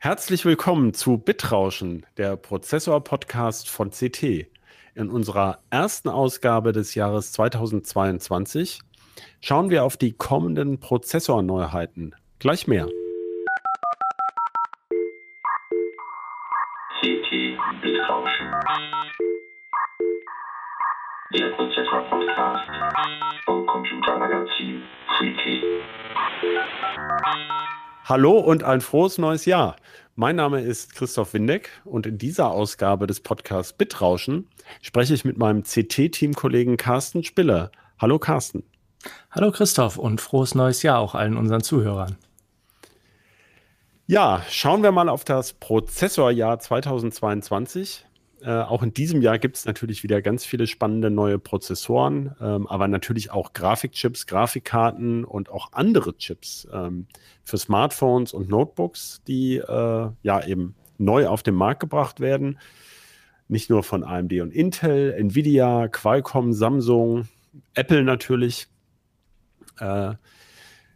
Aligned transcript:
Herzlich 0.00 0.44
willkommen 0.44 0.94
zu 0.94 1.18
Bitrauschen, 1.18 2.06
der 2.18 2.36
Prozessor-Podcast 2.36 3.68
von 3.68 3.90
CT. 3.90 4.46
In 4.94 5.10
unserer 5.10 5.58
ersten 5.70 6.08
Ausgabe 6.08 6.70
des 6.70 6.94
Jahres 6.94 7.32
2022 7.32 8.78
schauen 9.40 9.70
wir 9.70 9.82
auf 9.82 9.96
die 9.96 10.12
kommenden 10.12 10.78
Prozessorneuheiten. 10.78 12.14
Gleich 12.38 12.68
mehr. 12.68 12.86
CT 17.00 17.58
Bitrauschen. 17.82 18.52
Der 21.34 21.50
Prozessor-Podcast 21.56 22.70
vom 23.46 23.66
Computermagazin 23.66 24.80
CT. 25.18 25.64
Hallo 28.08 28.38
und 28.38 28.64
ein 28.64 28.80
frohes 28.80 29.18
neues 29.18 29.44
Jahr. 29.44 29.76
Mein 30.16 30.36
Name 30.36 30.62
ist 30.62 30.94
Christoph 30.94 31.34
Windeck 31.34 31.68
und 31.84 32.06
in 32.06 32.16
dieser 32.16 32.50
Ausgabe 32.50 33.06
des 33.06 33.20
Podcasts 33.20 33.74
Bitrauschen 33.74 34.48
spreche 34.80 35.12
ich 35.12 35.26
mit 35.26 35.36
meinem 35.36 35.62
CT-Teamkollegen 35.62 36.78
Carsten 36.78 37.22
Spiller. 37.22 37.70
Hallo 37.98 38.18
Carsten. 38.18 38.62
Hallo 39.30 39.52
Christoph 39.52 39.98
und 39.98 40.22
frohes 40.22 40.54
neues 40.54 40.82
Jahr 40.82 41.00
auch 41.00 41.14
allen 41.14 41.36
unseren 41.36 41.62
Zuhörern. 41.62 42.16
Ja, 44.06 44.42
schauen 44.48 44.82
wir 44.82 44.90
mal 44.90 45.10
auf 45.10 45.24
das 45.24 45.52
Prozessorjahr 45.52 46.58
2022. 46.58 48.06
Äh, 48.42 48.50
auch 48.50 48.82
in 48.82 48.94
diesem 48.94 49.20
Jahr 49.20 49.38
gibt 49.38 49.56
es 49.56 49.64
natürlich 49.64 50.02
wieder 50.02 50.22
ganz 50.22 50.44
viele 50.44 50.66
spannende 50.66 51.10
neue 51.10 51.38
Prozessoren, 51.38 52.36
ähm, 52.40 52.66
aber 52.68 52.86
natürlich 52.86 53.30
auch 53.30 53.52
Grafikchips, 53.52 54.26
Grafikkarten 54.26 55.24
und 55.24 55.50
auch 55.50 55.72
andere 55.72 56.16
Chips 56.16 56.68
ähm, 56.72 57.06
für 57.42 57.58
Smartphones 57.58 58.32
und 58.32 58.48
Notebooks, 58.48 59.22
die 59.26 59.56
äh, 59.56 60.10
ja 60.22 60.46
eben 60.46 60.76
neu 60.98 61.26
auf 61.26 61.42
den 61.42 61.54
Markt 61.54 61.80
gebracht 61.80 62.20
werden. 62.20 62.58
Nicht 63.48 63.70
nur 63.70 63.82
von 63.82 64.04
AMD 64.04 64.32
und 64.34 64.52
Intel, 64.52 65.12
Nvidia, 65.14 65.88
Qualcomm, 65.88 66.52
Samsung, 66.52 67.26
Apple 67.74 68.04
natürlich. 68.04 68.68
Äh, 69.80 70.14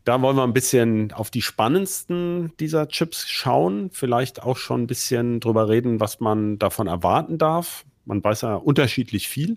da 0.04 0.20
wollen 0.20 0.36
wir 0.36 0.44
ein 0.44 0.52
bisschen 0.52 1.12
auf 1.12 1.30
die 1.30 1.42
spannendsten 1.42 2.52
dieser 2.58 2.88
Chips 2.88 3.28
schauen, 3.28 3.90
vielleicht 3.92 4.42
auch 4.42 4.56
schon 4.56 4.82
ein 4.82 4.86
bisschen 4.86 5.40
drüber 5.40 5.68
reden, 5.68 6.00
was 6.00 6.20
man 6.20 6.58
davon 6.58 6.86
erwarten 6.86 7.38
darf. 7.38 7.84
Man 8.04 8.22
weiß 8.22 8.42
ja 8.42 8.54
unterschiedlich 8.56 9.28
viel. 9.28 9.56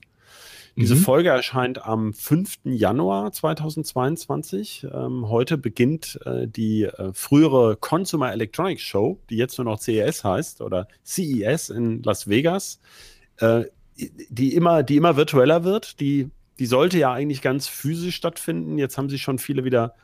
Diese 0.77 0.95
mhm. 0.95 0.99
Folge 0.99 1.29
erscheint 1.29 1.85
am 1.85 2.13
5. 2.13 2.57
Januar 2.66 3.31
2022. 3.31 4.85
Ähm, 4.93 5.29
heute 5.29 5.57
beginnt 5.57 6.19
äh, 6.25 6.47
die 6.47 6.83
äh, 6.83 7.11
frühere 7.13 7.77
Consumer 7.77 8.33
Electronics 8.33 8.81
Show, 8.81 9.19
die 9.29 9.38
jetzt 9.38 9.57
nur 9.57 9.66
noch 9.66 9.79
CES 9.79 10.25
heißt 10.25 10.61
oder 10.61 10.89
CES 11.05 11.69
in 11.69 12.03
Las 12.03 12.27
Vegas, 12.27 12.81
äh, 13.38 13.63
die, 13.95 14.53
immer, 14.53 14.83
die 14.83 14.97
immer 14.97 15.16
virtueller 15.16 15.63
wird. 15.63 16.01
Die, 16.01 16.29
die 16.59 16.66
sollte 16.66 16.99
ja 16.99 17.13
eigentlich 17.13 17.41
ganz 17.41 17.69
physisch 17.69 18.16
stattfinden. 18.16 18.77
Jetzt 18.77 18.97
haben 18.97 19.09
sich 19.09 19.21
schon 19.21 19.39
viele 19.39 19.63
wieder 19.63 19.95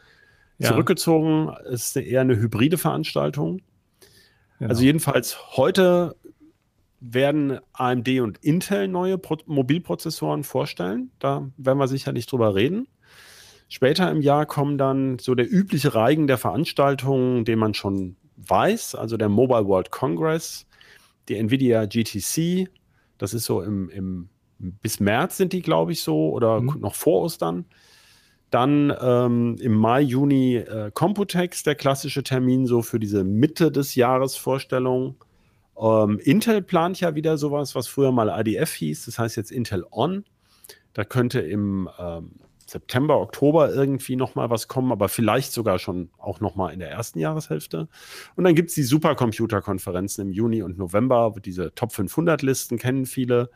ja. 0.57 0.69
zurückgezogen. 0.69 1.51
Es 1.71 1.87
ist 1.87 1.95
eher 1.97 2.21
eine 2.21 2.37
hybride 2.37 2.77
Veranstaltung. 2.77 3.61
Genau. 4.59 4.69
Also 4.69 4.83
jedenfalls 4.83 5.57
heute 5.57 6.15
werden 6.99 7.59
AMD 7.73 8.07
und 8.19 8.37
Intel 8.43 8.87
neue 8.87 9.17
Pro 9.17 9.37
Mobilprozessoren 9.47 10.43
vorstellen. 10.43 11.11
Da 11.19 11.49
werden 11.57 11.79
wir 11.79 11.87
sicherlich 11.87 12.27
drüber 12.27 12.53
reden. 12.55 12.87
Später 13.69 14.11
im 14.11 14.21
Jahr 14.21 14.45
kommen 14.45 14.77
dann 14.77 15.17
so 15.17 15.33
der 15.33 15.51
übliche 15.51 15.95
Reigen 15.95 16.27
der 16.27 16.37
Veranstaltungen, 16.37 17.45
den 17.45 17.57
man 17.57 17.73
schon 17.73 18.17
weiß, 18.35 18.95
also 18.95 19.17
der 19.17 19.29
Mobile 19.29 19.65
World 19.65 19.91
Congress, 19.91 20.67
die 21.29 21.37
Nvidia 21.37 21.85
GTC, 21.85 22.69
das 23.17 23.33
ist 23.33 23.45
so 23.45 23.61
im, 23.61 23.89
im 23.89 24.29
bis 24.57 24.99
März 24.99 25.37
sind 25.37 25.53
die, 25.53 25.61
glaube 25.61 25.91
ich, 25.91 26.03
so, 26.03 26.31
oder 26.31 26.61
mhm. 26.61 26.79
noch 26.79 26.95
vor 26.95 27.21
Ostern. 27.21 27.65
Dann 28.51 28.93
ähm, 29.01 29.57
im 29.59 29.73
Mai, 29.73 30.01
Juni 30.01 30.57
äh, 30.57 30.91
Computex, 30.93 31.63
der 31.63 31.75
klassische 31.75 32.21
Termin 32.21 32.67
so 32.67 32.81
für 32.81 32.99
diese 32.99 33.23
Mitte 33.23 33.71
des 33.71 33.95
Jahres 33.95 34.35
Vorstellung. 34.35 35.15
Ähm, 35.79 36.19
Intel 36.19 36.61
plant 36.61 36.99
ja 36.99 37.15
wieder 37.15 37.37
sowas, 37.37 37.73
was 37.75 37.87
früher 37.87 38.11
mal 38.11 38.29
IDF 38.29 38.73
hieß, 38.73 39.05
das 39.05 39.17
heißt 39.17 39.37
jetzt 39.37 39.51
Intel 39.51 39.85
On. 39.89 40.25
Da 40.93 41.05
könnte 41.05 41.39
im 41.39 41.89
ähm, 41.97 42.31
September, 42.71 43.19
Oktober 43.19 43.73
irgendwie 43.73 44.15
nochmal 44.15 44.49
was 44.49 44.69
kommen, 44.69 44.93
aber 44.93 45.09
vielleicht 45.09 45.51
sogar 45.51 45.77
schon 45.77 46.09
auch 46.17 46.39
nochmal 46.39 46.73
in 46.73 46.79
der 46.79 46.89
ersten 46.89 47.19
Jahreshälfte. 47.19 47.89
Und 48.35 48.45
dann 48.45 48.55
gibt 48.55 48.69
es 48.69 48.75
die 48.75 48.83
Supercomputer-Konferenzen 48.83 50.21
im 50.21 50.31
Juni 50.31 50.63
und 50.63 50.77
November. 50.77 51.33
Diese 51.43 51.75
Top 51.75 51.91
500-Listen 51.91 52.77
kennen 52.77 53.05
viele. 53.05 53.49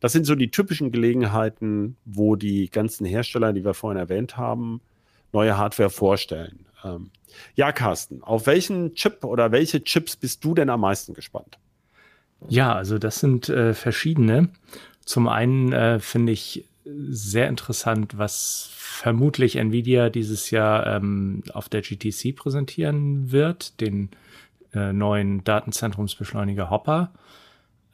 Das 0.00 0.12
sind 0.12 0.24
so 0.24 0.34
die 0.34 0.50
typischen 0.50 0.90
Gelegenheiten, 0.90 1.96
wo 2.06 2.34
die 2.34 2.70
ganzen 2.70 3.04
Hersteller, 3.04 3.52
die 3.52 3.64
wir 3.64 3.74
vorhin 3.74 3.98
erwähnt 3.98 4.38
haben, 4.38 4.80
neue 5.32 5.58
Hardware 5.58 5.90
vorstellen. 5.90 6.64
Ähm, 6.82 7.10
ja, 7.54 7.72
Carsten, 7.72 8.22
auf 8.22 8.46
welchen 8.46 8.94
Chip 8.94 9.22
oder 9.22 9.52
welche 9.52 9.84
Chips 9.84 10.16
bist 10.16 10.42
du 10.44 10.54
denn 10.54 10.70
am 10.70 10.80
meisten 10.80 11.12
gespannt? 11.12 11.58
Ja, 12.48 12.74
also 12.74 12.98
das 12.98 13.20
sind 13.20 13.50
äh, 13.50 13.74
verschiedene. 13.74 14.48
Zum 15.04 15.28
einen 15.28 15.72
äh, 15.72 16.00
finde 16.00 16.32
ich 16.32 16.64
sehr 16.84 17.48
interessant, 17.48 18.18
was 18.18 18.68
vermutlich 18.72 19.56
Nvidia 19.56 20.10
dieses 20.10 20.50
Jahr 20.50 20.86
ähm, 20.86 21.42
auf 21.52 21.68
der 21.68 21.82
GTC 21.82 22.34
präsentieren 22.34 23.30
wird, 23.30 23.80
den 23.80 24.10
äh, 24.74 24.92
neuen 24.92 25.44
Datenzentrumsbeschleuniger 25.44 26.70
Hopper. 26.70 27.12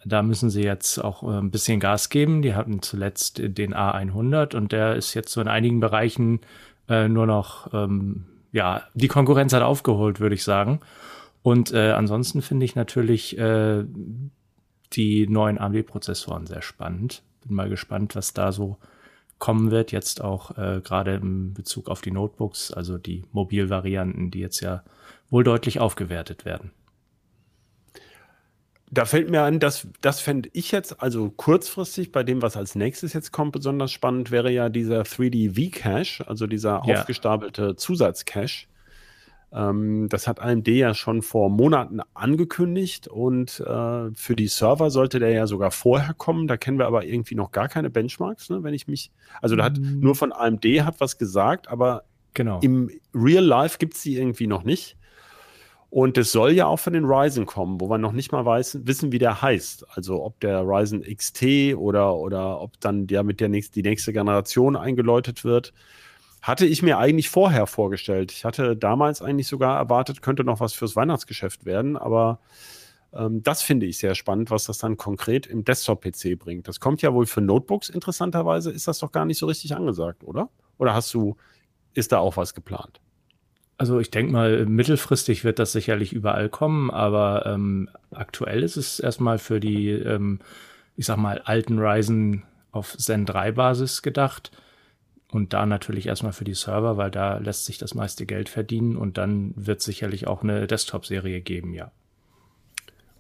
Da 0.05 0.23
müssen 0.23 0.49
sie 0.49 0.63
jetzt 0.63 0.99
auch 0.99 1.23
äh, 1.23 1.39
ein 1.39 1.51
bisschen 1.51 1.81
Gas 1.81 2.09
geben. 2.09 2.43
Die 2.43 2.55
hatten 2.55 2.83
zuletzt 2.83 3.41
den 3.43 3.75
A100 3.75 4.57
und 4.57 4.73
der 4.73 4.97
ist 4.97 5.15
jetzt 5.15 5.33
so 5.33 5.41
in 5.41 5.49
einigen 5.49 5.81
Bereichen 5.81 6.41
äh, 6.89 7.09
nur 7.09 7.27
noch, 7.27 7.73
ähm, 7.75 8.27
ja, 8.53 8.83
die 8.95 9.09
Konkurrenz 9.09 9.53
hat 9.53 9.63
aufgeholt, 9.63 10.21
würde 10.21 10.35
ich 10.35 10.45
sagen. 10.45 10.81
Und 11.43 11.73
äh, 11.73 11.91
ansonsten 11.91 12.43
finde 12.43 12.65
ich 12.65 12.75
natürlich 12.75 13.39
äh, 13.39 13.85
die 14.95 15.27
neuen 15.29 15.59
AMD-Prozessoren 15.59 16.47
sehr 16.47 16.63
spannend 16.63 17.23
bin 17.41 17.57
mal 17.57 17.69
gespannt, 17.69 18.17
was 18.17 18.35
da 18.35 18.53
so 18.53 18.79
kommen 19.39 19.71
wird, 19.71 19.93
jetzt 19.93 20.21
auch 20.23 20.57
äh, 20.59 20.81
gerade 20.83 21.15
im 21.15 21.55
Bezug 21.55 21.89
auf 21.89 22.01
die 22.01 22.11
Notebooks, 22.11 22.73
also 22.73 22.99
die 22.99 23.25
Mobilvarianten, 23.33 24.31
die 24.31 24.41
jetzt 24.41 24.61
ja 24.61 24.83
wohl 25.31 25.45
deutlich 25.45 25.81
aufgewertet 25.81 26.45
werden. 26.45 26.73
Da 28.91 29.05
fällt 29.05 29.29
mir 29.29 29.43
an, 29.43 29.61
dass 29.61 29.87
das 30.01 30.21
fände 30.21 30.49
ich 30.55 30.73
jetzt, 30.73 31.03
also 31.03 31.31
kurzfristig 31.31 32.11
bei 32.11 32.23
dem, 32.23 32.41
was 32.41 32.57
als 32.57 32.75
nächstes 32.75 33.13
jetzt 33.13 33.33
kommt, 33.33 33.53
besonders 33.53 33.93
spannend 33.93 34.31
wäre 34.31 34.51
ja 34.51 34.71
dieser 34.71 35.03
3D 35.03 35.55
V-Cache, 35.55 36.27
also 36.27 36.47
dieser 36.47 36.83
ja. 36.87 37.01
aufgestapelte 37.01 37.77
Zusatzcache. 37.77 38.67
Ähm, 39.51 40.09
das 40.11 40.27
hat 40.27 40.41
AMD 40.41 40.69
ja 40.69 40.95
schon 40.95 41.23
vor 41.23 41.49
Monaten 41.49 42.01
angekündigt 42.15 43.09
und 43.09 43.61
äh, 43.61 44.11
für 44.15 44.37
die 44.37 44.49
Server 44.49 44.91
sollte 44.91 45.19
der 45.19 45.31
ja 45.31 45.47
sogar 45.47 45.71
vorher 45.71 46.15
kommen. 46.15 46.49
Da 46.49 46.57
kennen 46.57 46.79
wir 46.79 46.87
aber 46.87 47.05
irgendwie 47.05 47.35
noch 47.35 47.51
gar 47.51 47.69
keine 47.69 47.89
Benchmarks, 47.89 48.51
ne, 48.51 48.63
wenn 48.63 48.75
ich 48.75 48.89
mich. 48.89 49.11
Also 49.41 49.57
da 49.57 49.65
hat 49.65 49.79
mhm. 49.79 50.01
nur 50.01 50.15
von 50.15 50.33
AMD 50.33 50.65
hat 50.85 51.01
was 51.01 51.17
gesagt, 51.17 51.69
aber 51.69 52.05
genau. 52.35 52.61
im 52.61 52.91
Real 53.15 53.45
Life 53.45 53.79
gibt 53.79 53.95
es 53.95 54.03
die 54.03 54.17
irgendwie 54.17 54.47
noch 54.47 54.65
nicht. 54.65 54.97
Und 55.91 56.19
es 56.19 56.33
soll 56.33 56.53
ja 56.53 56.67
auch 56.67 56.79
von 56.79 56.93
den 56.93 57.07
Ryzen 57.07 57.47
kommen, 57.47 57.81
wo 57.81 57.89
wir 57.89 57.97
noch 57.97 58.13
nicht 58.13 58.31
mal 58.31 58.45
weiß, 58.45 58.81
wissen, 58.85 59.11
wie 59.11 59.19
der 59.19 59.41
heißt. 59.41 59.87
Also 59.97 60.23
ob 60.23 60.39
der 60.41 60.61
Ryzen 60.61 61.03
XT 61.03 61.75
oder, 61.77 62.15
oder 62.17 62.61
ob 62.61 62.79
dann 62.81 63.07
der 63.07 63.23
mit 63.23 63.41
der 63.41 63.49
nächst, 63.49 63.75
die 63.75 63.83
nächste 63.83 64.13
Generation 64.13 64.77
eingeläutet 64.77 65.45
wird 65.45 65.73
hatte 66.49 66.65
ich 66.65 66.83
mir 66.83 66.99
eigentlich 66.99 67.29
vorher 67.29 67.67
vorgestellt. 67.67 68.33
Ich 68.33 68.47
hatte 68.47 68.75
damals 68.75 69.21
eigentlich 69.21 69.47
sogar 69.47 69.77
erwartet, 69.77 70.23
könnte 70.23 70.45
noch 70.45 70.61
was 70.61 70.73
fürs 70.73 70.97
Weihnachtsgeschäft 70.97 71.67
werden, 71.67 71.99
aber 71.99 72.41
ähm, 73.13 73.43
das 73.43 73.61
finde 73.61 73.85
ich 73.85 73.99
sehr 73.99 74.15
spannend, 74.15 74.51
was 74.51 74.65
das 74.65 74.79
dann 74.79 74.97
konkret 74.97 75.47
im 75.47 75.65
Desktop-PC 75.65 76.39
bringt. 76.39 76.67
Das 76.67 76.81
kommt 76.81 77.03
ja 77.03 77.13
wohl 77.13 77.27
für 77.27 77.43
Notebooks 77.43 77.91
interessanterweise, 77.91 78.71
ist 78.73 78.89
das 78.89 78.99
doch 78.99 79.13
gar 79.13 79.27
nicht 79.27 79.37
so 79.37 79.45
richtig 79.47 79.77
angesagt, 79.77 80.25
oder? 80.25 80.49
Oder 80.79 80.95
hast 80.95 81.13
du, 81.13 81.37
ist 81.93 82.13
da 82.13 82.19
auch 82.19 82.39
was 82.39 82.55
geplant? 82.55 82.99
Also 83.77 84.01
ich 84.01 84.11
denke 84.11 84.33
mal, 84.33 84.65
mittelfristig 84.65 85.45
wird 85.45 85.59
das 85.59 85.73
sicherlich 85.73 86.15
überall 86.15 86.49
kommen, 86.49 86.91
aber 86.91 87.45
ähm, 87.45 87.91
aktuell 88.11 88.63
ist 88.63 88.77
es 88.77 89.01
erstmal 89.01 89.39
für 89.39 89.61
die, 89.61 89.91
ähm, 89.91 90.41
ich 90.97 91.05
sag 91.05 91.19
mal, 91.19 91.43
alten 91.45 91.79
Ryzen 91.79 92.45
auf 92.73 92.97
Zen 92.97 93.27
3 93.27 93.53
Basis 93.53 94.01
gedacht 94.01 94.51
und 95.31 95.53
da 95.53 95.67
natürlich 95.67 96.07
erstmal 96.07 96.33
für 96.33 96.45
die 96.45 96.55
Server, 96.55 96.97
weil 96.97 97.11
da 97.11 97.39
lässt 97.39 97.67
sich 97.67 97.79
das 97.79 97.95
meiste 97.95 98.25
Geld 98.27 98.49
verdienen 98.49 98.97
und 98.97 99.19
dann 99.19 99.53
wird 99.57 99.83
sicherlich 99.83 100.27
auch 100.27 100.43
eine 100.43 100.67
Desktop-Serie 100.67 101.41
geben, 101.41 101.75
ja. 101.75 101.91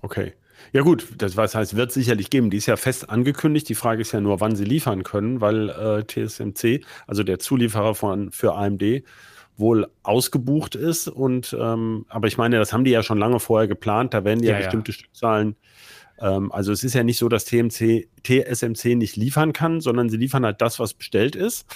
Okay. 0.00 0.32
Ja 0.72 0.82
gut, 0.82 1.06
das 1.18 1.36
was 1.36 1.54
heißt, 1.54 1.76
wird 1.76 1.92
sicherlich 1.92 2.30
geben. 2.30 2.50
Die 2.50 2.56
ist 2.56 2.66
ja 2.66 2.76
fest 2.76 3.10
angekündigt. 3.10 3.68
Die 3.68 3.74
Frage 3.74 4.02
ist 4.02 4.12
ja 4.12 4.20
nur, 4.20 4.40
wann 4.40 4.56
sie 4.56 4.64
liefern 4.64 5.04
können, 5.04 5.40
weil 5.40 5.70
äh, 5.70 6.04
TSMC, 6.04 6.84
also 7.06 7.22
der 7.22 7.38
Zulieferer 7.38 7.94
von 7.94 8.32
für 8.32 8.54
AMD, 8.54 9.04
wohl 9.56 9.88
ausgebucht 10.02 10.74
ist. 10.74 11.08
Und 11.08 11.56
ähm, 11.58 12.06
aber 12.08 12.26
ich 12.26 12.38
meine, 12.38 12.58
das 12.58 12.72
haben 12.72 12.84
die 12.84 12.90
ja 12.90 13.02
schon 13.02 13.18
lange 13.18 13.40
vorher 13.40 13.68
geplant. 13.68 14.14
Da 14.14 14.24
werden 14.24 14.40
die 14.40 14.48
ja, 14.48 14.54
ja 14.54 14.58
bestimmte 14.58 14.92
ja. 14.92 14.98
Stückzahlen. 14.98 15.56
Ähm, 16.20 16.52
also 16.52 16.72
es 16.72 16.84
ist 16.84 16.94
ja 16.94 17.02
nicht 17.02 17.18
so, 17.18 17.28
dass 17.28 17.44
TMC, 17.44 18.08
TSMC 18.22 18.96
nicht 18.96 19.16
liefern 19.16 19.52
kann, 19.52 19.80
sondern 19.80 20.08
sie 20.08 20.16
liefern 20.16 20.44
halt 20.44 20.60
das, 20.60 20.78
was 20.78 20.94
bestellt 20.94 21.36
ist 21.36 21.66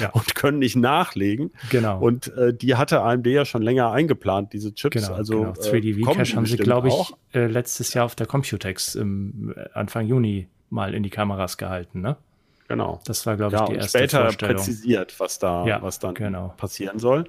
ja. 0.00 0.10
und 0.12 0.34
können 0.34 0.58
nicht 0.58 0.76
nachlegen. 0.76 1.50
Genau. 1.70 2.00
Und 2.00 2.28
äh, 2.36 2.54
die 2.54 2.76
hatte 2.76 3.00
AMD 3.02 3.26
ja 3.26 3.44
schon 3.44 3.62
länger 3.62 3.90
eingeplant, 3.92 4.52
diese 4.52 4.74
Chips. 4.74 5.02
Genau, 5.02 5.14
also 5.14 5.40
genau. 5.40 5.52
3D 5.52 6.04
V-Cache 6.04 6.36
haben 6.36 6.46
sie, 6.46 6.56
glaube 6.56 6.88
ich, 6.88 7.14
äh, 7.34 7.46
letztes 7.46 7.94
Jahr 7.94 8.04
auf 8.06 8.14
der 8.14 8.26
Computex 8.26 8.94
im 8.94 9.54
äh, 9.56 9.68
Anfang 9.74 10.06
Juni 10.06 10.48
mal 10.70 10.94
in 10.94 11.02
die 11.02 11.10
Kameras 11.10 11.58
gehalten, 11.58 12.00
ne? 12.00 12.16
Genau. 12.68 13.00
Das 13.04 13.26
war, 13.26 13.36
glaube 13.36 13.56
ich, 13.56 13.60
ja, 13.60 13.66
die 13.66 13.74
erste 13.74 13.98
später 13.98 14.28
präzisiert, 14.28 15.18
was 15.18 15.40
da, 15.40 15.66
ja, 15.66 15.82
was 15.82 15.98
dann 15.98 16.14
genau. 16.14 16.54
passieren 16.56 17.00
soll. 17.00 17.24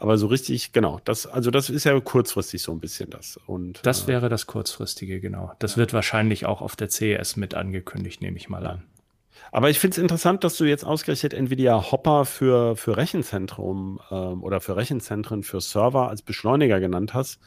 Aber 0.00 0.16
so 0.16 0.28
richtig, 0.28 0.72
genau, 0.72 0.98
das, 1.04 1.26
also 1.26 1.50
das 1.50 1.68
ist 1.68 1.84
ja 1.84 2.00
kurzfristig 2.00 2.62
so 2.62 2.72
ein 2.72 2.80
bisschen 2.80 3.10
das. 3.10 3.38
Und, 3.46 3.80
das 3.84 4.04
äh, 4.04 4.06
wäre 4.06 4.30
das 4.30 4.46
kurzfristige, 4.46 5.20
genau. 5.20 5.52
Das 5.58 5.72
ja. 5.72 5.76
wird 5.76 5.92
wahrscheinlich 5.92 6.46
auch 6.46 6.62
auf 6.62 6.74
der 6.74 6.88
CES 6.88 7.36
mit 7.36 7.54
angekündigt, 7.54 8.22
nehme 8.22 8.38
ich 8.38 8.48
mal 8.48 8.66
an. 8.66 8.82
Aber 9.52 9.68
ich 9.68 9.78
finde 9.78 9.96
es 9.96 9.98
interessant, 9.98 10.42
dass 10.42 10.56
du 10.56 10.64
jetzt 10.64 10.84
ausgerechnet 10.84 11.34
Nvidia 11.34 11.90
Hopper 11.92 12.24
für, 12.24 12.76
für 12.76 12.96
Rechenzentrum 12.96 14.00
ähm, 14.10 14.42
oder 14.42 14.62
für 14.62 14.74
Rechenzentren, 14.74 15.42
für 15.42 15.60
Server 15.60 16.08
als 16.08 16.22
Beschleuniger 16.22 16.80
genannt 16.80 17.12
hast. 17.12 17.38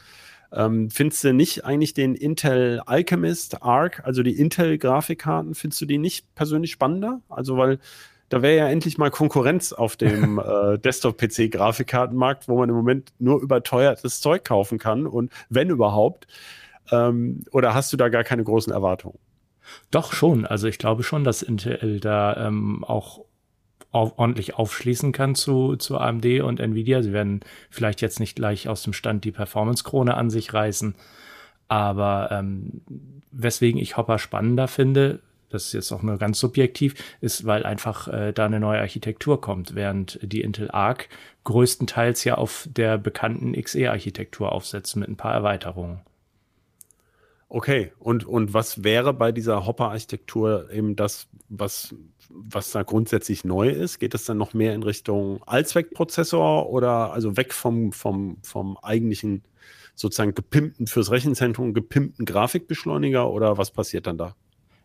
Ähm, 0.52 0.90
findest 0.90 1.24
du 1.24 1.34
nicht 1.34 1.64
eigentlich 1.64 1.92
den 1.92 2.14
Intel 2.14 2.82
Alchemist 2.86 3.64
Arc, 3.64 4.04
also 4.04 4.22
die 4.22 4.38
Intel-Grafikkarten, 4.38 5.56
findest 5.56 5.80
du 5.80 5.86
die 5.86 5.98
nicht 5.98 6.32
persönlich 6.36 6.70
spannender? 6.70 7.20
Also, 7.28 7.56
weil 7.56 7.80
da 8.34 8.42
wäre 8.42 8.56
ja 8.56 8.68
endlich 8.68 8.98
mal 8.98 9.12
Konkurrenz 9.12 9.72
auf 9.72 9.94
dem 9.94 10.38
äh, 10.44 10.76
Desktop-PC-Grafikkartenmarkt, 10.76 12.48
wo 12.48 12.58
man 12.58 12.68
im 12.68 12.74
Moment 12.74 13.12
nur 13.20 13.40
überteuertes 13.40 14.20
Zeug 14.20 14.42
kaufen 14.42 14.80
kann 14.80 15.06
und 15.06 15.30
wenn 15.50 15.70
überhaupt. 15.70 16.26
Ähm, 16.90 17.44
oder 17.52 17.74
hast 17.74 17.92
du 17.92 17.96
da 17.96 18.08
gar 18.08 18.24
keine 18.24 18.42
großen 18.42 18.72
Erwartungen? 18.72 19.20
Doch 19.92 20.12
schon. 20.12 20.46
Also 20.46 20.66
ich 20.66 20.78
glaube 20.78 21.04
schon, 21.04 21.22
dass 21.22 21.42
Intel 21.42 22.00
da 22.00 22.48
ähm, 22.48 22.82
auch 22.82 23.24
auf, 23.92 24.14
ordentlich 24.16 24.56
aufschließen 24.56 25.12
kann 25.12 25.36
zu, 25.36 25.76
zu 25.76 25.96
AMD 25.96 26.40
und 26.40 26.58
Nvidia. 26.58 27.02
Sie 27.02 27.12
werden 27.12 27.38
vielleicht 27.70 28.00
jetzt 28.00 28.18
nicht 28.18 28.34
gleich 28.34 28.68
aus 28.68 28.82
dem 28.82 28.94
Stand 28.94 29.22
die 29.24 29.30
Performance-Krone 29.30 30.12
an 30.12 30.28
sich 30.28 30.52
reißen. 30.52 30.96
Aber 31.68 32.30
ähm, 32.32 32.80
weswegen 33.30 33.80
ich 33.80 33.96
Hopper 33.96 34.18
spannender 34.18 34.66
finde, 34.66 35.20
das 35.54 35.66
ist 35.66 35.72
jetzt 35.72 35.92
auch 35.92 36.02
nur 36.02 36.18
ganz 36.18 36.38
subjektiv, 36.38 36.94
ist, 37.20 37.46
weil 37.46 37.64
einfach 37.64 38.08
äh, 38.08 38.32
da 38.32 38.46
eine 38.46 38.60
neue 38.60 38.80
Architektur 38.80 39.40
kommt, 39.40 39.74
während 39.74 40.18
die 40.22 40.40
Intel 40.40 40.70
Arc 40.70 41.08
größtenteils 41.44 42.24
ja 42.24 42.34
auf 42.34 42.68
der 42.70 42.98
bekannten 42.98 43.52
XE-Architektur 43.52 44.52
aufsetzt 44.52 44.96
mit 44.96 45.08
ein 45.08 45.16
paar 45.16 45.32
Erweiterungen. 45.32 46.00
Okay, 47.48 47.92
und, 48.00 48.24
und 48.26 48.52
was 48.52 48.82
wäre 48.82 49.14
bei 49.14 49.30
dieser 49.30 49.64
Hopper-Architektur 49.64 50.70
eben 50.72 50.96
das, 50.96 51.28
was, 51.48 51.94
was 52.28 52.72
da 52.72 52.82
grundsätzlich 52.82 53.44
neu 53.44 53.68
ist? 53.68 54.00
Geht 54.00 54.14
es 54.14 54.24
dann 54.24 54.38
noch 54.38 54.54
mehr 54.54 54.74
in 54.74 54.82
Richtung 54.82 55.40
Allzweckprozessor 55.44 56.68
oder 56.68 57.12
also 57.12 57.36
weg 57.36 57.54
vom, 57.54 57.92
vom, 57.92 58.38
vom 58.42 58.76
eigentlichen 58.78 59.44
sozusagen 59.94 60.34
gepimpten 60.34 60.88
fürs 60.88 61.12
Rechenzentrum, 61.12 61.74
gepimpten 61.74 62.26
Grafikbeschleuniger 62.26 63.30
oder 63.30 63.56
was 63.56 63.70
passiert 63.70 64.08
dann 64.08 64.18
da? 64.18 64.34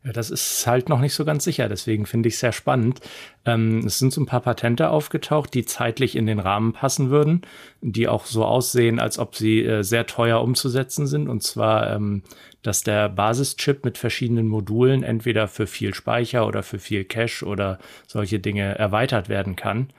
Ja, 0.04 0.14
das 0.14 0.30
ist 0.30 0.66
halt 0.66 0.88
noch 0.88 1.02
nicht 1.02 1.14
so 1.14 1.26
ganz 1.26 1.44
sicher, 1.44 1.68
deswegen 1.68 2.06
finde 2.06 2.30
ich 2.30 2.36
es 2.36 2.40
sehr 2.40 2.54
spannend. 2.54 3.02
Ähm, 3.46 3.80
es 3.86 4.00
sind 4.00 4.14
so 4.14 4.22
ein 4.22 4.26
paar 4.26 4.40
Patente 4.40 4.92
aufgetaucht, 4.92 5.54
die 5.54 5.66
zeitlich 5.66 6.16
in 6.16 6.26
den 6.26 6.40
Rahmen 6.40 6.72
passen 6.72 7.10
würden, 7.10 7.42
die 7.82 8.08
auch 8.08 8.26
so 8.26 8.46
aussehen, 8.46 9.00
als 9.00 9.20
ob 9.20 9.36
sie 9.36 9.62
äh, 9.62 9.84
sehr 9.84 10.06
teuer 10.08 10.42
umzusetzen 10.42 11.06
sind. 11.06 11.28
Und 11.28 11.44
zwar, 11.44 11.94
ähm, 11.94 12.24
dass 12.62 12.84
der 12.84 13.10
Basischip 13.10 13.84
mit 13.84 13.98
verschiedenen 13.98 14.48
Modulen 14.48 15.04
entweder 15.04 15.50
für 15.50 15.68
viel 15.68 15.94
Speicher 15.94 16.48
oder 16.48 16.64
für 16.64 16.80
viel 16.80 17.04
Cache 17.04 17.46
oder 17.46 17.78
solche 18.08 18.40
Dinge 18.40 18.80
erweitert 18.80 19.28
werden 19.28 19.58
kann. 19.58 19.90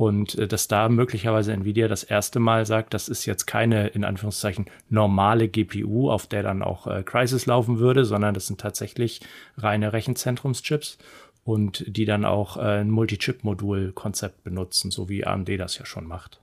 Und 0.00 0.38
äh, 0.38 0.48
dass 0.48 0.66
da 0.66 0.88
möglicherweise 0.88 1.52
Nvidia 1.52 1.86
das 1.86 2.04
erste 2.04 2.40
Mal 2.40 2.64
sagt, 2.64 2.94
das 2.94 3.10
ist 3.10 3.26
jetzt 3.26 3.44
keine, 3.46 3.88
in 3.88 4.02
Anführungszeichen, 4.02 4.64
normale 4.88 5.46
GPU, 5.46 6.08
auf 6.10 6.26
der 6.26 6.42
dann 6.42 6.62
auch 6.62 6.86
äh, 6.86 7.02
Crisis 7.02 7.44
laufen 7.44 7.80
würde, 7.80 8.06
sondern 8.06 8.32
das 8.32 8.46
sind 8.46 8.58
tatsächlich 8.58 9.20
reine 9.58 9.92
Rechenzentrumschips 9.92 10.96
und 11.44 11.84
die 11.86 12.06
dann 12.06 12.24
auch 12.24 12.56
äh, 12.56 12.80
ein 12.80 12.88
Multi-Chip-Modul-Konzept 12.88 14.42
benutzen, 14.42 14.90
so 14.90 15.10
wie 15.10 15.26
AMD 15.26 15.50
das 15.60 15.76
ja 15.76 15.84
schon 15.84 16.06
macht. 16.06 16.40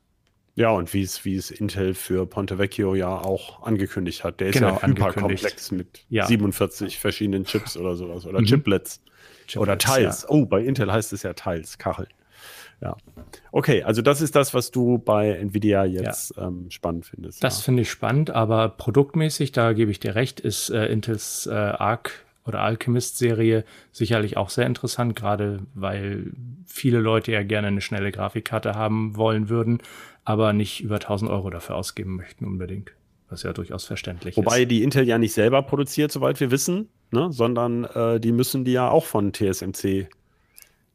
Ja, 0.53 0.69
und 0.69 0.93
wie 0.93 1.01
es, 1.01 1.25
wie 1.25 1.35
es 1.35 1.49
Intel 1.49 1.95
für 1.95 2.27
Ponte 2.27 2.59
Vecchio 2.59 2.93
ja 2.93 3.09
auch 3.09 3.63
angekündigt 3.63 4.23
hat. 4.23 4.39
Der 4.39 4.49
ist 4.49 4.53
genau, 4.53 4.75
ja 4.79 4.85
hyperkomplex 4.85 5.71
mit 5.71 6.05
ja. 6.09 6.27
47 6.27 6.99
verschiedenen 6.99 7.45
Chips 7.45 7.75
oder 7.75 7.95
sowas. 7.95 8.27
Oder 8.27 8.39
mhm. 8.39 8.45
Chiplets. 8.45 9.01
Chiplets. 9.47 9.57
Oder 9.57 9.79
Teils. 9.79 10.21
Ja. 10.21 10.29
Oh, 10.29 10.45
bei 10.45 10.63
Intel 10.63 10.93
heißt 10.93 11.11
es 11.11 11.23
ja 11.23 11.33
Teils, 11.33 11.79
Kachel. 11.79 12.07
Ja. 12.81 12.95
Okay, 13.51 13.83
also 13.83 14.01
das 14.01 14.21
ist 14.21 14.35
das, 14.35 14.53
was 14.53 14.71
du 14.71 14.99
bei 14.99 15.31
Nvidia 15.31 15.85
jetzt 15.85 16.35
ja. 16.37 16.47
ähm, 16.47 16.67
spannend 16.69 17.07
findest. 17.07 17.43
Das 17.43 17.59
ja. 17.59 17.63
finde 17.63 17.81
ich 17.81 17.89
spannend, 17.89 18.29
aber 18.29 18.69
produktmäßig, 18.69 19.51
da 19.51 19.73
gebe 19.73 19.89
ich 19.89 19.99
dir 19.99 20.15
recht, 20.15 20.39
ist 20.39 20.69
äh, 20.69 20.85
Intels 20.85 21.47
äh, 21.47 21.53
Arc 21.53 22.25
oder 22.45 22.61
Alchemist-Serie 22.61 23.65
sicherlich 23.91 24.37
auch 24.37 24.49
sehr 24.49 24.65
interessant, 24.65 25.15
gerade 25.15 25.61
weil 25.73 26.31
viele 26.65 26.99
Leute 26.99 27.31
ja 27.31 27.43
gerne 27.43 27.67
eine 27.67 27.81
schnelle 27.81 28.11
Grafikkarte 28.11 28.73
haben 28.75 29.17
wollen 29.17 29.49
würden, 29.49 29.81
aber 30.23 30.53
nicht 30.53 30.81
über 30.81 30.95
1000 30.95 31.29
Euro 31.29 31.49
dafür 31.49 31.75
ausgeben 31.75 32.15
möchten 32.15 32.45
unbedingt. 32.45 32.91
Was 33.29 33.43
ja 33.43 33.51
durchaus 33.51 33.83
verständlich 33.85 34.37
Wobei 34.37 34.45
ist. 34.45 34.53
Wobei 34.53 34.65
die 34.65 34.83
Intel 34.83 35.05
ja 35.05 35.17
nicht 35.17 35.33
selber 35.33 35.61
produziert, 35.61 36.13
soweit 36.13 36.39
wir 36.39 36.49
wissen, 36.49 36.87
ne? 37.11 37.27
sondern 37.31 37.83
äh, 37.83 38.21
die 38.21 38.31
müssen 38.31 38.63
die 38.63 38.71
ja 38.71 38.89
auch 38.89 39.03
von 39.03 39.33
TSMC 39.33 40.07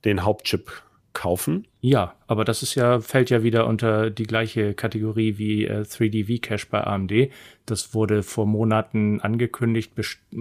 den 0.06 0.24
Hauptchip 0.24 0.82
kaufen. 1.12 1.66
Ja, 1.84 2.14
aber 2.28 2.44
das 2.44 2.62
ist 2.62 2.76
ja, 2.76 3.00
fällt 3.00 3.28
ja 3.30 3.42
wieder 3.42 3.66
unter 3.66 4.08
die 4.08 4.22
gleiche 4.22 4.72
Kategorie 4.72 5.36
wie 5.36 5.64
äh, 5.64 5.80
3D 5.80 6.26
V-Cache 6.26 6.68
bei 6.70 6.84
AMD. 6.84 7.32
Das 7.66 7.92
wurde 7.92 8.22
vor 8.22 8.46
Monaten 8.46 9.20
angekündigt, 9.20 9.92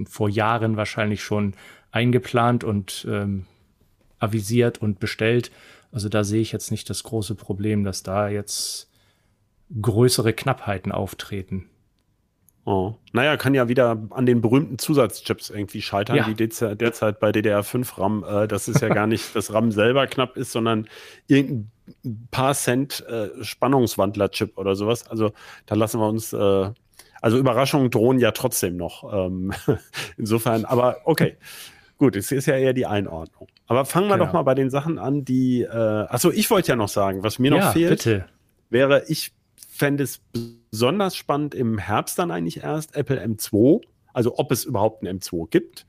vor 0.06 0.30
Jahren 0.30 0.78
wahrscheinlich 0.78 1.24
schon 1.24 1.56
eingeplant 1.90 2.64
und 2.64 3.08
ähm, 3.10 3.48
avisiert 4.20 4.84
und 4.84 5.00
bestellt. 5.00 5.52
Also 5.92 6.10
da 6.10 6.24
sehe 6.24 6.42
ich 6.42 6.52
jetzt 6.52 6.70
nicht 6.70 6.88
das 6.92 7.02
große 7.02 7.34
Problem, 7.34 7.84
dass 7.84 8.04
da 8.04 8.30
jetzt 8.30 8.92
größere 9.82 10.34
Knappheiten 10.34 10.92
auftreten. 10.92 11.66
Oh. 12.64 12.94
Naja, 13.12 13.38
kann 13.38 13.56
ja 13.56 13.68
wieder 13.70 13.98
an 14.12 14.26
den 14.26 14.42
berühmten 14.42 14.78
Zusatzchips 14.78 15.50
irgendwie 15.50 15.82
scheitern, 15.82 16.18
ja. 16.18 16.30
die 16.30 16.36
derzeit 16.36 17.20
bei 17.20 17.32
DDR5 17.32 18.00
RAM, 18.00 18.24
äh, 18.24 18.48
dass 18.48 18.68
es 18.68 18.82
ja 18.82 18.90
gar 18.90 19.08
nicht 19.08 19.36
das 19.36 19.52
RAM 19.52 19.72
selber 19.72 20.06
knapp 20.06 20.38
ist, 20.38 20.52
sondern 20.52 20.88
irgendein 21.28 21.72
paar 22.30 22.54
Cent 22.54 23.04
äh, 23.08 23.30
Spannungswandler-Chip 23.44 24.58
oder 24.58 24.76
sowas. 24.76 25.08
Also 25.08 25.32
da 25.66 25.74
lassen 25.76 26.00
wir 26.00 26.08
uns, 26.08 26.34
äh, 26.34 26.70
also 27.22 27.38
Überraschungen 27.38 27.90
drohen 27.90 28.20
ja 28.20 28.32
trotzdem 28.32 28.78
noch. 28.78 29.12
Ähm, 29.12 29.54
insofern, 30.18 30.66
aber 30.66 30.98
okay. 31.06 31.38
Gut, 31.98 32.16
es 32.16 32.32
ist 32.32 32.48
ja 32.48 32.56
eher 32.56 32.74
die 32.74 32.88
Einordnung. 32.88 33.48
Aber 33.68 33.86
fangen 33.86 34.08
wir 34.08 34.16
genau. 34.16 34.26
doch 34.26 34.34
mal 34.34 34.42
bei 34.42 34.56
den 34.56 34.72
Sachen 34.72 34.98
an, 34.98 35.24
die, 35.24 35.62
äh, 35.62 35.68
achso, 35.70 36.32
ich 36.32 36.50
wollte 36.50 36.70
ja 36.70 36.76
noch 36.76 36.90
sagen, 36.90 37.24
was 37.24 37.38
mir 37.38 37.52
noch 37.52 37.60
ja, 37.60 37.72
fehlt, 37.72 37.90
bitte. 37.90 38.26
wäre, 38.72 39.04
ich 39.08 39.34
fände 39.82 40.04
es 40.04 40.22
besonders 40.70 41.16
spannend 41.16 41.56
im 41.56 41.80
Herbst 41.80 42.20
dann 42.20 42.30
eigentlich 42.30 42.58
erst 42.58 42.96
Apple 42.96 43.20
M2, 43.20 43.82
also 44.14 44.38
ob 44.38 44.52
es 44.52 44.64
überhaupt 44.64 45.04
einen 45.04 45.20
M2 45.20 45.50
gibt, 45.50 45.88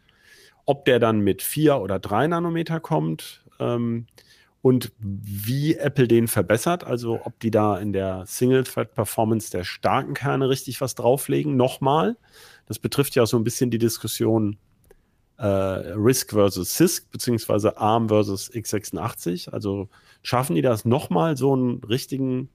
ob 0.64 0.86
der 0.86 0.98
dann 0.98 1.20
mit 1.20 1.42
4 1.42 1.76
oder 1.76 1.98
3 1.98 2.28
Nanometer 2.28 2.80
kommt 2.80 3.44
ähm, 3.60 4.06
und 4.62 4.92
wie 4.98 5.74
Apple 5.74 6.08
den 6.08 6.26
verbessert, 6.26 6.84
also 6.84 7.20
ob 7.24 7.38
die 7.40 7.50
da 7.50 7.76
in 7.76 7.92
der 7.92 8.24
Single-Thread-Performance 8.24 9.50
der 9.50 9.64
starken 9.64 10.14
Kerne 10.14 10.48
richtig 10.48 10.80
was 10.80 10.94
drauflegen, 10.94 11.56
nochmal. 11.56 12.16
Das 12.64 12.78
betrifft 12.78 13.14
ja 13.14 13.24
auch 13.24 13.26
so 13.26 13.36
ein 13.36 13.44
bisschen 13.44 13.70
die 13.70 13.78
Diskussion 13.78 14.56
äh, 15.36 15.44
RISC 15.44 16.30
versus 16.30 16.76
CISC, 16.76 17.10
beziehungsweise 17.10 17.76
ARM 17.76 18.08
versus 18.08 18.50
x86. 18.50 19.50
Also 19.50 19.90
schaffen 20.22 20.56
die 20.56 20.62
das 20.62 20.86
nochmal, 20.86 21.36
so 21.36 21.52
einen 21.52 21.84
richtigen 21.84 22.48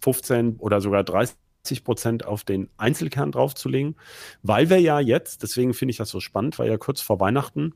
15 0.00 0.56
oder 0.58 0.80
sogar 0.80 1.04
30 1.04 1.36
Prozent 1.84 2.24
auf 2.24 2.44
den 2.44 2.70
Einzelkern 2.76 3.32
draufzulegen, 3.32 3.96
weil 4.42 4.70
wir 4.70 4.80
ja 4.80 5.00
jetzt, 5.00 5.42
deswegen 5.42 5.74
finde 5.74 5.90
ich 5.90 5.98
das 5.98 6.10
so 6.10 6.20
spannend, 6.20 6.58
weil 6.58 6.68
ja 6.68 6.78
kurz 6.78 7.00
vor 7.00 7.20
Weihnachten 7.20 7.74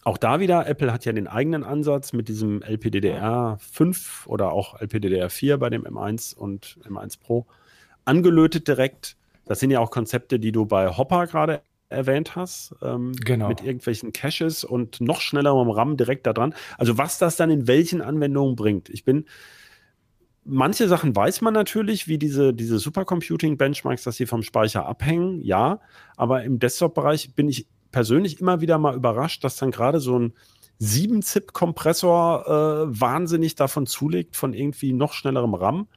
auch 0.04 0.18
da 0.18 0.40
wieder, 0.40 0.68
Apple 0.68 0.94
hat 0.94 1.04
ja 1.04 1.12
den 1.12 1.28
eigenen 1.28 1.64
Ansatz 1.64 2.14
mit 2.14 2.30
diesem 2.30 2.62
LPDDR5 2.62 4.26
oder 4.28 4.54
auch 4.54 4.80
LPDDR4 4.80 5.58
bei 5.58 5.70
dem 5.70 5.84
M1 5.84 6.34
und 6.34 6.78
M1 6.88 7.20
Pro 7.20 7.46
angelötet 8.06 8.68
direkt. 8.68 9.18
Das 9.46 9.60
sind 9.60 9.70
ja 9.70 9.80
auch 9.82 9.92
Konzepte, 9.92 10.40
die 10.40 10.52
du 10.54 10.66
bei 10.66 10.96
Hopper 10.96 11.28
gerade 11.28 11.62
erwähnt 11.90 12.36
hast, 12.36 12.76
ähm, 12.82 13.14
genau. 13.24 13.48
mit 13.50 13.62
irgendwelchen 13.62 14.14
Caches 14.14 14.64
und 14.64 15.02
noch 15.02 15.22
schnellerem 15.22 15.70
RAM 15.70 15.98
direkt 15.98 16.26
da 16.26 16.34
dran. 16.34 16.54
Also 16.78 16.98
was 16.98 17.18
das 17.18 17.36
dann 17.36 17.50
in 17.50 17.68
welchen 17.68 18.02
Anwendungen 18.02 18.56
bringt. 18.56 18.90
Ich 18.90 19.04
bin, 19.04 19.26
manche 20.44 20.88
Sachen 20.88 21.16
weiß 21.16 21.42
man 21.42 21.54
natürlich, 21.54 22.08
wie 22.08 22.18
diese, 22.18 22.54
diese 22.54 22.80
Supercomputing-Benchmarks, 22.80 24.04
dass 24.04 24.18
sie 24.18 24.26
vom 24.26 24.44
Speicher 24.44 24.86
abhängen, 24.86 25.42
ja, 25.42 25.80
aber 26.16 26.44
im 26.44 26.60
Desktop-Bereich 26.60 27.36
bin 27.36 27.50
ich 27.50 27.68
persönlich 27.98 28.40
immer 28.40 28.62
wieder 28.62 28.78
mal 28.78 28.94
überrascht, 28.94 29.44
dass 29.44 29.56
dann 29.56 29.72
gerade 29.72 30.00
so 30.00 30.20
ein 30.20 30.34
7-Zip-Kompressor 30.80 32.46
äh, 32.46 33.02
wahnsinnig 33.02 33.56
davon 33.56 33.88
zulegt, 33.88 34.36
von 34.36 34.54
irgendwie 34.54 34.94
noch 34.94 35.14
schnellerem 35.14 35.56
RAM. 35.56 35.88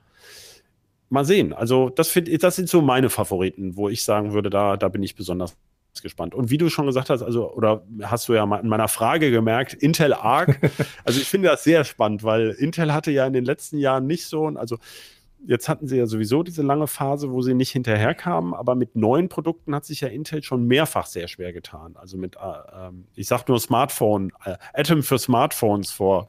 Mal 1.10 1.26
sehen. 1.26 1.52
Also, 1.52 1.90
das, 1.90 2.08
find, 2.08 2.42
das 2.42 2.56
sind 2.56 2.70
so 2.70 2.80
meine 2.80 3.10
Favoriten, 3.10 3.76
wo 3.76 3.90
ich 3.90 4.02
sagen 4.02 4.32
würde, 4.32 4.48
da, 4.48 4.78
da 4.78 4.88
bin 4.88 5.02
ich 5.02 5.14
besonders 5.14 5.58
gespannt. 6.00 6.34
Und 6.34 6.48
wie 6.48 6.56
du 6.56 6.70
schon 6.70 6.86
gesagt 6.86 7.10
hast, 7.10 7.20
also, 7.20 7.52
oder 7.52 7.82
hast 8.00 8.30
du 8.30 8.32
ja 8.32 8.44
in 8.44 8.68
meiner 8.68 8.88
Frage 8.88 9.30
gemerkt, 9.30 9.74
Intel 9.74 10.14
Arc. 10.14 10.58
also, 11.04 11.20
ich 11.20 11.28
finde 11.28 11.48
das 11.48 11.64
sehr 11.64 11.84
spannend, 11.84 12.24
weil 12.24 12.52
Intel 12.52 12.94
hatte 12.94 13.10
ja 13.10 13.26
in 13.26 13.34
den 13.34 13.44
letzten 13.44 13.76
Jahren 13.76 14.06
nicht 14.06 14.24
so, 14.24 14.46
also, 14.46 14.78
jetzt 15.46 15.68
hatten 15.68 15.86
sie 15.86 15.96
ja 15.96 16.06
sowieso 16.06 16.42
diese 16.42 16.62
lange 16.62 16.86
Phase, 16.86 17.30
wo 17.30 17.42
sie 17.42 17.54
nicht 17.54 17.70
hinterherkamen, 17.70 18.54
aber 18.54 18.74
mit 18.74 18.96
neuen 18.96 19.28
Produkten 19.28 19.74
hat 19.74 19.84
sich 19.84 20.00
ja 20.00 20.08
Intel 20.08 20.42
schon 20.42 20.66
mehrfach 20.66 21.06
sehr 21.06 21.28
schwer 21.28 21.52
getan. 21.52 21.96
Also 21.96 22.16
mit, 22.16 22.36
äh, 22.36 22.38
äh, 22.88 22.90
ich 23.14 23.26
sag 23.26 23.48
nur 23.48 23.60
Smartphone, 23.60 24.32
äh, 24.44 24.56
Atom 24.74 25.02
für 25.02 25.18
Smartphones 25.18 25.90
vor 25.90 26.28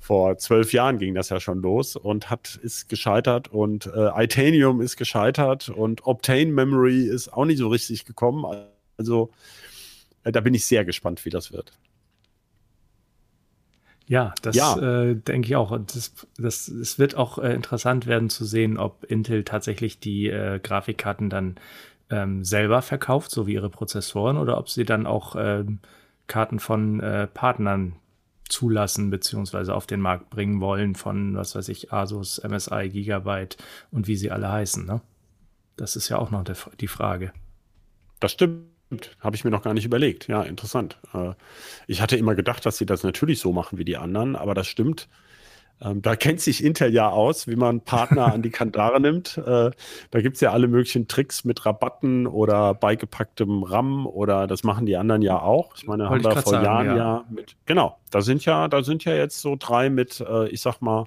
vor 0.00 0.38
zwölf 0.38 0.72
Jahren 0.72 0.98
ging 0.98 1.14
das 1.14 1.28
ja 1.28 1.40
schon 1.40 1.60
los 1.60 1.96
und 1.96 2.30
hat 2.30 2.58
ist 2.62 2.88
gescheitert 2.88 3.48
und 3.48 3.86
äh, 3.86 4.24
Itanium 4.24 4.80
ist 4.80 4.96
gescheitert 4.96 5.68
und 5.68 6.06
Obtain 6.06 6.52
Memory 6.52 7.02
ist 7.02 7.32
auch 7.32 7.44
nicht 7.44 7.58
so 7.58 7.68
richtig 7.68 8.04
gekommen. 8.04 8.46
Also 8.96 9.30
äh, 10.24 10.32
da 10.32 10.40
bin 10.40 10.54
ich 10.54 10.64
sehr 10.66 10.84
gespannt, 10.84 11.24
wie 11.24 11.30
das 11.30 11.52
wird. 11.52 11.72
Ja, 14.08 14.34
das 14.40 14.56
ja. 14.56 14.76
Äh, 14.78 15.16
denke 15.16 15.48
ich 15.48 15.56
auch. 15.56 15.70
Und 15.70 15.94
das, 15.94 16.12
das, 16.38 16.68
es 16.68 16.98
wird 16.98 17.14
auch 17.14 17.38
äh, 17.38 17.52
interessant 17.52 18.06
werden 18.06 18.30
zu 18.30 18.44
sehen, 18.44 18.78
ob 18.78 19.04
Intel 19.04 19.44
tatsächlich 19.44 20.00
die 20.00 20.28
äh, 20.28 20.58
Grafikkarten 20.60 21.28
dann 21.28 21.56
ähm, 22.10 22.42
selber 22.42 22.80
verkauft, 22.80 23.30
so 23.30 23.46
wie 23.46 23.54
ihre 23.54 23.68
Prozessoren, 23.68 24.38
oder 24.38 24.56
ob 24.56 24.70
sie 24.70 24.84
dann 24.84 25.06
auch 25.06 25.36
ähm, 25.38 25.80
Karten 26.26 26.58
von 26.58 27.00
äh, 27.00 27.26
Partnern 27.26 27.96
zulassen 28.48 29.10
beziehungsweise 29.10 29.74
auf 29.74 29.86
den 29.86 30.00
Markt 30.00 30.30
bringen 30.30 30.60
wollen 30.60 30.94
von, 30.94 31.36
was 31.36 31.54
weiß 31.54 31.68
ich, 31.68 31.92
Asus, 31.92 32.42
MSI, 32.42 32.88
Gigabyte 32.88 33.58
und 33.90 34.08
wie 34.08 34.16
sie 34.16 34.30
alle 34.30 34.50
heißen. 34.50 34.86
Ne? 34.86 35.02
Das 35.76 35.96
ist 35.96 36.08
ja 36.08 36.18
auch 36.18 36.30
noch 36.30 36.44
der, 36.44 36.56
die 36.80 36.88
Frage. 36.88 37.32
Das 38.20 38.32
stimmt. 38.32 38.77
Habe 39.20 39.36
ich 39.36 39.44
mir 39.44 39.50
noch 39.50 39.62
gar 39.62 39.74
nicht 39.74 39.84
überlegt. 39.84 40.28
Ja, 40.28 40.42
interessant. 40.42 40.98
Äh, 41.14 41.32
ich 41.86 42.00
hatte 42.00 42.16
immer 42.16 42.34
gedacht, 42.34 42.64
dass 42.64 42.78
sie 42.78 42.86
das 42.86 43.02
natürlich 43.02 43.40
so 43.40 43.52
machen 43.52 43.78
wie 43.78 43.84
die 43.84 43.96
anderen, 43.96 44.36
aber 44.36 44.54
das 44.54 44.66
stimmt. 44.66 45.08
Ähm, 45.80 46.02
da 46.02 46.16
kennt 46.16 46.40
sich 46.40 46.64
Intel 46.64 46.92
ja 46.92 47.08
aus, 47.08 47.46
wie 47.46 47.54
man 47.54 47.80
Partner 47.80 48.32
an 48.32 48.42
die 48.42 48.50
Kandare 48.50 49.00
nimmt. 49.00 49.38
Äh, 49.38 49.70
da 50.10 50.20
gibt 50.20 50.36
es 50.36 50.40
ja 50.40 50.52
alle 50.52 50.66
möglichen 50.66 51.06
Tricks 51.06 51.44
mit 51.44 51.64
Rabatten 51.64 52.26
oder 52.26 52.74
beigepacktem 52.74 53.62
RAM 53.62 54.06
oder 54.06 54.46
das 54.46 54.64
machen 54.64 54.86
die 54.86 54.96
anderen 54.96 55.22
ja 55.22 55.40
auch. 55.40 55.76
Ich 55.76 55.86
meine, 55.86 56.08
Wollte 56.08 56.28
haben 56.28 56.36
wir 56.36 56.42
vor 56.42 56.52
sagen, 56.52 56.64
Jahren 56.64 56.86
ja. 56.86 56.96
ja. 56.96 57.24
mit. 57.30 57.56
Genau, 57.66 57.98
da 58.10 58.22
sind 58.22 58.44
ja, 58.44 58.66
da 58.68 58.82
sind 58.82 59.04
ja 59.04 59.14
jetzt 59.14 59.40
so 59.40 59.56
drei 59.58 59.90
mit, 59.90 60.20
äh, 60.20 60.48
ich 60.48 60.60
sag 60.60 60.80
mal, 60.80 61.06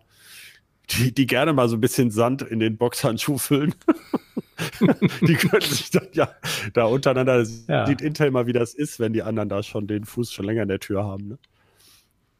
die, 0.90 1.14
die 1.14 1.28
gerne 1.28 1.54
mal 1.54 1.68
so 1.68 1.76
ein 1.76 1.82
bisschen 1.82 2.12
Sand 2.12 2.42
in 2.42 2.60
den 2.60 2.78
Boxhandschuh 2.78 3.38
füllen. 3.38 3.76
die 5.22 5.36
können 5.36 5.62
sich 5.62 5.90
dann 5.92 6.08
ja 6.14 6.30
da 6.74 6.86
untereinander, 6.86 7.44
ja. 7.68 7.86
sieht 7.86 8.02
Intel 8.02 8.32
mal, 8.32 8.48
wie 8.48 8.54
das 8.54 8.74
ist, 8.74 9.00
wenn 9.00 9.14
die 9.14 9.24
anderen 9.24 9.50
da 9.50 9.64
schon 9.64 9.88
den 9.88 10.06
Fuß 10.06 10.32
schon 10.32 10.46
länger 10.46 10.64
in 10.64 10.70
der 10.70 10.80
Tür 10.80 11.04
haben. 11.04 11.28
Ne? 11.28 11.38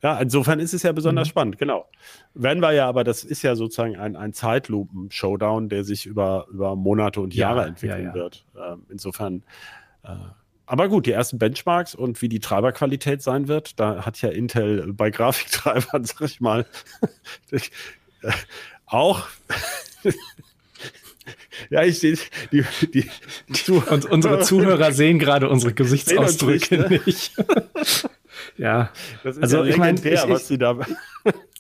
Ja, 0.04 0.20
insofern 0.20 0.60
ist 0.60 0.74
es 0.74 0.82
ja 0.84 0.92
besonders 0.92 1.28
mhm. 1.28 1.30
spannend, 1.30 1.58
genau. 1.60 1.88
Werden 2.34 2.62
wir 2.62 2.72
ja, 2.72 2.88
aber 2.88 3.04
das 3.04 3.24
ist 3.24 3.44
ja 3.44 3.56
sozusagen 3.56 3.98
ein, 3.98 4.16
ein 4.16 4.34
Zeitlupen-Showdown, 4.34 5.70
der 5.70 5.84
sich 5.84 6.08
über, 6.08 6.48
über 6.50 6.76
Monate 6.76 7.22
und 7.22 7.36
Jahre 7.36 7.62
ja, 7.62 7.68
entwickeln 7.68 8.06
ja, 8.06 8.14
wird. 8.14 8.46
Ähm, 8.56 8.86
insofern, 8.90 9.44
äh, 10.04 10.16
aber 10.66 10.90
gut, 10.90 11.06
die 11.06 11.12
ersten 11.12 11.38
Benchmarks 11.38 11.94
und 11.94 12.22
wie 12.22 12.30
die 12.30 12.40
Treiberqualität 12.40 13.22
sein 13.22 13.48
wird, 13.48 13.80
da 13.80 14.06
hat 14.06 14.20
ja 14.22 14.30
Intel 14.30 14.92
bei 14.94 15.12
Grafiktreibern, 15.12 16.04
sag 16.06 16.22
ich 16.22 16.42
mal, 16.42 16.66
auch 18.88 19.28
ja, 21.70 21.84
ich 21.84 22.00
sehe 22.00 22.18
die, 22.52 22.64
die, 22.94 23.10
die 23.48 23.72
Und 23.72 24.06
unsere 24.06 24.40
Zuhörer 24.42 24.92
sehen 24.92 25.20
gerade 25.20 25.50
unsere 25.50 25.74
Gesichtsausdrücke 25.74 26.78
nicht. 26.78 26.90
Ne? 26.90 27.02
nicht. 27.06 27.34
ja, 28.58 28.92
also 29.24 29.64
ja 29.64 29.66
ich 29.66 29.78
meine, 29.78 30.04
was 30.04 30.48
sie 30.48 30.58
da. 30.58 30.78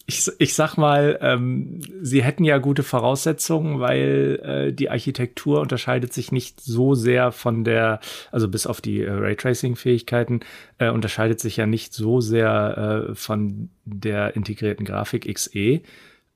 Ich, 0.08 0.30
ich 0.40 0.56
sag 0.56 0.75
mal, 0.75 1.20
ähm, 1.22 1.80
sie 2.01 2.22
hätten 2.22 2.44
ja 2.44 2.58
gute 2.58 2.84
Voraussetzungen, 2.84 3.80
weil 3.80 4.40
äh, 4.44 4.74
die 4.74 4.90
Architektur 4.90 5.62
unterscheidet 5.62 6.12
sich 6.12 6.34
nicht 6.34 6.60
so 6.60 6.96
sehr 6.96 7.32
von 7.32 7.63
der, 7.63 8.01
also 8.30 8.50
bis 8.50 8.68
auf 8.68 8.82
die 8.82 9.04
äh, 9.04 9.10
Raytracing-Fähigkeiten, 9.10 10.42
äh, 10.80 10.90
unterscheidet 10.90 11.40
sich 11.40 11.56
ja 11.56 11.66
nicht 11.66 11.94
so 11.94 12.20
sehr 12.20 13.08
äh, 13.12 13.16
von 13.16 13.70
der 13.86 14.36
integrierten 14.36 14.86
Grafik 14.86 15.34
XE. 15.34 15.82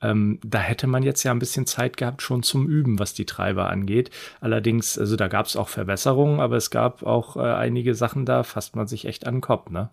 Ähm, 0.02 0.40
da 0.44 0.60
hätte 0.60 0.88
man 0.88 1.04
jetzt 1.04 1.24
ja 1.24 1.32
ein 1.32 1.40
bisschen 1.40 1.66
Zeit 1.66 1.98
gehabt 1.98 2.22
schon 2.22 2.44
zum 2.44 2.68
Üben, 2.68 3.00
was 3.00 3.14
die 3.14 3.26
Treiber 3.26 3.70
angeht. 3.70 4.10
Allerdings, 4.42 4.98
also 4.98 5.16
da 5.16 5.28
gab 5.28 5.46
es 5.46 5.56
auch 5.56 5.70
Verbesserungen, 5.70 6.40
aber 6.40 6.58
es 6.58 6.70
gab 6.70 7.04
auch 7.04 7.38
äh, 7.38 7.42
einige 7.42 7.96
Sachen, 7.96 8.26
da 8.26 8.44
fasst 8.44 8.76
man 8.76 8.88
sich 8.88 9.06
echt 9.06 9.26
an 9.26 9.36
den 9.36 9.42
Kopf, 9.42 9.70
ne? 9.70 9.90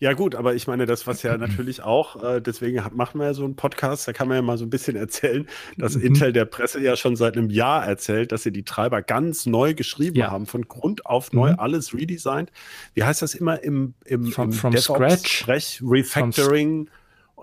Ja 0.00 0.12
gut, 0.12 0.34
aber 0.34 0.54
ich 0.54 0.66
meine, 0.66 0.86
das 0.86 1.06
was 1.06 1.22
ja 1.22 1.38
natürlich 1.38 1.82
auch, 1.82 2.22
äh, 2.22 2.40
deswegen 2.40 2.84
hat, 2.84 2.94
machen 2.94 3.20
wir 3.20 3.26
ja 3.26 3.34
so 3.34 3.44
einen 3.44 3.56
Podcast, 3.56 4.06
da 4.08 4.12
kann 4.12 4.28
man 4.28 4.36
ja 4.36 4.42
mal 4.42 4.58
so 4.58 4.64
ein 4.64 4.70
bisschen 4.70 4.96
erzählen, 4.96 5.48
dass 5.78 5.94
mhm. 5.96 6.02
Intel 6.02 6.32
der 6.32 6.44
Presse 6.44 6.80
ja 6.80 6.96
schon 6.96 7.16
seit 7.16 7.36
einem 7.36 7.48
Jahr 7.48 7.86
erzählt, 7.86 8.32
dass 8.32 8.42
sie 8.42 8.52
die 8.52 8.64
Treiber 8.64 9.02
ganz 9.02 9.46
neu 9.46 9.74
geschrieben 9.74 10.16
ja. 10.16 10.30
haben, 10.30 10.46
von 10.46 10.68
Grund 10.68 11.06
auf 11.06 11.32
neu, 11.32 11.52
mhm. 11.52 11.60
alles 11.60 11.94
redesigned. 11.94 12.50
Wie 12.94 13.04
heißt 13.04 13.22
das 13.22 13.34
immer 13.34 13.62
im, 13.62 13.94
im, 14.04 14.26
from, 14.26 14.50
im 14.50 14.52
from 14.52 14.74
DevOps-Sprech? 14.74 15.80
Refactoring. 15.82 16.86
From 16.86 16.94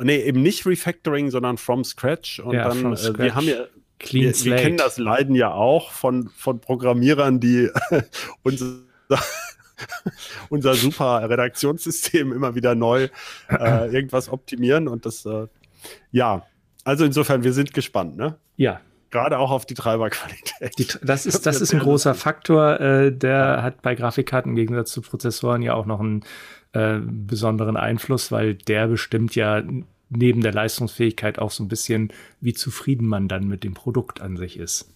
nee, 0.04 0.22
eben 0.22 0.42
nicht 0.42 0.66
Refactoring, 0.66 1.30
sondern 1.30 1.58
from 1.58 1.84
scratch. 1.84 2.40
Und 2.40 2.56
ja, 2.56 2.68
dann, 2.68 2.94
äh, 2.94 3.18
wir 3.18 3.36
haben 3.36 3.48
ja, 3.48 3.66
Clean 4.00 4.26
wir, 4.26 4.34
Slate. 4.34 4.56
Wir 4.58 4.64
kennen 4.64 4.78
das 4.78 4.98
Leiden 4.98 5.36
ja 5.36 5.54
auch 5.54 5.92
von, 5.92 6.30
von 6.30 6.60
Programmierern, 6.60 7.40
die 7.40 7.70
unser, 8.44 8.80
unser 10.50 10.74
super 10.76 11.30
Redaktionssystem 11.30 12.32
immer 12.32 12.56
wieder 12.56 12.76
neu 12.76 13.10
äh, 13.50 13.92
irgendwas 13.94 14.30
optimieren 14.30 14.88
und 14.88 15.06
das, 15.06 15.26
äh, 15.26 15.48
ja, 16.12 16.46
also 16.84 17.06
insofern, 17.06 17.44
wir 17.44 17.54
sind 17.54 17.74
gespannt, 17.74 18.18
ne? 18.18 18.38
Ja, 18.58 18.82
gerade 19.12 19.38
auch 19.38 19.52
auf 19.52 19.66
die 19.66 19.76
Treiberqualität. 19.76 20.78
Die, 20.80 20.88
das 21.06 21.26
ist, 21.26 21.46
das 21.46 21.62
ist 21.62 21.74
ein 21.74 21.80
großer 21.80 22.16
Faktor. 22.16 22.80
Äh, 22.80 23.12
der 23.12 23.62
hat 23.62 23.82
bei 23.82 23.94
Grafikkarten 23.94 24.52
im 24.52 24.56
Gegensatz 24.56 24.92
zu 24.92 25.02
Prozessoren 25.02 25.62
ja 25.62 25.74
auch 25.74 25.86
noch 25.86 26.00
einen 26.00 26.24
äh, 26.74 27.00
besonderen 27.02 27.78
Einfluss, 27.78 28.32
weil 28.32 28.56
der 28.56 28.88
bestimmt 28.88 29.36
ja 29.36 29.62
neben 30.12 30.42
der 30.42 30.54
Leistungsfähigkeit 30.54 31.40
auch 31.40 31.52
so 31.52 31.64
ein 31.64 31.68
bisschen, 31.68 32.14
wie 32.40 32.54
zufrieden 32.54 33.08
man 33.08 33.28
dann 33.28 33.48
mit 33.48 33.64
dem 33.64 33.74
Produkt 33.74 34.22
an 34.22 34.38
sich 34.38 34.58
ist. 34.58 34.94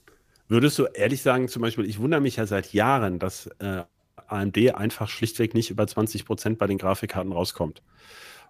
Würdest 0.48 0.78
du 0.78 0.86
ehrlich 0.86 1.22
sagen, 1.22 1.48
zum 1.48 1.62
Beispiel, 1.62 1.86
ich 1.86 2.00
wundere 2.00 2.22
mich 2.22 2.36
ja 2.36 2.46
seit 2.46 2.74
Jahren, 2.74 3.18
dass 3.18 3.48
äh, 3.60 3.84
AMD 4.28 4.76
einfach 4.76 5.10
schlichtweg 5.10 5.54
nicht 5.54 5.72
über 5.72 5.88
20 5.88 6.26
Prozent 6.26 6.60
bei 6.60 6.68
den 6.68 6.78
Grafikkarten 6.78 7.32
rauskommt. 7.32 7.82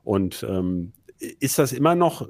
Und 0.03 0.45
ähm, 0.47 0.91
ist 1.19 1.57
das 1.59 1.71
immer 1.71 1.95
noch, 1.95 2.27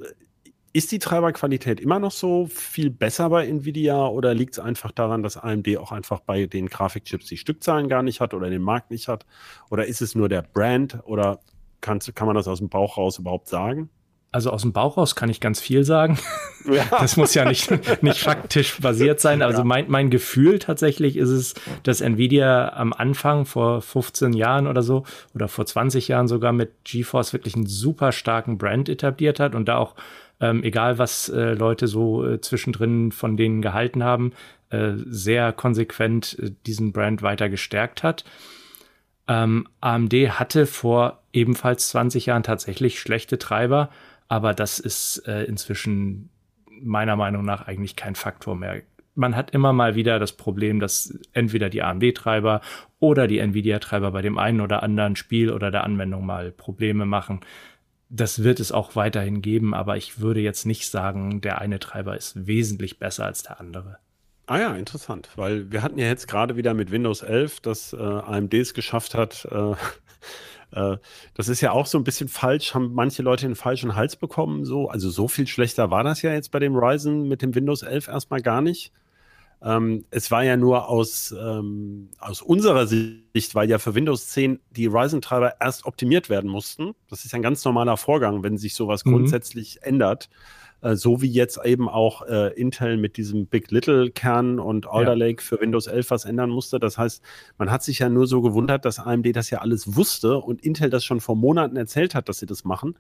ist 0.74 0.92
die 0.92 1.00
Treiberqualität 1.00 1.80
immer 1.80 2.00
noch 2.00 2.12
so 2.12 2.48
viel 2.48 2.90
besser 2.90 3.30
bei 3.30 3.48
Nvidia 3.48 4.08
oder 4.08 4.34
liegt 4.34 4.54
es 4.54 4.60
einfach 4.60 4.92
daran, 4.92 5.24
dass 5.24 5.38
AMD 5.38 5.78
auch 5.78 5.92
einfach 5.92 6.20
bei 6.20 6.46
den 6.46 6.68
Grafikchips 6.68 7.28
die 7.28 7.38
Stückzahlen 7.38 7.88
gar 7.90 8.04
nicht 8.04 8.22
hat 8.22 8.34
oder 8.34 8.50
den 8.50 8.62
Markt 8.62 8.92
nicht 8.92 9.08
hat? 9.08 9.26
Oder 9.70 9.86
ist 9.86 10.02
es 10.02 10.16
nur 10.16 10.30
der 10.30 10.42
Brand 10.42 11.00
oder 11.06 11.40
kannst, 11.82 12.14
kann 12.16 12.28
man 12.28 12.36
das 12.36 12.48
aus 12.48 12.60
dem 12.60 12.70
Bauch 12.70 12.98
raus 12.98 13.18
überhaupt 13.18 13.48
sagen? 13.48 13.90
Also 14.36 14.52
aus 14.52 14.64
dem 14.64 14.74
Bauch 14.74 14.98
raus 14.98 15.16
kann 15.16 15.30
ich 15.30 15.40
ganz 15.40 15.62
viel 15.62 15.84
sagen. 15.86 16.20
Ja. 16.68 16.84
Das 16.90 17.16
muss 17.16 17.36
ja 17.36 17.46
nicht, 17.46 17.70
nicht 18.02 18.22
faktisch 18.22 18.80
basiert 18.82 19.20
sein. 19.20 19.44
Also 19.44 19.64
mein, 19.64 19.86
mein 19.88 20.10
Gefühl 20.10 20.58
tatsächlich 20.58 21.16
ist 21.16 21.30
es, 21.30 21.54
dass 21.84 22.02
Nvidia 22.02 22.74
am 22.74 22.92
Anfang 22.92 23.46
vor 23.46 23.84
15 23.84 24.34
Jahren 24.34 24.66
oder 24.66 24.82
so 24.82 25.04
oder 25.36 25.48
vor 25.48 25.68
20 25.68 26.08
Jahren 26.08 26.28
sogar 26.28 26.54
mit 26.54 26.72
GeForce 26.84 27.34
wirklich 27.34 27.56
einen 27.56 27.68
super 27.68 28.12
starken 28.12 28.58
Brand 28.58 28.90
etabliert 28.90 29.40
hat 29.40 29.54
und 29.54 29.68
da 29.68 29.78
auch 29.78 29.94
ähm, 30.40 30.64
egal 30.64 30.98
was 30.98 31.30
äh, 31.30 31.54
Leute 31.54 31.86
so 31.86 32.26
äh, 32.26 32.42
zwischendrin 32.42 33.12
von 33.12 33.38
denen 33.38 33.62
gehalten 33.62 34.04
haben, 34.04 34.34
äh, 34.72 34.94
sehr 35.06 35.54
konsequent 35.54 36.36
äh, 36.40 36.50
diesen 36.66 36.94
Brand 36.94 37.22
weiter 37.22 37.48
gestärkt 37.48 38.02
hat. 38.02 38.26
Ähm, 39.28 39.68
AMD 39.82 40.14
hatte 40.14 40.66
vor 40.66 41.22
ebenfalls 41.32 41.90
20 41.90 42.26
Jahren 42.26 42.42
tatsächlich 42.42 43.00
schlechte 43.00 43.38
Treiber, 43.38 43.92
aber 44.28 44.54
das 44.54 44.80
ist 44.80 45.28
äh, 45.28 45.44
inzwischen 45.44 46.30
meiner 46.82 47.16
Meinung 47.16 47.46
nach 47.46 47.68
eigentlich 47.68 47.96
kein 47.96 48.16
Faktor 48.16 48.56
mehr. 48.56 48.82
Man 49.14 49.36
hat 49.36 49.52
immer 49.52 49.72
mal 49.72 49.96
wieder 49.96 50.20
das 50.20 50.34
Problem, 50.34 50.80
dass 50.80 51.18
entweder 51.32 51.70
die 51.70 51.84
AMD-Treiber 51.84 52.60
oder 53.00 53.28
die 53.28 53.40
Nvidia-Treiber 53.40 54.12
bei 54.12 54.22
dem 54.22 54.38
einen 54.38 54.60
oder 54.60 54.84
anderen 54.84 55.16
Spiel 55.16 55.52
oder 55.52 55.72
der 55.72 55.86
Anwendung 55.86 56.26
mal 56.26 56.52
Probleme 56.52 57.06
machen 57.06 57.40
das 58.10 58.44
wird 58.44 58.60
es 58.60 58.72
auch 58.72 58.96
weiterhin 58.96 59.42
geben, 59.42 59.74
aber 59.74 59.98
ich 59.98 60.20
würde 60.20 60.40
jetzt 60.40 60.66
nicht 60.66 60.90
sagen, 60.90 61.42
der 61.42 61.60
eine 61.60 61.80
Treiber 61.80 62.16
ist 62.16 62.48
wesentlich 62.48 63.00
besser 63.00 63.26
als 63.26 63.44
der 63.44 63.60
andere. 63.60 63.98
Ah 64.48 64.60
ja, 64.60 64.76
interessant, 64.76 65.30
weil 65.36 65.72
wir 65.72 65.82
hatten 65.82 65.98
ja 65.98 66.06
jetzt 66.06 66.28
gerade 66.28 66.56
wieder 66.56 66.74
mit 66.76 66.92
Windows 66.92 67.24
11, 67.24 67.62
dass 67.62 67.94
äh, 67.94 67.98
AMD 67.98 68.54
es 68.54 68.76
geschafft 68.76 69.16
hat. 69.16 69.46
Äh, 69.52 69.74
äh, 70.72 70.98
das 71.34 71.48
ist 71.48 71.62
ja 71.62 71.72
auch 71.72 71.86
so 71.86 71.98
ein 71.98 72.04
bisschen 72.04 72.28
falsch, 72.28 72.74
haben 72.74 72.94
manche 72.94 73.24
Leute 73.24 73.46
den 73.48 73.56
falschen 73.56 73.96
Hals 73.96 74.16
bekommen. 74.16 74.66
So, 74.66 74.90
also 74.90 75.10
so 75.10 75.28
viel 75.28 75.48
schlechter 75.48 75.92
war 75.92 76.04
das 76.04 76.22
ja 76.22 76.34
jetzt 76.34 76.52
bei 76.52 76.60
dem 76.60 76.76
Ryzen 76.76 77.28
mit 77.28 77.42
dem 77.42 77.56
Windows 77.56 77.84
11 77.84 78.08
erstmal 78.08 78.42
gar 78.42 78.62
nicht. 78.62 78.92
Ähm, 79.62 80.06
es 80.12 80.30
war 80.32 80.44
ja 80.44 80.58
nur 80.58 80.90
aus, 80.90 81.34
ähm, 81.38 82.10
aus 82.20 82.42
unserer 82.42 82.88
Sicht, 82.88 83.56
weil 83.56 83.70
ja 83.70 83.80
für 83.80 83.96
Windows 83.96 84.28
10 84.28 84.60
die 84.72 84.86
Ryzen-Treiber 84.86 85.56
erst 85.60 85.86
optimiert 85.86 86.30
werden 86.30 86.50
mussten. 86.50 86.94
Das 87.10 87.26
ist 87.26 87.34
ein 87.34 87.42
ganz 87.42 87.64
normaler 87.66 87.98
Vorgang, 87.98 88.44
wenn 88.44 88.58
sich 88.58 88.76
sowas 88.76 89.06
mhm. 89.06 89.12
grundsätzlich 89.12 89.82
ändert. 89.82 90.30
Äh, 90.86 90.96
so 90.98 91.22
wie 91.24 91.32
jetzt 91.32 91.60
eben 91.66 91.90
auch 91.90 92.22
äh, 92.28 92.54
Intel 92.54 92.98
mit 92.98 93.18
diesem 93.18 93.48
Big 93.48 93.72
Little 93.72 94.12
Kern 94.12 94.60
und 94.60 94.88
Alder 94.88 95.14
ja. 95.14 95.18
Lake 95.18 95.42
für 95.42 95.60
Windows 95.60 95.88
11 95.88 96.12
was 96.12 96.26
ändern 96.26 96.52
musste. 96.52 96.78
Das 96.78 97.00
heißt, 97.00 97.24
man 97.58 97.72
hat 97.72 97.82
sich 97.82 98.00
ja 98.00 98.10
nur 98.10 98.28
so 98.28 98.42
gewundert, 98.42 98.86
dass 98.86 99.00
AMD 99.00 99.36
das 99.36 99.50
ja 99.50 99.60
alles 99.60 99.96
wusste 99.96 100.38
und 100.38 100.64
Intel 100.64 100.92
das 100.92 101.04
schon 101.04 101.22
vor 101.22 101.36
Monaten 101.36 101.76
erzählt 101.76 102.14
hat, 102.14 102.30
dass 102.30 102.38
sie 102.38 102.46
das 102.46 102.66
machen. 102.66 103.00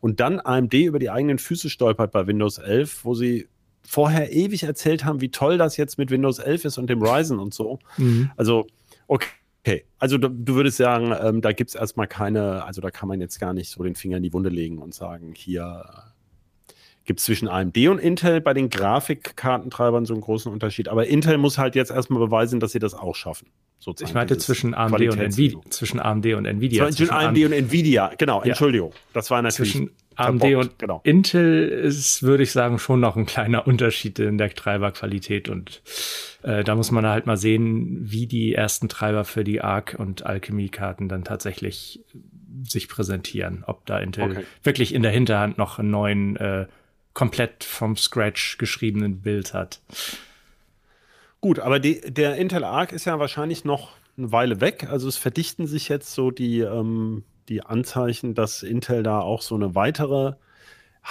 Und 0.00 0.20
dann 0.20 0.38
AMD 0.38 0.74
über 0.74 1.00
die 1.00 1.10
eigenen 1.10 1.38
Füße 1.38 1.70
stolpert 1.70 2.12
bei 2.12 2.28
Windows 2.28 2.58
11, 2.58 3.04
wo 3.04 3.14
sie 3.14 3.48
vorher 3.82 4.32
ewig 4.32 4.62
erzählt 4.62 5.04
haben, 5.04 5.20
wie 5.20 5.30
toll 5.30 5.58
das 5.58 5.76
jetzt 5.76 5.98
mit 5.98 6.12
Windows 6.12 6.38
11 6.38 6.66
ist 6.66 6.78
und 6.78 6.88
dem 6.88 7.02
Ryzen 7.02 7.40
und 7.40 7.52
so. 7.52 7.80
Mhm. 7.96 8.30
Also, 8.36 8.68
okay. 9.08 9.26
Also 9.98 10.18
du, 10.18 10.28
du 10.28 10.54
würdest 10.54 10.76
sagen, 10.76 11.12
ähm, 11.20 11.40
da 11.40 11.50
gibt 11.50 11.70
es 11.70 11.74
erstmal 11.74 12.06
keine, 12.06 12.64
also 12.64 12.80
da 12.80 12.92
kann 12.92 13.08
man 13.08 13.20
jetzt 13.20 13.40
gar 13.40 13.52
nicht 13.52 13.70
so 13.70 13.82
den 13.82 13.96
Finger 13.96 14.18
in 14.18 14.22
die 14.22 14.32
Wunde 14.32 14.50
legen 14.50 14.78
und 14.78 14.94
sagen, 14.94 15.34
hier 15.34 15.84
gibt 17.08 17.20
es 17.20 17.26
zwischen 17.26 17.48
AMD 17.48 17.76
und 17.88 17.98
Intel 17.98 18.42
bei 18.42 18.52
den 18.52 18.68
Grafikkartentreibern 18.68 20.04
so 20.04 20.12
einen 20.12 20.20
großen 20.20 20.52
Unterschied. 20.52 20.88
Aber 20.88 21.06
Intel 21.06 21.38
muss 21.38 21.56
halt 21.56 21.74
jetzt 21.74 21.90
erstmal 21.90 22.20
beweisen, 22.20 22.60
dass 22.60 22.72
sie 22.72 22.78
das 22.78 22.92
auch 22.94 23.16
schaffen. 23.16 23.48
Sozusagen 23.78 24.10
ich 24.10 24.14
meinte 24.14 24.36
zwischen 24.36 24.74
AMD 24.74 25.00
und 25.08 25.18
Nvidia. 25.18 25.60
Zwischen 25.70 26.00
AMD 26.00 26.26
und 26.34 26.44
Nvidia. 26.44 26.90
Zwischen, 26.90 27.10
AMD 27.10 27.38
und 27.38 27.52
Nvidia, 27.52 28.12
genau, 28.18 28.40
ja. 28.40 28.48
Entschuldigung. 28.48 28.92
Das 29.14 29.30
war 29.30 29.40
natürlich. 29.40 29.72
Zwischen 29.72 29.90
AMD 30.16 30.44
und 30.54 30.78
genau. 30.78 31.00
Intel 31.04 31.68
ist, 31.68 32.22
würde 32.22 32.42
ich 32.42 32.52
sagen, 32.52 32.78
schon 32.78 33.00
noch 33.00 33.16
ein 33.16 33.24
kleiner 33.24 33.66
Unterschied 33.66 34.18
in 34.18 34.36
der 34.36 34.50
Treiberqualität. 34.50 35.48
Und 35.48 35.80
äh, 36.42 36.62
da 36.62 36.74
muss 36.74 36.90
man 36.90 37.06
halt 37.06 37.24
mal 37.24 37.38
sehen, 37.38 38.00
wie 38.02 38.26
die 38.26 38.52
ersten 38.54 38.90
Treiber 38.90 39.24
für 39.24 39.44
die 39.44 39.62
ARC 39.62 39.96
und 39.98 40.26
Alchemy-Karten 40.26 41.08
dann 41.08 41.24
tatsächlich 41.24 42.04
sich 42.64 42.88
präsentieren. 42.88 43.64
Ob 43.66 43.86
da 43.86 43.98
Intel 43.98 44.32
okay. 44.32 44.44
wirklich 44.62 44.94
in 44.94 45.02
der 45.02 45.12
Hinterhand 45.12 45.56
noch 45.56 45.78
einen 45.78 45.90
neuen, 45.90 46.36
äh, 46.36 46.66
komplett 47.18 47.64
vom 47.64 47.96
Scratch 47.96 48.58
geschriebenen 48.58 49.22
Bild 49.22 49.52
hat. 49.52 49.80
Gut, 51.40 51.58
aber 51.58 51.80
die, 51.80 52.00
der 52.00 52.36
Intel 52.36 52.62
Arc 52.62 52.92
ist 52.92 53.06
ja 53.06 53.18
wahrscheinlich 53.18 53.64
noch 53.64 53.96
eine 54.16 54.30
Weile 54.30 54.60
weg. 54.60 54.86
Also 54.88 55.08
es 55.08 55.16
verdichten 55.16 55.66
sich 55.66 55.88
jetzt 55.88 56.14
so 56.14 56.30
die 56.30 56.60
ähm, 56.60 57.24
die 57.48 57.64
Anzeichen, 57.64 58.34
dass 58.34 58.62
Intel 58.62 59.02
da 59.02 59.18
auch 59.18 59.42
so 59.42 59.56
eine 59.56 59.74
weitere 59.74 60.34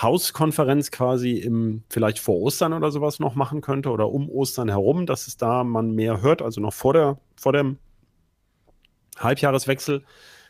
Hauskonferenz 0.02 0.92
quasi 0.92 1.34
im, 1.34 1.84
vielleicht 1.90 2.20
vor 2.20 2.36
Ostern 2.36 2.72
oder 2.72 2.90
sowas 2.90 3.20
noch 3.20 3.36
machen 3.36 3.60
könnte 3.60 3.90
oder 3.90 4.10
um 4.10 4.30
Ostern 4.30 4.70
herum, 4.70 5.08
dass 5.08 5.28
es 5.28 5.36
da 5.36 5.66
man 5.66 5.92
mehr 5.92 6.22
hört, 6.22 6.42
also 6.42 6.62
noch 6.62 6.74
vor, 6.74 6.94
der, 6.94 7.18
vor 7.36 7.52
dem 7.52 7.80
Halbjahreswechsel. 9.18 10.04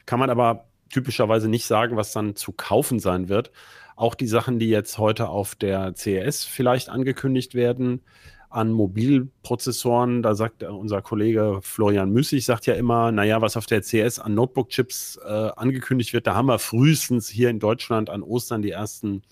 Kann 0.06 0.20
man 0.20 0.30
aber 0.30 0.66
typischerweise 0.92 1.50
nicht 1.50 1.66
sagen, 1.66 1.98
was 1.98 2.12
dann 2.12 2.36
zu 2.36 2.52
kaufen 2.52 3.00
sein 3.00 3.28
wird. 3.28 3.52
Auch 3.98 4.16
die 4.16 4.28
Sachen, 4.28 4.60
die 4.60 4.70
jetzt 4.70 5.00
heute 5.00 5.28
auf 5.28 5.56
der 5.56 5.94
CES 5.96 6.46
vielleicht 6.46 6.88
angekündigt 6.88 7.56
werden, 7.56 8.02
an 8.50 8.72
Mobilprozessoren, 8.72 10.22
da 10.22 10.36
sagt 10.36 10.64
unser 10.64 11.02
Kollege 11.02 11.60
Florian 11.62 12.12
Müssig, 12.12 12.46
sagt 12.46 12.66
ja 12.68 12.76
immer, 12.76 13.12
naja, 13.12 13.42
was 13.42 13.58
auf 13.58 13.66
der 13.66 13.82
CS 13.82 14.20
an 14.20 14.36
Notebook-Chips 14.36 15.20
äh, 15.26 15.50
angekündigt 15.56 16.14
wird, 16.14 16.28
da 16.28 16.36
haben 16.36 16.48
wir 16.48 16.60
frühestens 16.60 17.28
hier 17.28 17.50
in 17.50 17.60
Deutschland 17.60 18.10
an 18.10 18.24
Ostern 18.24 18.62
die 18.62 18.72
ersten 18.72 19.24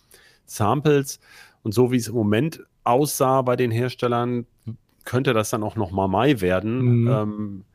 Samples. 0.45 1.19
Und 1.63 1.73
so 1.73 1.91
wie 1.91 1.97
es 1.97 2.08
im 2.08 2.15
Moment 2.15 2.63
aussah 2.84 3.41
bei 3.43 3.56
den 3.56 3.71
Herstellern, 3.71 4.47
könnte 5.06 5.34
das 5.34 5.51
dann 5.51 5.63
auch 5.63 5.75
noch 5.75 5.91
mal 5.91 6.08
Mai 6.08 6.41
werden. 6.41 7.04
Mhm. 7.04 7.08
Ähm, 7.08 7.65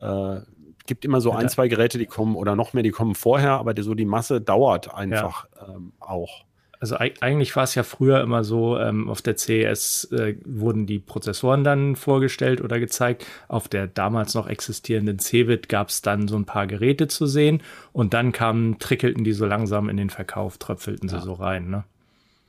äh, 0.00 0.40
gibt 0.86 1.04
immer 1.04 1.20
so 1.20 1.32
ein, 1.32 1.48
zwei 1.48 1.68
Geräte, 1.68 1.98
die 1.98 2.06
kommen 2.06 2.36
oder 2.36 2.56
noch 2.56 2.72
mehr, 2.72 2.82
die 2.82 2.90
kommen 2.90 3.14
vorher, 3.14 3.52
aber 3.52 3.74
die, 3.74 3.82
so 3.82 3.94
die 3.94 4.04
Masse 4.04 4.40
dauert 4.40 4.94
einfach 4.94 5.46
ja. 5.56 5.74
ähm, 5.74 5.92
auch. 6.00 6.44
Also 6.82 6.96
eigentlich 6.96 7.54
war 7.54 7.62
es 7.62 7.76
ja 7.76 7.84
früher 7.84 8.20
immer 8.22 8.42
so, 8.42 8.76
ähm, 8.76 9.08
auf 9.08 9.22
der 9.22 9.36
CES 9.36 10.10
äh, 10.10 10.34
wurden 10.44 10.84
die 10.84 10.98
Prozessoren 10.98 11.62
dann 11.62 11.94
vorgestellt 11.94 12.60
oder 12.60 12.80
gezeigt. 12.80 13.24
Auf 13.46 13.68
der 13.68 13.86
damals 13.86 14.34
noch 14.34 14.48
existierenden 14.48 15.20
Cebit 15.20 15.68
gab 15.68 15.90
es 15.90 16.02
dann 16.02 16.26
so 16.26 16.34
ein 16.34 16.44
paar 16.44 16.66
Geräte 16.66 17.06
zu 17.06 17.26
sehen 17.26 17.62
und 17.92 18.14
dann 18.14 18.32
kamen, 18.32 18.80
trickelten 18.80 19.22
die 19.22 19.32
so 19.32 19.46
langsam 19.46 19.88
in 19.88 19.96
den 19.96 20.10
Verkauf, 20.10 20.58
tröpfelten 20.58 21.08
sie 21.08 21.14
ja. 21.14 21.22
so 21.22 21.34
rein. 21.34 21.70
Ne? 21.70 21.84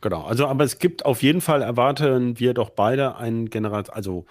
Genau, 0.01 0.23
also 0.23 0.47
aber 0.47 0.63
es 0.63 0.79
gibt 0.79 1.05
auf 1.05 1.21
jeden 1.21 1.39
Fall, 1.39 1.61
erwarten 1.61 2.39
wir 2.39 2.55
doch 2.55 2.71
beide 2.71 3.17
ein 3.17 3.51
Generat, 3.51 3.93
also 3.93 4.25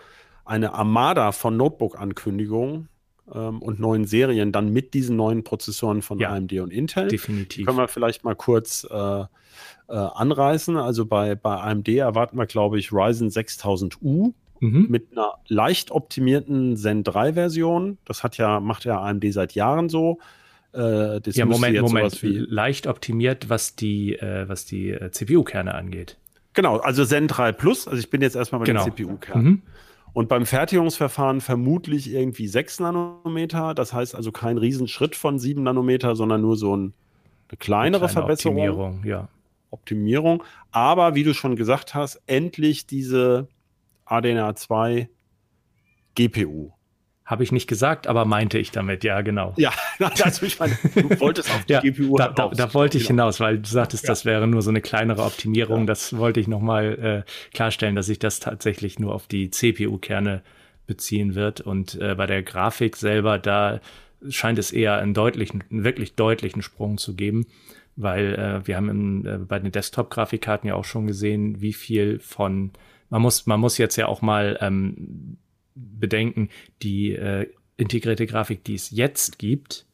eine 0.45 0.75
Armada 0.75 1.31
von 1.31 1.57
Notebook-Ankündigungen 1.57 2.89
ähm, 3.33 3.61
und 3.61 3.81
neuen 3.81 4.05
Serien 4.05 4.53
dann 4.53 4.73
mit 4.73 4.95
diesen 4.95 5.17
neuen 5.17 5.45
Prozessoren 5.45 6.03
von 6.03 6.19
ja, 6.19 6.31
AMD 6.31 6.53
und 6.55 6.73
Intel. 6.73 7.09
Definitiv. 7.09 7.57
Die 7.57 7.65
können 7.65 7.79
wir 7.79 7.89
vielleicht 7.89 8.25
mal 8.25 8.35
kurz 8.35 8.87
äh, 8.91 8.97
äh, 8.97 9.27
anreißen. 9.89 10.77
Also 10.77 11.07
bei, 11.07 11.35
bei 11.35 11.57
AMD 11.57 11.89
erwarten 11.89 12.37
wir, 12.37 12.47
glaube 12.47 12.79
ich, 12.79 12.93
Ryzen 12.93 13.29
6000U 13.29 14.33
mhm. 14.61 14.87
mit 14.89 15.13
einer 15.13 15.35
leicht 15.49 15.91
optimierten 15.91 16.77
Zen 16.77 17.05
3 17.05 17.35
Version. 17.35 17.99
Das 18.05 18.23
hat 18.23 18.39
ja, 18.39 18.61
macht 18.61 18.85
ja 18.85 19.01
AMD 19.01 19.25
seit 19.33 19.55
Jahren 19.55 19.89
so. 19.89 20.19
Äh, 20.75 21.21
ja, 21.31 21.45
Moment, 21.45 21.81
Moment. 21.83 22.19
Leicht 22.23 22.87
optimiert, 22.87 23.51
was 23.51 23.77
die, 23.77 24.15
äh, 24.15 24.49
was 24.49 24.65
die 24.65 24.91
äh, 24.91 25.11
CPU-Kerne 25.11 25.75
angeht. 25.75 26.17
Genau, 26.55 26.79
also 26.79 27.05
Zen 27.05 27.29
3 27.29 27.53
Plus, 27.53 27.87
also 27.87 27.99
ich 27.99 28.11
bin 28.11 28.23
jetzt 28.23 28.37
erstmal 28.37 28.61
bei 28.61 28.67
genau. 28.67 28.85
dem 28.85 28.95
CPU-Kern. 28.95 29.43
Mhm. 29.43 29.63
Und 30.13 30.29
beim 30.29 30.45
Fertigungsverfahren 30.45 31.41
vermutlich 31.41 32.13
irgendwie 32.13 32.47
6 32.47 32.81
Nanometer. 32.81 33.75
Das 33.75 33.93
heißt 33.93 34.15
also 34.15 34.31
kein 34.31 34.59
Riesenschritt 34.59 35.17
von 35.17 35.39
7 35.39 35.63
Nanometer, 35.63 36.17
sondern 36.17 36.43
nur 36.43 36.57
so 36.57 36.77
ein, 36.77 36.93
eine 37.49 37.57
kleinere 37.59 38.05
eine 38.05 38.13
Verbesserung. 38.13 38.57
Optimierung, 38.59 39.05
ja. 39.05 39.29
Optimierung. 39.71 40.45
Aber 40.71 41.15
wie 41.15 41.25
du 41.25 41.33
schon 41.33 41.57
gesagt 41.57 41.95
hast, 41.95 42.21
endlich 42.27 42.87
diese 42.87 43.49
ADNA 44.05 44.55
2 44.55 45.09
GPU. 46.15 46.73
Habe 47.33 47.45
ich 47.45 47.51
nicht 47.51 47.67
gesagt, 47.67 48.09
aber 48.09 48.27
meinte 48.27 48.59
ich 48.59 48.73
damit, 48.73 49.05
ja, 49.05 49.23
genau. 49.23 49.55
Ja, 49.57 49.73
also 50.23 50.45
ich 50.45 50.59
meine, 50.59 50.77
du 50.95 51.19
wolltest 51.19 51.51
auf 51.51 51.65
die 51.65 51.73
ja, 51.73 51.81
GPU 51.81 52.19
da, 52.19 52.29
da, 52.29 52.49
da, 52.49 52.75
wollte 52.75 52.99
ich 52.99 53.05
genau. 53.05 53.23
hinaus, 53.23 53.41
weil 53.41 53.59
du 53.59 53.67
sagtest, 53.67 54.05
ja. 54.05 54.09
das 54.09 54.27
wäre 54.27 54.47
nur 54.47 54.61
so 54.61 54.69
eine 54.69 54.83
kleinere 54.83 55.23
Optimierung. 55.23 55.81
Ja. 55.81 55.87
Das 55.87 56.15
wollte 56.19 56.41
ich 56.41 56.47
nochmal 56.47 57.25
äh, 57.27 57.55
klarstellen, 57.55 57.97
dass 57.97 58.05
sich 58.05 58.19
das 58.19 58.39
tatsächlich 58.39 58.99
nur 58.99 59.15
auf 59.15 59.29
die 59.29 59.49
CPU-Kerne 59.49 60.43
beziehen 60.87 61.35
wird. 61.35 61.63
Und 61.63 61.99
äh, 62.03 62.15
bei 62.17 62.27
der 62.27 62.43
Grafik 62.43 62.99
selber, 62.99 63.39
da 63.39 63.81
scheint 64.29 64.59
es 64.59 64.71
eher 64.71 64.99
einen 64.99 65.15
deutlichen, 65.15 65.65
einen 65.71 65.85
wirklich 65.85 66.15
deutlichen 66.17 66.61
Sprung 66.61 66.99
zu 66.99 67.17
geben, 67.17 67.47
weil 67.97 68.35
äh, 68.35 68.67
wir 68.67 68.77
haben 68.77 68.91
im, 68.91 69.27
äh, 69.27 69.39
bei 69.39 69.59
den 69.59 69.73
Desktop-Grafikkarten 69.73 70.69
ja 70.69 70.75
auch 70.75 70.85
schon 70.85 71.07
gesehen, 71.07 71.63
wie 71.63 71.73
viel 71.73 72.19
von 72.19 72.73
man 73.09 73.21
muss, 73.21 73.47
man 73.47 73.61
muss 73.61 73.77
jetzt 73.77 73.97
ja 73.97 74.07
auch 74.07 74.23
mal 74.23 74.59
ähm, 74.63 75.37
bedenken, 75.75 76.49
die 76.83 77.13
äh, 77.13 77.49
integrierte 77.77 78.27
Grafik, 78.27 78.65
die 78.65 78.75
es 78.75 78.91
jetzt 78.91 79.39
gibt, 79.39 79.87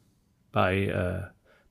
bei, 0.51 0.85
äh, 0.85 1.23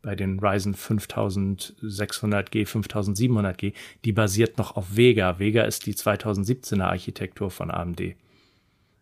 bei 0.02 0.14
den 0.14 0.38
Ryzen 0.38 0.74
5600G, 0.74 2.66
5700G, 2.66 3.72
die 4.04 4.12
basiert 4.12 4.58
noch 4.58 4.76
auf 4.76 4.96
Vega. 4.96 5.38
Vega 5.38 5.62
ist 5.62 5.86
die 5.86 5.94
2017er 5.94 6.84
Architektur 6.84 7.50
von 7.50 7.70
AMD. 7.70 8.14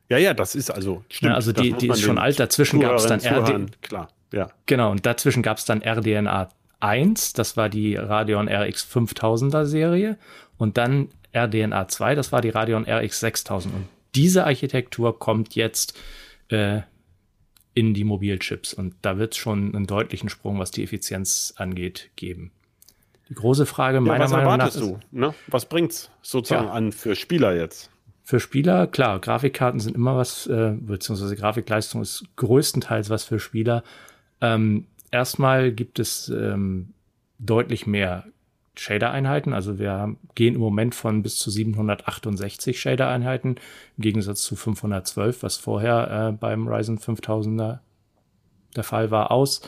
Ja, 0.09 0.19
ja, 0.19 0.35
das 0.35 0.55
ist 0.55 0.71
also 0.71 1.05
stimmt. 1.09 1.31
Ja, 1.31 1.35
also 1.35 1.53
die, 1.53 1.73
die 1.73 1.88
ist 1.88 2.01
schon 2.01 2.19
alt. 2.19 2.38
Dazwischen 2.38 2.81
gab 2.81 2.97
es 2.97 3.07
dann 3.07 3.21
RDNA. 3.21 3.66
Klar, 3.83 4.09
ja. 4.33 4.49
Genau, 4.66 4.92
und 4.92 5.05
dazwischen 5.05 5.42
gab 5.42 5.59
es 5.59 5.64
dann 5.64 5.83
RDNA 5.83 6.49
1, 6.81 7.33
das 7.33 7.57
war 7.57 7.69
die 7.69 7.97
Radeon 7.97 8.49
RX 8.49 8.85
5000er 8.85 9.64
Serie. 9.64 10.16
Und 10.59 10.77
dann 10.79 11.09
RDNA 11.35 11.88
2, 11.88 12.14
das 12.14 12.33
war 12.33 12.40
die 12.40 12.51
Radeon 12.51 12.85
RX 12.88 13.21
6000. 13.21 13.75
Und 13.75 13.88
diese 14.17 14.45
Architektur 14.45 15.19
kommt 15.19 15.55
jetzt 15.55 15.97
äh, 16.49 16.81
in 17.75 17.93
die 17.93 18.05
Mobilchips. 18.05 18.73
Und 18.75 18.95
da 19.03 19.19
wird 19.19 19.35
es 19.35 19.39
schon 19.39 19.75
einen 19.75 19.87
deutlichen 19.87 20.29
Sprung, 20.29 20.59
was 20.59 20.71
die 20.71 20.83
Effizienz 20.83 21.55
angeht, 21.57 22.11
geben. 22.17 22.51
Die 23.29 23.35
große 23.35 23.67
Frage 23.67 24.01
meiner 24.01 24.25
ja, 24.25 24.31
Meinung 24.31 24.57
nach. 24.57 24.69
Ist, 24.69 24.81
du? 24.81 24.99
Ne? 25.11 25.35
Was 25.49 25.67
bringt's 25.67 26.11
sozusagen 26.23 26.69
ja. 26.69 26.73
an 26.73 26.93
für 26.93 27.15
Spieler 27.15 27.55
jetzt? 27.55 27.91
Für 28.23 28.41
Spieler, 28.41 28.87
klar, 28.87 29.21
Grafikkarten 29.21 29.79
sind 29.79 29.95
immer 29.95 30.17
was, 30.17 30.47
äh, 30.47 30.75
beziehungsweise 30.81 31.37
Grafikleistung 31.37 32.03
ist 32.03 32.25
größtenteils 32.37 33.11
was 33.11 33.25
für 33.25 33.39
Spieler. 33.39 33.85
Ähm, 34.41 34.87
erstmal 35.13 35.71
gibt 35.71 35.99
es 35.99 36.29
ähm, 36.29 36.95
deutlich 37.39 37.87
mehr 37.87 38.25
Shader-Einheiten. 38.77 39.53
Also 39.53 39.79
wir 39.79 40.17
gehen 40.35 40.55
im 40.55 40.61
Moment 40.61 40.95
von 40.95 41.23
bis 41.23 41.39
zu 41.39 41.51
768 41.51 42.79
Shader-Einheiten 42.79 43.57
im 43.97 44.03
Gegensatz 44.03 44.43
zu 44.43 44.57
512, 44.57 45.43
was 45.43 45.57
vorher 45.57 46.29
äh, 46.29 46.33
beim 46.33 46.69
Ryzen 46.69 46.99
5000er 46.99 47.81
der 48.75 48.85
Fall 48.85 49.11
war, 49.11 49.31
aus. 49.31 49.62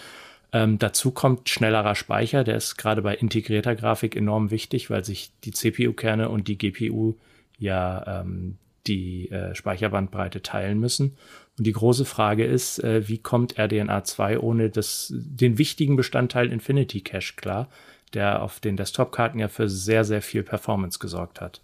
Ähm, 0.52 0.78
dazu 0.78 1.10
kommt 1.10 1.48
schnellerer 1.48 1.94
Speicher, 1.94 2.44
der 2.44 2.56
ist 2.56 2.76
gerade 2.76 3.02
bei 3.02 3.14
integrierter 3.14 3.74
Grafik 3.74 4.16
enorm 4.16 4.50
wichtig, 4.50 4.88
weil 4.88 5.04
sich 5.04 5.30
die 5.44 5.52
CPU-Kerne 5.52 6.28
und 6.30 6.48
die 6.48 6.56
GPU 6.56 7.14
ja 7.58 8.20
ähm, 8.22 8.56
die 8.86 9.30
äh, 9.30 9.54
Speicherbandbreite 9.54 10.42
teilen 10.42 10.78
müssen. 10.80 11.16
Und 11.58 11.66
die 11.66 11.72
große 11.72 12.04
Frage 12.04 12.44
ist, 12.44 12.82
äh, 12.82 13.06
wie 13.08 13.18
kommt 13.18 13.58
RDNA 13.58 14.04
2 14.04 14.38
ohne 14.38 14.70
das, 14.70 15.12
den 15.14 15.58
wichtigen 15.58 15.96
Bestandteil 15.96 16.50
Infinity 16.50 17.02
Cache 17.02 17.34
klar? 17.36 17.68
Der 18.10 18.42
auf 18.42 18.60
den 18.60 18.76
Desktop-Karten 18.76 19.38
ja 19.38 19.48
für 19.48 19.68
sehr, 19.68 20.04
sehr 20.04 20.22
viel 20.22 20.42
Performance 20.42 20.98
gesorgt 20.98 21.40
hat. 21.40 21.62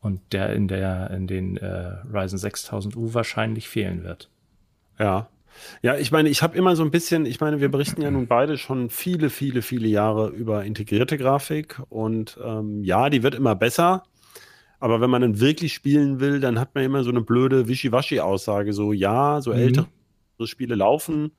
Und 0.00 0.20
der 0.32 0.52
in 0.54 0.68
der, 0.68 1.10
in 1.10 1.26
den 1.26 1.56
äh, 1.56 1.92
Ryzen 2.12 2.38
6000U 2.38 3.12
wahrscheinlich 3.12 3.68
fehlen 3.68 4.02
wird. 4.02 4.30
Ja. 4.98 5.28
Ja, 5.82 5.96
ich 5.96 6.12
meine, 6.12 6.28
ich 6.28 6.42
habe 6.42 6.56
immer 6.56 6.76
so 6.76 6.82
ein 6.82 6.90
bisschen, 6.90 7.26
ich 7.26 7.40
meine, 7.40 7.60
wir 7.60 7.70
berichten 7.70 8.00
ja 8.00 8.10
nun 8.10 8.26
beide 8.26 8.56
schon 8.56 8.88
viele, 8.88 9.30
viele, 9.30 9.62
viele 9.62 9.88
Jahre 9.88 10.28
über 10.28 10.64
integrierte 10.64 11.18
Grafik 11.18 11.82
und 11.88 12.38
ähm, 12.42 12.82
ja, 12.84 13.10
die 13.10 13.22
wird 13.22 13.34
immer 13.34 13.56
besser. 13.56 14.04
Aber 14.78 15.00
wenn 15.02 15.10
man 15.10 15.22
dann 15.22 15.40
wirklich 15.40 15.74
spielen 15.74 16.20
will, 16.20 16.40
dann 16.40 16.58
hat 16.58 16.74
man 16.74 16.84
immer 16.84 17.04
so 17.04 17.10
eine 17.10 17.20
blöde 17.20 17.68
Wischiwaschi-Aussage, 17.68 18.72
so 18.72 18.92
ja, 18.92 19.40
so 19.42 19.52
mhm. 19.52 19.58
ältere 19.58 19.86
Spiele 20.44 20.74
laufen, 20.74 21.32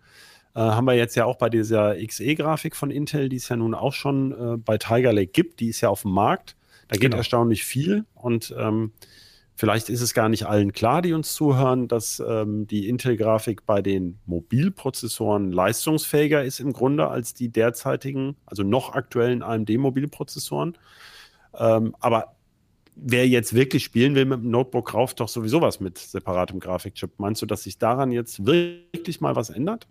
äh, 0.55 0.59
haben 0.59 0.85
wir 0.85 0.93
jetzt 0.93 1.15
ja 1.15 1.25
auch 1.25 1.37
bei 1.37 1.49
dieser 1.49 1.95
XE-Grafik 1.95 2.75
von 2.75 2.91
Intel, 2.91 3.29
die 3.29 3.37
es 3.37 3.47
ja 3.49 3.55
nun 3.55 3.73
auch 3.73 3.93
schon 3.93 4.31
äh, 4.31 4.57
bei 4.57 4.77
Tiger 4.77 5.13
Lake 5.13 5.31
gibt, 5.31 5.59
die 5.59 5.69
ist 5.69 5.81
ja 5.81 5.89
auf 5.89 6.01
dem 6.01 6.11
Markt. 6.11 6.55
Da 6.87 6.95
geht 6.95 7.03
genau. 7.03 7.17
erstaunlich 7.17 7.63
viel 7.63 8.05
und 8.13 8.53
ähm, 8.57 8.91
vielleicht 9.55 9.89
ist 9.89 10.01
es 10.01 10.13
gar 10.13 10.27
nicht 10.27 10.45
allen 10.45 10.73
klar, 10.73 11.01
die 11.01 11.13
uns 11.13 11.33
zuhören, 11.33 11.87
dass 11.87 12.21
ähm, 12.25 12.67
die 12.67 12.89
Intel-Grafik 12.89 13.65
bei 13.65 13.81
den 13.81 14.19
Mobilprozessoren 14.25 15.53
leistungsfähiger 15.53 16.43
ist 16.43 16.59
im 16.59 16.73
Grunde 16.73 17.07
als 17.07 17.33
die 17.33 17.47
derzeitigen, 17.47 18.35
also 18.45 18.63
noch 18.63 18.93
aktuellen 18.93 19.41
AMD-Mobilprozessoren. 19.43 20.77
Ähm, 21.57 21.95
aber 22.01 22.35
wer 22.95 23.27
jetzt 23.27 23.53
wirklich 23.53 23.85
spielen 23.85 24.15
will 24.15 24.25
mit 24.25 24.41
dem 24.41 24.51
Notebook, 24.51 24.89
kauft 24.89 25.21
doch 25.21 25.29
sowieso 25.29 25.61
was 25.61 25.79
mit 25.79 25.97
separatem 25.97 26.59
Grafikchip. 26.59 27.11
Meinst 27.19 27.41
du, 27.41 27.45
dass 27.45 27.63
sich 27.63 27.77
daran 27.77 28.11
jetzt 28.11 28.45
wirklich 28.45 29.21
mal 29.21 29.35
was 29.37 29.49
ändert? 29.49 29.87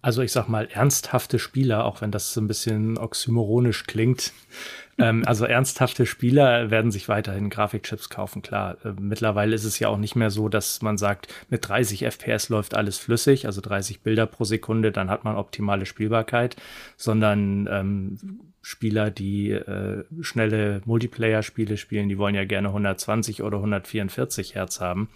Also 0.00 0.22
ich 0.22 0.32
sag 0.32 0.48
mal, 0.48 0.68
ernsthafte 0.70 1.38
Spieler, 1.38 1.84
auch 1.84 2.00
wenn 2.00 2.10
das 2.10 2.32
so 2.32 2.40
ein 2.40 2.46
bisschen 2.46 2.98
oxymoronisch 2.98 3.84
klingt. 3.84 4.32
ähm, 4.98 5.24
also 5.26 5.44
ernsthafte 5.44 6.06
Spieler 6.06 6.70
werden 6.70 6.90
sich 6.90 7.08
weiterhin 7.08 7.50
Grafikchips 7.50 8.08
kaufen, 8.08 8.42
klar. 8.42 8.76
Äh, 8.84 8.92
mittlerweile 9.00 9.54
ist 9.54 9.64
es 9.64 9.78
ja 9.78 9.88
auch 9.88 9.98
nicht 9.98 10.16
mehr 10.16 10.30
so, 10.30 10.48
dass 10.48 10.82
man 10.82 10.98
sagt, 10.98 11.28
mit 11.50 11.68
30 11.68 12.04
FPS 12.04 12.48
läuft 12.48 12.74
alles 12.74 12.98
flüssig, 12.98 13.46
also 13.46 13.60
30 13.60 14.00
Bilder 14.00 14.26
pro 14.26 14.44
Sekunde, 14.44 14.92
dann 14.92 15.10
hat 15.10 15.24
man 15.24 15.36
optimale 15.36 15.86
Spielbarkeit, 15.86 16.56
sondern 16.96 17.68
ähm, 17.70 18.18
Spieler, 18.62 19.10
die 19.10 19.50
äh, 19.50 20.04
schnelle 20.20 20.82
Multiplayer-Spiele 20.84 21.76
spielen, 21.76 22.08
die 22.08 22.18
wollen 22.18 22.34
ja 22.34 22.44
gerne 22.44 22.68
120 22.68 23.42
oder 23.42 23.58
144 23.58 24.54
Hertz 24.54 24.80
haben. 24.80 25.08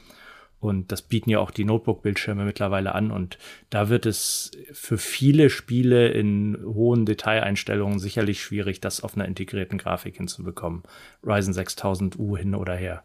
Und 0.63 0.93
das 0.93 1.03
bieten 1.03 1.29
ja 1.29 1.41
auch 1.41 1.51
die 1.51 1.65
Notebook-Bildschirme 1.65 2.45
mittlerweile 2.45 2.95
an. 2.95 3.11
Und 3.11 3.37
da 3.69 3.89
wird 3.89 4.07
es 4.07 4.53
für 4.73 4.97
viele 4.97 5.51
Spiele 5.51 6.07
in 6.07 6.57
hohen 6.65 7.05
Detaileinstellungen 7.05 7.99
sicherlich 7.99 8.41
schwierig, 8.41 8.81
das 8.81 9.03
auf 9.03 9.17
einer 9.17 9.27
integrierten 9.27 9.77
Grafik 9.77 10.19
hinzubekommen. 10.19 10.85
Ryzen 11.27 11.53
6000U 11.53 12.39
hin 12.39 12.55
oder 12.55 12.77
her. 12.77 13.03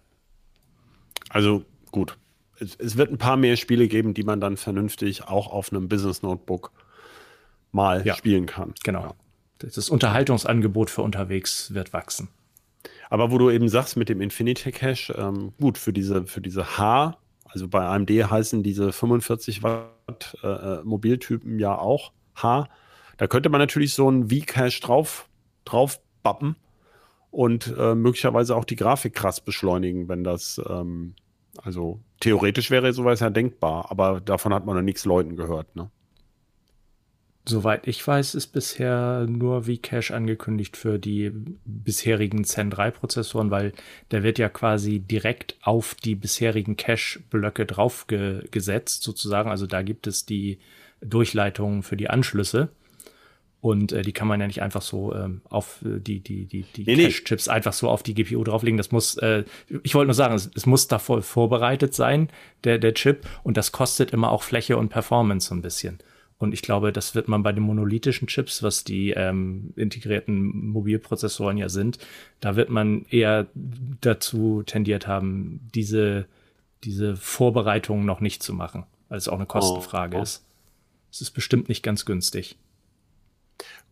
Also 1.30 1.66
gut. 1.90 2.20
Es, 2.60 2.76
es 2.76 2.96
wird 2.96 3.12
ein 3.12 3.18
paar 3.18 3.38
mehr 3.38 3.58
Spiele 3.58 3.88
geben, 3.88 4.14
die 4.14 4.24
man 4.24 4.40
dann 4.40 4.56
vernünftig 4.56 5.24
auch 5.24 5.48
auf 5.48 5.74
einem 5.74 5.90
Business-Notebook 5.90 6.72
mal 7.72 8.06
ja, 8.06 8.14
spielen 8.14 8.46
kann. 8.46 8.76
Genau. 8.84 9.02
Ja. 9.02 9.14
Das 9.58 9.90
Unterhaltungsangebot 9.90 10.92
für 10.92 11.02
unterwegs 11.02 11.74
wird 11.74 11.92
wachsen. 11.92 12.30
Aber 13.10 13.32
wo 13.32 13.40
du 13.40 13.50
eben 13.50 13.68
sagst 13.68 13.98
mit 13.98 14.10
dem 14.10 14.22
Infinity 14.22 14.72
Cache, 14.72 15.12
ähm, 15.14 15.54
gut, 15.60 15.80
für 15.80 15.92
diese, 15.92 16.28
für 16.28 16.42
diese 16.42 16.78
H- 16.78 17.18
also 17.58 17.68
bei 17.68 17.84
AMD 17.84 18.10
heißen 18.10 18.62
diese 18.62 18.92
45 18.92 19.64
Watt 19.64 20.38
äh, 20.44 20.48
äh, 20.48 20.84
Mobiltypen 20.84 21.58
ja 21.58 21.76
auch 21.76 22.12
H. 22.36 22.70
Da 23.18 23.26
könnte 23.26 23.50
man 23.50 23.60
natürlich 23.60 23.96
so 23.96 24.08
ein 24.08 24.30
V-Cache 24.30 24.80
drauf, 24.80 25.28
drauf 25.66 26.00
bappen 26.22 26.56
und 27.32 27.74
äh, 27.76 27.96
möglicherweise 27.96 28.56
auch 28.56 28.64
die 28.64 28.76
Grafik 28.76 29.16
krass 29.16 29.42
beschleunigen, 29.42 30.08
wenn 30.08 30.24
das, 30.24 30.62
ähm, 30.70 31.16
also 31.64 32.00
theoretisch 32.20 32.70
wäre 32.70 32.94
sowas 32.94 33.22
ja 33.22 33.32
denkbar, 33.32 33.90
aber 33.90 34.22
davon 34.22 34.54
hat 34.54 34.68
man 34.68 34.76
noch 34.76 34.84
nichts 34.84 35.06
Leuten 35.06 35.36
gehört, 35.36 35.76
ne? 35.76 35.90
Soweit 37.50 37.88
ich 37.88 38.06
weiß, 38.06 38.36
ist 38.36 38.48
bisher 38.48 39.26
nur 39.30 39.64
Vcache 39.64 40.14
angekündigt 40.14 40.76
für 40.76 41.00
die 41.00 41.32
bisherigen 41.64 42.44
Zen 42.44 42.70
3 42.70 42.92
Prozessoren, 42.92 43.52
weil 43.52 43.72
der 44.12 44.24
wird 44.24 44.38
ja 44.38 44.50
quasi 44.50 45.00
direkt 45.00 45.56
auf 45.62 45.96
die 45.96 46.16
bisherigen 46.16 46.76
Cache-Blöcke 46.76 47.66
draufgesetzt, 47.66 49.02
sozusagen. 49.02 49.50
Also 49.50 49.66
da 49.66 49.82
gibt 49.82 50.08
es 50.08 50.26
die 50.26 50.60
Durchleitungen 51.00 51.84
für 51.84 51.96
die 51.96 52.10
Anschlüsse. 52.10 52.68
Und 53.62 53.92
äh, 53.92 54.02
die 54.02 54.12
kann 54.12 54.28
man 54.28 54.42
ja 54.42 54.48
nicht 54.48 54.62
einfach 54.62 54.82
so 54.82 55.16
ähm, 55.16 55.42
auf 55.50 55.80
äh, 55.84 56.00
die, 56.00 56.20
die, 56.20 56.46
die, 56.46 56.64
die 56.64 56.84
nee, 56.84 57.06
Cache-Chips 57.06 57.48
einfach 57.48 57.74
so 57.74 57.90
auf 57.90 58.04
die 58.04 58.14
GPU 58.14 58.44
drauflegen. 58.44 58.78
Das 58.78 58.92
muss, 58.92 59.18
äh, 59.18 59.46
ich 59.84 59.96
wollte 59.96 60.08
nur 60.08 60.14
sagen, 60.14 60.36
es, 60.36 60.52
es 60.54 60.66
muss 60.66 60.88
davor 60.88 61.22
vorbereitet 61.22 61.94
sein, 61.94 62.30
der, 62.66 62.78
der 62.78 62.94
Chip. 62.94 63.26
Und 63.44 63.56
das 63.56 63.72
kostet 63.72 64.12
immer 64.12 64.32
auch 64.32 64.44
Fläche 64.44 64.78
und 64.78 64.90
Performance 64.90 65.48
so 65.48 65.56
ein 65.56 65.62
bisschen. 65.62 66.00
Und 66.40 66.54
ich 66.54 66.62
glaube, 66.62 66.92
das 66.94 67.16
wird 67.16 67.28
man 67.28 67.42
bei 67.42 67.52
den 67.52 67.64
monolithischen 67.64 68.28
Chips, 68.28 68.62
was 68.62 68.84
die 68.84 69.12
ähm, 69.12 69.74
integrierten 69.76 70.70
Mobilprozessoren 70.70 71.58
ja 71.58 71.68
sind, 71.68 71.98
da 72.40 72.56
wird 72.56 72.70
man 72.70 73.06
eher 73.10 73.48
dazu 74.02 74.62
tendiert 74.64 75.08
haben, 75.08 75.68
diese, 75.74 76.26
diese 76.84 77.16
Vorbereitungen 77.16 78.06
noch 78.06 78.20
nicht 78.20 78.44
zu 78.44 78.54
machen, 78.54 78.84
weil 79.10 79.18
es 79.18 79.28
auch 79.28 79.38
eine 79.38 79.48
Kostenfrage 79.48 80.18
oh, 80.18 80.20
oh. 80.20 80.24
ist. 80.24 80.46
Es 81.12 81.22
ist 81.22 81.32
bestimmt 81.32 81.70
nicht 81.70 81.82
ganz 81.82 82.06
günstig. 82.06 82.58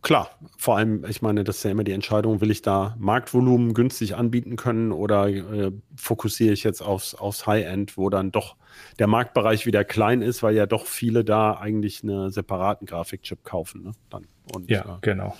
Klar, 0.02 0.30
vor 0.56 0.76
allem, 0.76 1.04
ich 1.08 1.20
meine, 1.20 1.42
das 1.42 1.56
ist 1.56 1.62
ja 1.64 1.70
immer 1.72 1.82
die 1.82 1.92
Entscheidung, 1.92 2.40
will 2.40 2.52
ich 2.52 2.62
da 2.62 2.94
Marktvolumen 2.98 3.74
günstig 3.74 4.14
anbieten 4.14 4.54
können 4.54 4.92
oder 4.92 5.28
äh, 5.28 5.72
fokussiere 5.96 6.52
ich 6.52 6.62
jetzt 6.62 6.80
aufs, 6.80 7.16
aufs 7.16 7.46
High-End, 7.46 7.96
wo 7.96 8.08
dann 8.08 8.30
doch 8.30 8.56
der 8.98 9.08
Marktbereich 9.08 9.66
wieder 9.66 9.84
klein 9.84 10.22
ist, 10.22 10.42
weil 10.44 10.54
ja 10.54 10.66
doch 10.66 10.86
viele 10.86 11.24
da 11.24 11.54
eigentlich 11.54 12.04
einen 12.04 12.30
separaten 12.30 12.86
Grafikchip 12.86 13.42
kaufen. 13.42 13.82
Ne? 13.82 13.92
Dann. 14.10 14.26
Und, 14.54 14.70
ja, 14.70 14.82
äh, 14.82 14.98
genau. 15.00 15.34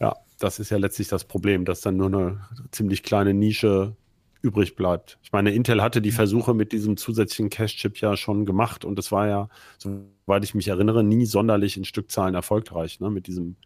Ja, 0.00 0.16
das 0.38 0.58
ist 0.58 0.70
ja 0.70 0.78
letztlich 0.78 1.08
das 1.08 1.24
Problem, 1.24 1.64
dass 1.66 1.82
dann 1.82 1.96
nur 1.96 2.06
eine 2.06 2.40
ziemlich 2.70 3.02
kleine 3.02 3.34
Nische 3.34 3.94
übrig 4.42 4.76
bleibt. 4.76 5.18
Ich 5.22 5.32
meine, 5.32 5.52
Intel 5.52 5.82
hatte 5.82 6.00
die. 6.00 6.12
Versuche 6.18 6.54
mit 6.54 6.72
diesem 6.72 6.96
zusätzlichen 6.96 7.48
Cache-Chip 7.50 8.00
ja 8.00 8.16
schon 8.16 8.44
gemacht 8.44 8.84
und 8.84 8.98
es 8.98 9.12
war 9.12 9.28
ja, 9.28 9.48
soweit 9.78 10.42
ich 10.42 10.54
mich 10.54 10.68
erinnere, 10.68 11.04
nie 11.04 11.26
sonderlich 11.26 11.76
in 11.76 11.84
Stückzahlen 11.84 12.34
erfolgreich, 12.34 12.98
ne, 12.98 13.10
mit 13.10 13.26
diesem 13.26 13.56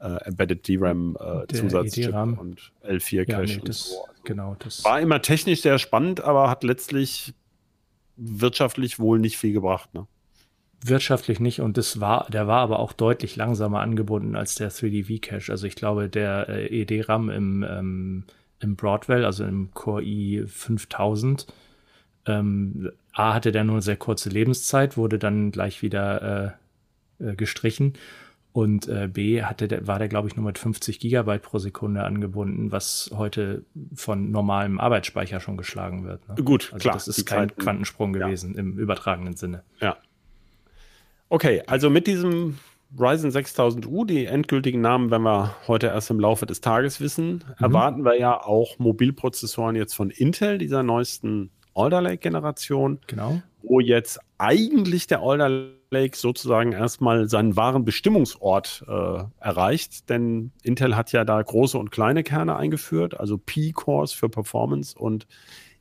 äh, 0.00 0.24
Embedded 0.24 0.66
DRAM 0.66 1.16
äh, 1.20 1.46
Zusatzchip 1.52 2.14
und 2.14 2.72
L4 2.84 3.26
Cache. 3.26 3.44
Ja, 3.44 3.56
nee, 3.56 3.62
das, 3.64 3.90
so. 3.90 4.04
also 4.04 4.22
genau, 4.24 4.56
das 4.58 4.84
war 4.84 5.00
immer 5.00 5.22
technisch 5.22 5.62
sehr 5.62 5.78
spannend, 5.78 6.20
aber 6.20 6.48
hat 6.48 6.64
letztlich 6.64 7.34
wirtschaftlich 8.16 8.98
wohl 8.98 9.18
nicht 9.18 9.38
viel 9.38 9.52
gebracht. 9.52 9.94
Ne? 9.94 10.06
Wirtschaftlich 10.84 11.40
nicht 11.40 11.60
und 11.60 11.76
das 11.76 12.00
war, 12.00 12.28
der 12.30 12.46
war 12.46 12.60
aber 12.60 12.78
auch 12.78 12.92
deutlich 12.92 13.36
langsamer 13.36 13.80
angebunden 13.80 14.36
als 14.36 14.54
der 14.54 14.70
3D 14.70 15.04
V-Cache. 15.04 15.50
Also 15.50 15.66
ich 15.66 15.74
glaube, 15.74 16.08
der 16.08 16.48
äh, 16.48 16.82
ED-RAM 16.82 17.30
im, 17.30 17.66
ähm, 17.68 18.24
im 18.60 18.76
Broadwell, 18.76 19.24
also 19.24 19.44
im 19.44 19.72
Core 19.72 20.02
i 20.02 20.44
5000, 20.46 21.46
ähm, 22.26 22.90
A 23.12 23.34
hatte 23.34 23.52
der 23.52 23.64
nur 23.64 23.76
eine 23.76 23.82
sehr 23.82 23.96
kurze 23.96 24.28
Lebenszeit, 24.28 24.96
wurde 24.96 25.18
dann 25.18 25.50
gleich 25.50 25.82
wieder 25.82 26.56
äh, 27.20 27.30
äh, 27.30 27.34
gestrichen 27.34 27.94
und 28.52 28.88
äh, 28.88 29.08
B 29.12 29.42
hatte 29.42 29.68
der, 29.68 29.86
war 29.86 29.98
der, 29.98 30.08
glaube 30.08 30.28
ich, 30.28 30.36
nur 30.36 30.44
mit 30.44 30.58
50 30.58 31.00
Gigabyte 31.00 31.42
pro 31.42 31.58
Sekunde 31.58 32.04
angebunden, 32.04 32.72
was 32.72 33.10
heute 33.14 33.64
von 33.94 34.30
normalem 34.30 34.80
Arbeitsspeicher 34.80 35.40
schon 35.40 35.56
geschlagen 35.56 36.04
wird. 36.04 36.28
Ne? 36.28 36.42
Gut, 36.42 36.70
also 36.72 36.82
klar. 36.82 36.94
Das 36.94 37.08
ist 37.08 37.24
kein 37.26 37.48
Zeiten, 37.48 37.62
Quantensprung 37.62 38.12
gewesen 38.12 38.54
ja. 38.54 38.60
im 38.60 38.78
übertragenen 38.78 39.36
Sinne. 39.36 39.62
Ja. 39.80 39.96
Okay, 41.28 41.62
also 41.66 41.90
mit 41.90 42.06
diesem 42.06 42.58
Ryzen 42.96 43.30
6000U, 43.30 44.06
die 44.06 44.26
endgültigen 44.26 44.80
Namen 44.80 45.10
werden 45.10 45.24
wir 45.24 45.56
heute 45.66 45.88
erst 45.88 46.10
im 46.10 46.20
Laufe 46.20 46.46
des 46.46 46.60
Tages 46.60 47.00
wissen, 47.00 47.32
mhm. 47.34 47.42
erwarten 47.58 48.04
wir 48.04 48.18
ja 48.18 48.42
auch 48.42 48.78
Mobilprozessoren 48.78 49.76
jetzt 49.76 49.94
von 49.94 50.10
Intel, 50.10 50.58
dieser 50.58 50.82
neuesten 50.82 51.50
Alder 51.74 52.00
Lake 52.00 52.18
Generation. 52.18 52.98
Genau. 53.06 53.42
Wo 53.62 53.80
jetzt 53.80 54.20
eigentlich 54.38 55.06
der 55.06 55.20
Alder 55.20 55.70
Lake 55.90 56.16
sozusagen 56.16 56.72
erstmal 56.72 57.28
seinen 57.28 57.56
wahren 57.56 57.84
Bestimmungsort 57.84 58.84
äh, 58.88 59.24
erreicht, 59.40 60.08
denn 60.08 60.52
Intel 60.62 60.96
hat 60.96 61.12
ja 61.12 61.24
da 61.24 61.40
große 61.40 61.78
und 61.78 61.90
kleine 61.90 62.22
Kerne 62.22 62.56
eingeführt, 62.56 63.18
also 63.18 63.38
P-Cores 63.38 64.12
für 64.12 64.28
Performance 64.28 64.98
und 64.98 65.26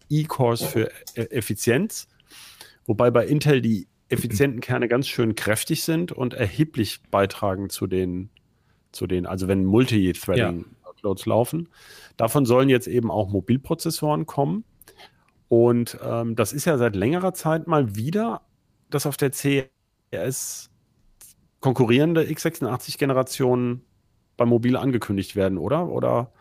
E-Cores 0.09 0.63
für 0.63 0.89
e 1.15 1.23
Effizienz, 1.23 2.07
wobei 2.85 3.11
bei 3.11 3.25
Intel 3.25 3.61
die 3.61 3.87
effizienten 4.09 4.61
Kerne 4.61 4.87
ganz 4.87 5.07
schön 5.07 5.35
kräftig 5.35 5.83
sind 5.83 6.11
und 6.11 6.33
erheblich 6.33 7.01
beitragen 7.11 7.69
zu 7.69 7.87
den, 7.87 8.29
zu 8.91 9.07
den 9.07 9.25
also 9.25 9.47
wenn 9.47 9.65
Multithreading-Workloads 9.65 11.25
ja. 11.25 11.29
laufen. 11.29 11.69
Davon 12.15 12.45
sollen 12.45 12.69
jetzt 12.69 12.87
eben 12.87 13.11
auch 13.11 13.29
Mobilprozessoren 13.29 14.25
kommen. 14.25 14.63
Und 15.49 15.97
ähm, 16.03 16.35
das 16.35 16.53
ist 16.53 16.65
ja 16.65 16.77
seit 16.77 16.95
längerer 16.95 17.33
Zeit 17.33 17.67
mal 17.67 17.95
wieder, 17.95 18.41
dass 18.89 19.05
auf 19.05 19.17
der 19.17 19.31
CRS 19.31 20.69
konkurrierende 21.59 22.23
x86-Generationen 22.23 23.81
beim 24.35 24.49
Mobil 24.49 24.77
angekündigt 24.77 25.35
werden, 25.35 25.57
oder? 25.57 25.89
Oder 25.89 26.31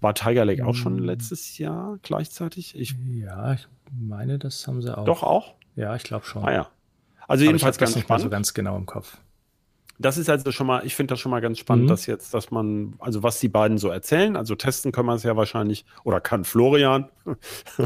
war 0.00 0.14
Tiger 0.14 0.44
Lake 0.44 0.64
auch 0.64 0.74
schon 0.74 0.98
hm. 0.98 1.04
letztes 1.04 1.58
Jahr 1.58 1.98
gleichzeitig? 2.02 2.78
Ich 2.78 2.94
ja, 3.06 3.54
ich 3.54 3.66
meine, 3.90 4.38
das 4.38 4.66
haben 4.66 4.82
sie 4.82 4.96
auch. 4.96 5.04
Doch 5.04 5.22
auch? 5.22 5.54
Ja, 5.74 5.96
ich 5.96 6.02
glaube 6.02 6.24
schon. 6.24 6.44
Ah 6.44 6.52
ja. 6.52 6.70
Also 7.28 7.44
jedenfalls 7.44 7.78
ganz 7.78 7.96
spannend. 7.98 8.24
so 8.24 8.30
ganz 8.30 8.54
genau 8.54 8.76
im 8.76 8.86
Kopf 8.86 9.18
das 9.98 10.16
ist 10.16 10.30
also 10.30 10.52
schon 10.52 10.66
mal, 10.66 10.86
ich 10.86 10.94
finde 10.94 11.12
das 11.12 11.20
schon 11.20 11.30
mal 11.30 11.40
ganz 11.40 11.58
spannend, 11.58 11.86
mhm. 11.86 11.88
dass 11.88 12.06
jetzt, 12.06 12.32
dass 12.32 12.50
man, 12.50 12.94
also 12.98 13.22
was 13.22 13.40
die 13.40 13.48
beiden 13.48 13.78
so 13.78 13.88
erzählen, 13.88 14.36
also 14.36 14.54
testen 14.54 14.92
können 14.92 15.06
wir 15.06 15.14
es 15.14 15.24
ja 15.24 15.36
wahrscheinlich, 15.36 15.84
oder 16.04 16.20
kann 16.20 16.44
Florian 16.44 17.08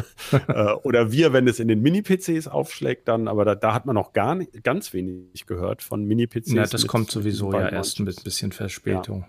äh, 0.48 0.72
oder 0.82 1.10
wir, 1.10 1.32
wenn 1.32 1.48
es 1.48 1.58
in 1.58 1.68
den 1.68 1.80
Mini-PCs 1.80 2.48
aufschlägt, 2.48 3.08
dann, 3.08 3.28
aber 3.28 3.44
da, 3.44 3.54
da, 3.54 3.72
hat 3.72 3.86
man 3.86 3.94
noch 3.94 4.12
gar 4.12 4.34
nicht, 4.34 4.62
ganz 4.62 4.92
wenig 4.92 5.46
gehört 5.46 5.82
von 5.82 6.04
Mini-PCs. 6.04 6.52
Ja, 6.52 6.66
das 6.66 6.86
kommt 6.86 7.10
sowieso 7.10 7.52
ja 7.52 7.68
erst 7.68 8.00
mit 8.00 8.22
bisschen 8.22 8.52
Verspätung. 8.52 9.20
Ja. 9.20 9.28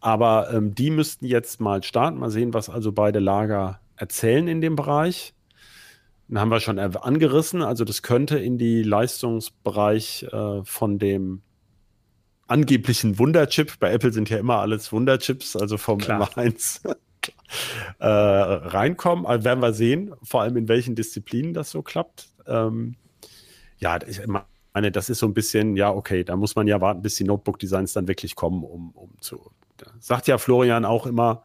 Aber 0.00 0.52
ähm, 0.52 0.74
die 0.74 0.90
müssten 0.90 1.26
jetzt 1.26 1.60
mal 1.60 1.84
starten, 1.84 2.18
mal 2.18 2.30
sehen, 2.30 2.54
was 2.54 2.68
also 2.68 2.90
beide 2.90 3.20
Lager 3.20 3.80
erzählen 3.94 4.48
in 4.48 4.60
dem 4.60 4.74
Bereich. 4.74 5.32
Haben 6.34 6.50
wir 6.50 6.60
schon 6.60 6.78
angerissen, 6.78 7.62
also 7.62 7.84
das 7.84 8.02
könnte 8.02 8.38
in 8.38 8.56
die 8.56 8.82
Leistungsbereich 8.82 10.26
äh, 10.32 10.64
von 10.64 10.98
dem 10.98 11.42
angeblichen 12.46 13.18
Wunderchip. 13.18 13.78
Bei 13.80 13.92
Apple 13.92 14.12
sind 14.12 14.30
ja 14.30 14.38
immer 14.38 14.58
alles 14.58 14.92
Wunderchips, 14.92 15.56
also 15.56 15.78
vom 15.78 15.98
Klar. 15.98 16.30
M1 16.30 16.86
äh, 17.98 18.06
reinkommen. 18.06 19.26
Also 19.26 19.44
werden 19.44 19.60
wir 19.60 19.72
sehen, 19.72 20.14
vor 20.22 20.42
allem 20.42 20.56
in 20.56 20.68
welchen 20.68 20.94
Disziplinen 20.94 21.54
das 21.54 21.70
so 21.70 21.82
klappt. 21.82 22.28
Ähm, 22.46 22.96
ja, 23.78 23.98
ich 24.06 24.20
meine, 24.26 24.92
das 24.92 25.10
ist 25.10 25.18
so 25.18 25.26
ein 25.26 25.34
bisschen, 25.34 25.76
ja, 25.76 25.90
okay, 25.90 26.24
da 26.24 26.36
muss 26.36 26.54
man 26.54 26.66
ja 26.66 26.80
warten, 26.80 27.02
bis 27.02 27.16
die 27.16 27.24
Notebook-Designs 27.24 27.92
dann 27.92 28.08
wirklich 28.08 28.36
kommen, 28.36 28.62
um, 28.62 28.90
um 28.92 29.10
zu. 29.20 29.50
sagt 29.98 30.28
ja 30.28 30.38
Florian 30.38 30.84
auch 30.84 31.06
immer, 31.06 31.44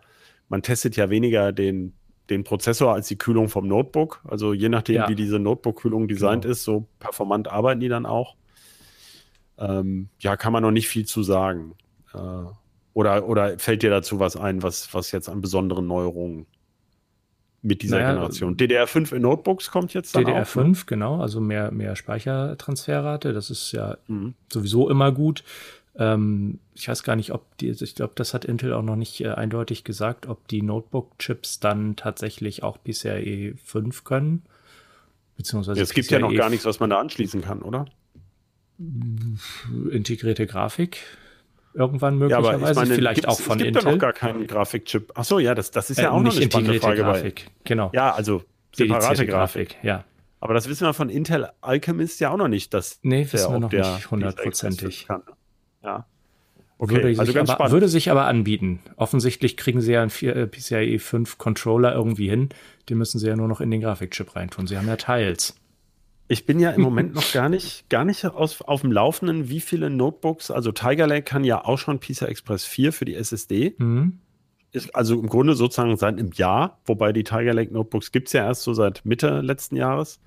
man 0.49 0.61
testet 0.61 0.95
ja 0.95 1.09
weniger 1.09 1.51
den, 1.51 1.96
den 2.29 2.43
Prozessor 2.43 2.93
als 2.93 3.07
die 3.07 3.17
Kühlung 3.17 3.49
vom 3.49 3.67
Notebook. 3.67 4.21
Also 4.27 4.53
je 4.53 4.69
nachdem, 4.69 4.95
ja. 4.95 5.09
wie 5.09 5.15
diese 5.15 5.39
Notebook-Kühlung 5.39 6.07
designt 6.07 6.43
genau. 6.43 6.51
ist, 6.51 6.63
so 6.63 6.87
performant 6.99 7.47
arbeiten 7.47 7.79
die 7.79 7.89
dann 7.89 8.05
auch 8.05 8.35
ähm, 9.57 10.09
ja, 10.19 10.37
kann 10.37 10.53
man 10.53 10.63
noch 10.63 10.71
nicht 10.71 10.87
viel 10.87 11.05
zu 11.05 11.23
sagen. 11.23 11.75
Äh, 12.13 12.17
oder, 12.93 13.27
oder 13.27 13.59
fällt 13.59 13.83
dir 13.83 13.89
dazu 13.89 14.19
was 14.19 14.35
ein, 14.35 14.63
was, 14.63 14.93
was 14.93 15.11
jetzt 15.11 15.29
an 15.29 15.41
besonderen 15.41 15.87
Neuerungen 15.87 16.47
mit 17.61 17.81
dieser 17.81 17.97
naja, 17.97 18.13
Generation? 18.13 18.55
DDR5 18.55 19.15
in 19.15 19.21
Notebooks 19.23 19.71
kommt 19.71 19.93
jetzt 19.93 20.15
dann 20.15 20.25
DDR5, 20.25 20.59
auch, 20.59 20.65
ne? 20.65 20.75
genau, 20.85 21.21
also 21.21 21.39
mehr, 21.39 21.71
mehr 21.71 21.95
Speichertransferrate, 21.95 23.33
das 23.33 23.49
ist 23.49 23.71
ja 23.71 23.97
mhm. 24.07 24.33
sowieso 24.51 24.89
immer 24.89 25.11
gut. 25.11 25.43
Ähm, 25.97 26.59
ich 26.75 26.87
weiß 26.87 27.03
gar 27.03 27.15
nicht, 27.15 27.31
ob 27.31 27.57
die, 27.57 27.69
ich 27.69 27.95
glaube, 27.95 28.13
das 28.15 28.33
hat 28.33 28.45
Intel 28.45 28.73
auch 28.73 28.83
noch 28.83 28.95
nicht 28.95 29.21
äh, 29.21 29.29
eindeutig 29.29 29.83
gesagt, 29.83 30.27
ob 30.27 30.47
die 30.47 30.61
Notebook-Chips 30.61 31.59
dann 31.59 31.95
tatsächlich 31.95 32.63
auch 32.63 32.77
PCIe 32.83 33.55
5 33.63 34.03
können. 34.03 34.43
Beziehungsweise 35.35 35.81
es 35.81 35.93
gibt 35.93 36.09
ja 36.09 36.19
noch 36.19 36.33
gar 36.33 36.49
nichts, 36.49 36.65
was 36.65 36.79
man 36.79 36.89
da 36.89 36.99
anschließen 36.99 37.41
kann, 37.41 37.61
oder? 37.61 37.85
integrierte 39.89 40.45
Grafik 40.45 40.99
irgendwann 41.77 42.17
möglicherweise, 42.17 42.65
ja, 42.65 42.73
meine, 42.73 42.95
vielleicht 42.95 43.27
auch 43.27 43.39
von 43.39 43.59
Intel. 43.59 43.67
Es 43.67 43.73
gibt 43.73 43.85
ja 43.85 43.91
noch 43.91 43.99
gar 43.99 44.13
keinen 44.13 44.47
Grafikchip. 44.47 45.11
Ach 45.15 45.23
so, 45.23 45.39
ja, 45.39 45.55
das, 45.55 45.71
das 45.71 45.89
ist 45.89 45.97
ja 45.97 46.05
äh, 46.05 46.07
auch 46.07 46.21
noch 46.21 46.35
eine 46.35 46.45
spannende 46.45 46.79
Frage. 46.79 47.01
Grafik, 47.01 47.45
bei. 47.45 47.51
genau. 47.63 47.91
Ja, 47.93 48.13
also 48.13 48.43
separate 48.73 49.25
Grafik. 49.25 49.69
Grafik. 49.69 49.83
ja. 49.83 50.03
Aber 50.39 50.53
das 50.53 50.69
wissen 50.69 50.85
wir 50.85 50.93
von 50.93 51.09
Intel 51.09 51.49
Alchemist 51.61 52.19
ja 52.19 52.31
auch 52.31 52.37
noch 52.37 52.47
nicht, 52.47 52.73
dass 52.73 52.99
Nee, 53.01 53.27
wissen 53.31 53.51
wir 53.51 53.59
noch 53.59 53.71
nicht 53.71 54.11
hundertprozentig. 54.11 55.07
Ja. 55.83 56.05
Okay, 56.79 56.95
würde, 56.95 57.07
also 57.19 57.25
sich 57.25 57.37
aber, 57.37 57.71
würde 57.71 57.87
sich 57.87 58.11
aber 58.11 58.27
anbieten. 58.27 58.79
Offensichtlich 58.97 59.57
kriegen 59.57 59.81
sie 59.81 59.93
ja 59.93 60.01
einen 60.01 60.11
PCIe 60.11 60.99
5 60.99 61.37
Controller 61.37 61.93
irgendwie 61.93 62.29
hin. 62.29 62.49
Den 62.87 62.99
müssen 62.99 63.17
sie 63.17 63.27
ja 63.27 63.35
nur 63.35 63.47
noch 63.47 63.61
in 63.61 63.71
den 63.71 63.81
Grafikchip 63.81 64.35
reintun. 64.35 64.67
Sie 64.67 64.77
haben 64.77 64.87
ja 64.87 64.95
Teils. 64.95 65.55
Ich 66.29 66.45
bin 66.45 66.59
ja 66.59 66.71
im 66.71 66.81
Moment 66.81 67.15
noch 67.15 67.31
gar 67.31 67.47
nicht, 67.47 67.89
gar 67.89 68.03
nicht 68.03 68.25
aus, 68.25 68.61
auf 68.61 68.81
dem 68.81 68.91
Laufenden, 68.91 69.49
wie 69.49 69.61
viele 69.61 69.89
Notebooks, 69.89 70.51
also 70.51 70.73
Tiger 70.73 71.07
Lake 71.07 71.23
kann 71.23 71.45
ja 71.45 71.63
auch 71.63 71.77
schon 71.79 71.99
PISA 71.99 72.25
Express 72.25 72.65
4 72.65 72.91
für 72.91 73.05
die 73.05 73.15
SSD. 73.15 73.75
Mhm. 73.77 74.19
Ist 74.73 74.93
also 74.93 75.17
im 75.17 75.27
Grunde 75.27 75.55
sozusagen 75.55 75.95
seit 75.95 76.19
einem 76.19 76.31
Jahr, 76.33 76.79
wobei 76.85 77.13
die 77.13 77.23
Tiger 77.23 77.53
Lake 77.53 77.73
Notebooks 77.73 78.11
gibt 78.11 78.27
es 78.27 78.33
ja 78.33 78.45
erst 78.45 78.63
so 78.63 78.73
seit 78.73 79.05
Mitte 79.05 79.39
letzten 79.39 79.77
Jahres. 79.77 80.19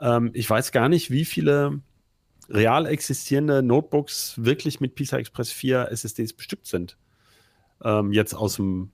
Ähm, 0.00 0.30
ich 0.34 0.48
weiß 0.48 0.70
gar 0.70 0.88
nicht, 0.88 1.10
wie 1.10 1.24
viele 1.24 1.80
real 2.48 2.86
existierende 2.86 3.62
Notebooks 3.62 4.34
wirklich 4.36 4.80
mit 4.80 4.94
PISA 4.94 5.18
Express 5.18 5.50
4 5.52 5.88
SSDs 5.90 6.32
bestückt 6.32 6.66
sind. 6.66 6.96
Ähm, 7.82 8.12
jetzt 8.12 8.34
aus 8.34 8.56
dem, 8.56 8.90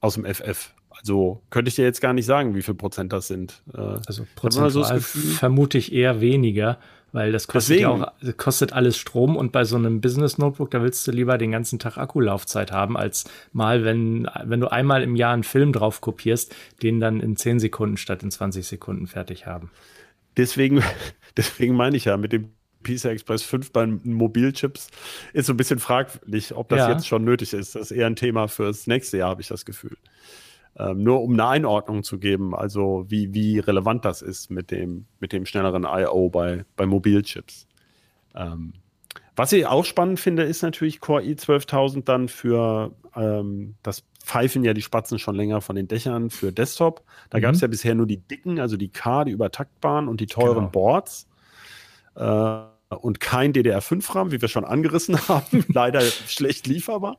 aus 0.00 0.14
dem 0.14 0.24
FF. 0.24 0.74
Also 0.90 1.42
könnte 1.50 1.68
ich 1.68 1.76
dir 1.76 1.84
jetzt 1.84 2.00
gar 2.00 2.12
nicht 2.12 2.26
sagen, 2.26 2.54
wie 2.54 2.62
viel 2.62 2.74
Prozent 2.74 3.12
das 3.12 3.28
sind. 3.28 3.62
Äh, 3.72 3.98
also 4.06 4.26
prozentual 4.34 4.70
so 4.70 4.84
vermute 4.84 5.78
ich 5.78 5.92
eher 5.92 6.20
weniger, 6.20 6.78
Weil 7.12 7.32
das 7.32 7.46
kostet 7.46 7.78
Deswegen. 7.78 8.00
ja 8.00 8.12
auch, 8.12 8.36
kostet 8.36 8.72
alles 8.72 8.98
Strom 8.98 9.36
und 9.36 9.50
bei 9.50 9.64
so 9.64 9.76
einem 9.76 10.00
Business 10.00 10.36
Notebook, 10.36 10.70
da 10.70 10.82
willst 10.82 11.06
du 11.06 11.12
lieber 11.12 11.38
den 11.38 11.52
ganzen 11.52 11.78
Tag 11.78 11.96
Akkulaufzeit 11.96 12.70
haben, 12.70 12.96
als 12.96 13.24
mal, 13.52 13.84
wenn, 13.84 14.28
wenn 14.44 14.60
du 14.60 14.70
einmal 14.70 15.02
im 15.02 15.16
Jahr 15.16 15.32
einen 15.32 15.44
Film 15.44 15.72
drauf 15.72 16.00
kopierst, 16.00 16.54
den 16.82 17.00
dann 17.00 17.20
in 17.20 17.36
10 17.36 17.60
Sekunden 17.60 17.96
statt 17.96 18.22
in 18.22 18.30
20 18.30 18.66
Sekunden 18.66 19.06
fertig 19.06 19.46
haben. 19.46 19.70
Deswegen, 20.36 20.82
deswegen 21.36 21.74
meine 21.74 21.96
ich 21.96 22.04
ja, 22.04 22.16
mit 22.18 22.32
dem 22.32 22.50
PCI 22.82 23.08
Express 23.08 23.42
5 23.42 23.72
bei 23.72 23.86
Mobilchips 23.86 24.88
ist 25.32 25.46
so 25.46 25.52
ein 25.52 25.56
bisschen 25.56 25.78
fraglich, 25.78 26.54
ob 26.54 26.68
das 26.68 26.78
ja. 26.80 26.90
jetzt 26.92 27.06
schon 27.06 27.24
nötig 27.24 27.52
ist. 27.52 27.74
Das 27.74 27.90
ist 27.90 27.90
eher 27.90 28.06
ein 28.06 28.16
Thema 28.16 28.48
fürs 28.48 28.86
nächste 28.86 29.18
Jahr, 29.18 29.30
habe 29.30 29.42
ich 29.42 29.48
das 29.48 29.64
Gefühl. 29.64 29.96
Ähm, 30.76 31.02
nur 31.02 31.22
um 31.22 31.32
eine 31.32 31.46
Einordnung 31.46 32.04
zu 32.04 32.18
geben, 32.18 32.54
also 32.54 33.04
wie, 33.08 33.34
wie 33.34 33.58
relevant 33.58 34.04
das 34.04 34.22
ist 34.22 34.50
mit 34.50 34.70
dem, 34.70 35.06
mit 35.18 35.32
dem 35.32 35.44
schnelleren 35.44 35.84
I.O. 35.84 36.28
bei, 36.30 36.64
bei 36.76 36.86
Mobilchips. 36.86 37.66
Ähm, 38.34 38.74
was 39.34 39.52
ich 39.52 39.66
auch 39.66 39.84
spannend 39.84 40.20
finde, 40.20 40.44
ist 40.44 40.62
natürlich 40.62 41.00
Core 41.00 41.22
i12000 41.22 42.04
dann 42.04 42.28
für, 42.28 42.92
ähm, 43.14 43.76
das 43.82 44.04
pfeifen 44.24 44.64
ja 44.64 44.74
die 44.74 44.82
Spatzen 44.82 45.18
schon 45.18 45.34
länger 45.34 45.60
von 45.60 45.76
den 45.76 45.88
Dächern 45.88 46.30
für 46.30 46.52
Desktop. 46.52 47.04
Da 47.30 47.38
mhm. 47.38 47.42
gab 47.42 47.54
es 47.54 47.60
ja 47.60 47.68
bisher 47.68 47.94
nur 47.94 48.06
die 48.06 48.18
dicken, 48.18 48.60
also 48.60 48.76
die 48.76 48.88
K, 48.88 49.24
die 49.24 49.32
übertaktbaren 49.32 50.08
und 50.08 50.20
die 50.20 50.26
teuren 50.26 50.56
genau. 50.56 50.70
Boards. 50.70 51.28
Äh, 52.18 52.94
und 52.96 53.20
kein 53.20 53.52
DDR5-RAM, 53.52 54.32
wie 54.32 54.40
wir 54.40 54.48
schon 54.48 54.64
angerissen 54.64 55.16
haben. 55.28 55.64
Leider 55.68 56.00
schlecht 56.26 56.66
lieferbar. 56.66 57.18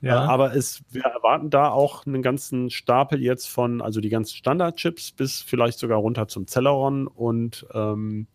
Ja. 0.00 0.24
Äh, 0.24 0.28
aber 0.28 0.54
es, 0.54 0.82
wir 0.90 1.02
erwarten 1.02 1.50
da 1.50 1.70
auch 1.70 2.06
einen 2.06 2.22
ganzen 2.22 2.70
Stapel 2.70 3.20
jetzt 3.20 3.48
von, 3.48 3.82
also 3.82 4.00
die 4.00 4.10
ganzen 4.10 4.36
Standardchips 4.36 5.12
bis 5.12 5.42
vielleicht 5.42 5.78
sogar 5.78 5.98
runter 5.98 6.28
zum 6.28 6.46
Celeron 6.46 7.06
und 7.06 7.66
ähm, 7.74 8.28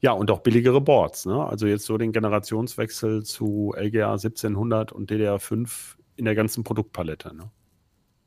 ja, 0.00 0.12
und 0.12 0.30
auch 0.30 0.40
billigere 0.40 0.80
Boards. 0.80 1.24
Ne? 1.24 1.42
Also 1.42 1.66
jetzt 1.66 1.86
so 1.86 1.96
den 1.96 2.12
Generationswechsel 2.12 3.24
zu 3.24 3.74
LGA 3.76 4.12
1700 4.12 4.92
und 4.92 5.10
DDR5 5.10 5.96
in 6.16 6.26
der 6.26 6.34
ganzen 6.34 6.64
Produktpalette. 6.64 7.34
Ne? 7.34 7.50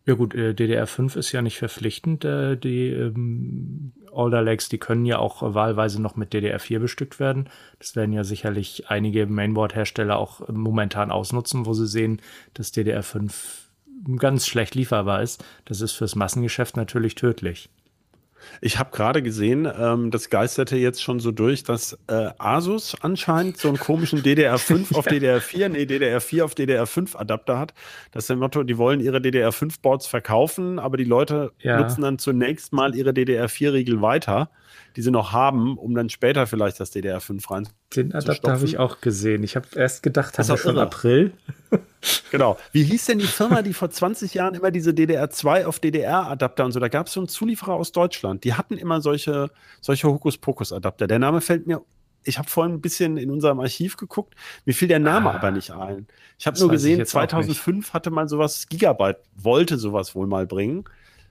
Ja 0.05 0.15
gut, 0.15 0.33
äh, 0.33 0.53
DDR5 0.53 1.17
ist 1.17 1.31
ja 1.31 1.41
nicht 1.41 1.57
verpflichtend. 1.57 2.25
Äh, 2.25 2.57
die 2.57 2.87
ähm, 2.89 3.93
Alder 4.11 4.41
Lakes, 4.41 4.69
die 4.69 4.77
können 4.77 5.05
ja 5.05 5.19
auch 5.19 5.43
äh, 5.43 5.53
wahlweise 5.53 6.01
noch 6.01 6.15
mit 6.15 6.33
DDR4 6.33 6.79
bestückt 6.79 7.19
werden. 7.19 7.49
Das 7.77 7.95
werden 7.95 8.13
ja 8.13 8.23
sicherlich 8.23 8.89
einige 8.89 9.27
Mainboard-Hersteller 9.27 10.17
auch 10.17 10.47
momentan 10.49 11.11
ausnutzen, 11.11 11.65
wo 11.65 11.73
sie 11.73 11.87
sehen, 11.87 12.21
dass 12.53 12.73
DDR5 12.73 13.31
ganz 14.17 14.47
schlecht 14.47 14.75
lieferbar 14.75 15.21
ist. 15.21 15.43
Das 15.65 15.81
ist 15.81 15.91
fürs 15.91 16.15
Massengeschäft 16.15 16.77
natürlich 16.77 17.15
tödlich. 17.15 17.69
Ich 18.61 18.79
habe 18.79 18.91
gerade 18.91 19.21
gesehen, 19.21 19.67
ähm, 19.79 20.11
das 20.11 20.29
geisterte 20.29 20.77
jetzt 20.77 21.01
schon 21.01 21.19
so 21.19 21.31
durch, 21.31 21.63
dass 21.63 21.97
äh, 22.07 22.29
Asus 22.37 22.95
anscheinend 23.01 23.57
so 23.57 23.67
einen 23.67 23.77
komischen 23.77 24.21
DDR5 24.21 24.95
auf 24.95 25.07
DDR4, 25.07 25.69
nee, 25.69 25.83
DDR4 25.83 26.43
auf 26.43 26.53
DDR5 26.53 27.15
Adapter 27.15 27.59
hat. 27.59 27.73
Das 28.11 28.23
ist 28.23 28.29
der 28.29 28.37
Motto, 28.37 28.63
die 28.63 28.77
wollen 28.77 28.99
ihre 28.99 29.17
DDR5-Boards 29.17 30.07
verkaufen, 30.07 30.79
aber 30.79 30.97
die 30.97 31.03
Leute 31.03 31.51
ja. 31.59 31.79
nutzen 31.79 32.01
dann 32.01 32.19
zunächst 32.19 32.73
mal 32.73 32.95
ihre 32.95 33.11
DDR4-Riegel 33.11 34.01
weiter 34.01 34.49
die 34.95 35.01
sie 35.01 35.11
noch 35.11 35.31
haben, 35.31 35.77
um 35.77 35.95
dann 35.95 36.09
später 36.09 36.47
vielleicht 36.47 36.79
das 36.79 36.93
DDR5 36.93 37.51
rein 37.51 37.69
Den 37.95 38.13
Adapter 38.13 38.53
habe 38.53 38.65
ich 38.65 38.77
auch 38.77 39.01
gesehen. 39.01 39.43
Ich 39.43 39.55
habe 39.55 39.67
erst 39.75 40.03
gedacht, 40.03 40.37
das 40.37 40.49
ist 40.49 40.59
schon 40.59 40.75
irre. 40.75 40.83
April. 40.83 41.33
Genau. 42.31 42.57
Wie 42.71 42.83
hieß 42.83 43.05
denn 43.05 43.19
die 43.19 43.27
Firma, 43.27 43.61
die 43.61 43.73
vor 43.73 43.89
20 43.89 44.33
Jahren 44.33 44.55
immer 44.55 44.71
diese 44.71 44.91
DDR2 44.91 45.65
auf 45.65 45.79
DDR-Adapter 45.79 46.65
und 46.65 46.71
so, 46.71 46.79
da 46.79 46.87
gab 46.87 47.07
es 47.07 47.13
so 47.13 47.19
einen 47.19 47.27
Zulieferer 47.27 47.73
aus 47.73 47.91
Deutschland, 47.91 48.43
die 48.43 48.53
hatten 48.53 48.77
immer 48.77 49.01
solche, 49.01 49.49
solche 49.81 50.07
Hokuspokus-Adapter. 50.07 51.07
Der 51.07 51.19
Name 51.19 51.41
fällt 51.41 51.67
mir 51.67 51.81
ich 52.23 52.37
habe 52.37 52.49
vorhin 52.49 52.75
ein 52.75 52.81
bisschen 52.81 53.17
in 53.17 53.31
unserem 53.31 53.59
Archiv 53.61 53.95
geguckt, 53.97 54.35
mir 54.65 54.73
fiel 54.73 54.87
der 54.87 54.99
Name 54.99 55.31
ah, 55.31 55.35
aber 55.35 55.51
nicht 55.51 55.71
ein. 55.71 56.05
Ich 56.37 56.47
habe 56.47 56.59
nur 56.59 56.69
gesehen, 56.69 57.05
2005 57.05 57.93
hatte 57.93 58.11
man 58.11 58.27
sowas, 58.27 58.67
Gigabyte 58.67 59.19
wollte 59.35 59.77
sowas 59.77 60.15
wohl 60.15 60.27
mal 60.27 60.45
bringen, 60.45 60.83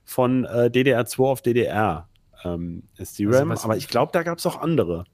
von 0.04 0.44
äh, 0.44 0.70
DDR2 0.72 1.24
auf 1.24 1.42
DDR 1.42 2.09
ähm, 2.44 2.85
ist 2.96 3.18
die 3.18 3.26
RAM. 3.26 3.50
Also 3.50 3.64
aber 3.64 3.76
ich 3.76 3.88
glaube, 3.88 4.12
da 4.12 4.22
gab 4.22 4.38
es 4.38 4.46
auch 4.46 4.61
andere. 4.61 5.04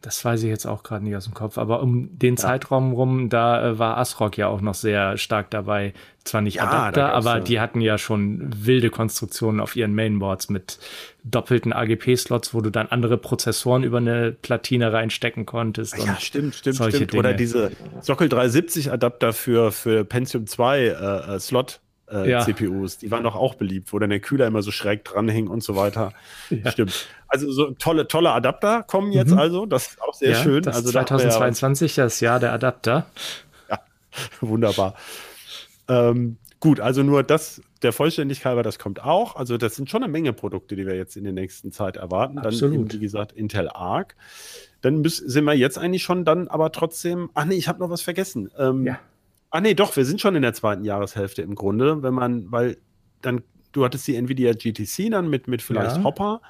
Das 0.00 0.24
weiß 0.24 0.44
ich 0.44 0.48
jetzt 0.48 0.64
auch 0.64 0.84
gerade 0.84 1.04
nicht 1.04 1.16
aus 1.16 1.24
dem 1.24 1.34
Kopf, 1.34 1.58
aber 1.58 1.82
um 1.82 2.16
den 2.16 2.34
ja. 2.34 2.40
Zeitraum 2.40 2.92
rum, 2.92 3.28
da 3.28 3.70
äh, 3.70 3.78
war 3.80 3.96
ASRock 3.96 4.38
ja 4.38 4.46
auch 4.46 4.60
noch 4.60 4.74
sehr 4.74 5.18
stark 5.18 5.50
dabei. 5.50 5.92
Zwar 6.22 6.40
nicht 6.40 6.56
ja, 6.56 6.68
Adapter, 6.68 7.12
aber 7.14 7.38
ja. 7.38 7.40
die 7.40 7.58
hatten 7.58 7.80
ja 7.80 7.98
schon 7.98 8.48
wilde 8.64 8.90
Konstruktionen 8.90 9.60
auf 9.60 9.74
ihren 9.74 9.94
Mainboards 9.94 10.50
mit 10.50 10.78
doppelten 11.24 11.72
AGP-Slots, 11.72 12.54
wo 12.54 12.60
du 12.60 12.70
dann 12.70 12.86
andere 12.88 13.16
Prozessoren 13.16 13.82
über 13.82 13.98
eine 13.98 14.32
Platine 14.32 14.92
reinstecken 14.92 15.46
konntest. 15.46 15.96
Ja, 15.98 16.16
stimmt, 16.20 16.54
stimmt, 16.54 16.76
stimmt. 16.76 17.12
Dinge. 17.12 17.18
Oder 17.18 17.32
diese 17.34 17.72
Sockel 18.00 18.28
370 18.28 18.92
Adapter 18.92 19.32
für, 19.32 19.72
für 19.72 20.04
Pentium 20.04 20.46
2 20.46 20.80
äh, 20.80 21.34
äh, 21.34 21.40
Slot 21.40 21.80
äh, 22.10 22.30
ja. 22.30 22.44
CPUs. 22.44 22.98
Die 22.98 23.10
waren 23.10 23.24
doch 23.24 23.34
auch 23.34 23.54
beliebt, 23.54 23.92
wo 23.92 23.98
dann 23.98 24.10
der 24.10 24.20
Kühler 24.20 24.46
immer 24.46 24.62
so 24.62 24.70
schräg 24.70 25.04
dranhing 25.04 25.48
und 25.48 25.62
so 25.62 25.76
weiter. 25.76 26.12
Ja. 26.50 26.70
Stimmt. 26.70 27.06
Also 27.28 27.50
so 27.52 27.72
tolle, 27.72 28.08
tolle 28.08 28.30
Adapter 28.30 28.82
kommen 28.82 29.12
jetzt 29.12 29.32
mhm. 29.32 29.38
also. 29.38 29.66
Das 29.66 29.88
ist 29.88 30.02
auch 30.02 30.14
sehr 30.14 30.30
ja, 30.30 30.42
schön. 30.42 30.62
Das 30.62 30.76
also 30.76 30.90
2022 30.90 31.96
ja, 31.96 32.04
das 32.04 32.20
Jahr 32.20 32.40
der 32.40 32.52
Adapter. 32.52 33.06
Ja, 33.68 33.80
wunderbar. 34.40 34.94
Ähm, 35.88 36.38
gut, 36.58 36.80
also 36.80 37.02
nur 37.02 37.22
das, 37.22 37.60
der 37.82 37.92
Vollständigkeit 37.92 38.46
halber, 38.46 38.62
das 38.62 38.78
kommt 38.78 39.02
auch. 39.04 39.36
Also 39.36 39.58
das 39.58 39.76
sind 39.76 39.90
schon 39.90 40.02
eine 40.02 40.10
Menge 40.10 40.32
Produkte, 40.32 40.74
die 40.74 40.86
wir 40.86 40.96
jetzt 40.96 41.16
in 41.16 41.24
der 41.24 41.34
nächsten 41.34 41.70
Zeit 41.70 41.96
erwarten. 41.96 42.38
Absolut. 42.38 42.62
Dann, 42.62 42.80
eben, 42.80 42.92
wie 42.92 42.98
gesagt, 42.98 43.32
Intel 43.32 43.68
Arc. 43.68 44.16
Dann 44.80 45.00
müssen, 45.00 45.28
sind 45.28 45.44
wir 45.44 45.54
jetzt 45.54 45.76
eigentlich 45.76 46.02
schon 46.02 46.24
dann 46.24 46.48
aber 46.48 46.72
trotzdem, 46.72 47.30
ach 47.34 47.44
nee, 47.44 47.56
ich 47.56 47.68
habe 47.68 47.80
noch 47.80 47.90
was 47.90 48.00
vergessen. 48.00 48.50
Ähm, 48.56 48.86
ja. 48.86 48.98
Ah, 49.50 49.60
nee, 49.60 49.74
doch, 49.74 49.96
wir 49.96 50.04
sind 50.04 50.20
schon 50.20 50.34
in 50.34 50.42
der 50.42 50.54
zweiten 50.54 50.84
Jahreshälfte 50.84 51.42
im 51.42 51.54
Grunde, 51.54 52.02
wenn 52.02 52.14
man, 52.14 52.50
weil 52.52 52.76
dann, 53.22 53.42
du 53.72 53.84
hattest 53.84 54.06
die 54.06 54.16
Nvidia 54.16 54.52
GTC 54.52 55.10
dann 55.10 55.28
mit, 55.28 55.48
mit 55.48 55.62
vielleicht 55.62 55.96
ja. 55.96 56.04
Hopper, 56.04 56.40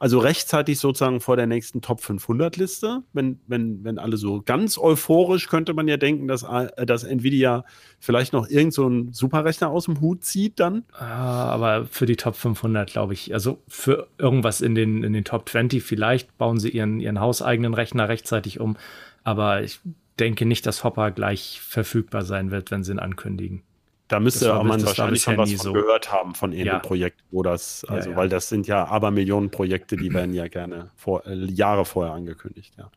also 0.00 0.20
rechtzeitig 0.20 0.78
sozusagen 0.78 1.20
vor 1.20 1.36
der 1.36 1.46
nächsten 1.46 1.80
Top 1.80 2.00
500 2.00 2.56
Liste. 2.56 3.02
Wenn, 3.12 3.40
wenn, 3.48 3.82
wenn 3.82 3.98
alle 3.98 4.16
so 4.16 4.42
ganz 4.42 4.78
euphorisch 4.78 5.48
könnte 5.48 5.74
man 5.74 5.88
ja 5.88 5.96
denken, 5.96 6.28
dass, 6.28 6.44
äh, 6.44 6.86
dass 6.86 7.02
Nvidia 7.02 7.64
vielleicht 7.98 8.32
noch 8.32 8.48
irgend 8.48 8.74
so 8.74 8.86
einen 8.86 9.12
Superrechner 9.12 9.70
aus 9.70 9.86
dem 9.86 10.00
Hut 10.00 10.24
zieht 10.24 10.60
dann. 10.60 10.84
Ah, 10.92 11.46
aber 11.46 11.86
für 11.86 12.06
die 12.06 12.16
Top 12.16 12.36
500 12.36 12.90
glaube 12.90 13.12
ich, 13.12 13.34
also 13.34 13.60
für 13.66 14.08
irgendwas 14.18 14.60
in 14.60 14.76
den, 14.76 15.02
in 15.02 15.12
den 15.12 15.24
Top 15.24 15.48
20 15.48 15.82
vielleicht 15.82 16.38
bauen 16.38 16.60
sie 16.60 16.70
ihren, 16.70 17.00
ihren 17.00 17.20
hauseigenen 17.20 17.74
Rechner 17.74 18.08
rechtzeitig 18.08 18.60
um. 18.60 18.76
Aber 19.24 19.62
ich 19.62 19.80
denke 20.18 20.46
nicht, 20.46 20.66
dass 20.66 20.84
Hopper 20.84 21.10
gleich 21.10 21.60
verfügbar 21.60 22.24
sein 22.24 22.50
wird, 22.50 22.70
wenn 22.70 22.84
sie 22.84 22.92
ihn 22.92 22.98
ankündigen. 22.98 23.62
Da 24.08 24.20
müsste 24.20 24.48
war, 24.48 24.64
man 24.64 24.82
wahrscheinlich 24.82 25.22
schon 25.22 25.36
was 25.36 25.50
so. 25.50 25.74
gehört 25.74 26.10
haben 26.10 26.34
von 26.34 26.52
irgendeinem 26.52 26.76
ja. 26.76 26.86
Projekt, 26.86 27.20
wo 27.30 27.42
das, 27.42 27.84
also 27.84 28.08
ja, 28.08 28.14
ja. 28.14 28.16
weil 28.20 28.30
das 28.30 28.48
sind 28.48 28.66
ja 28.66 28.86
Abermillionen 28.86 29.50
Projekte, 29.50 29.98
die 29.98 30.12
werden 30.14 30.32
ja 30.32 30.48
gerne 30.48 30.90
vor, 30.96 31.26
äh, 31.26 31.34
Jahre 31.34 31.84
vorher 31.84 32.14
angekündigt, 32.14 32.74
ja. 32.78 32.90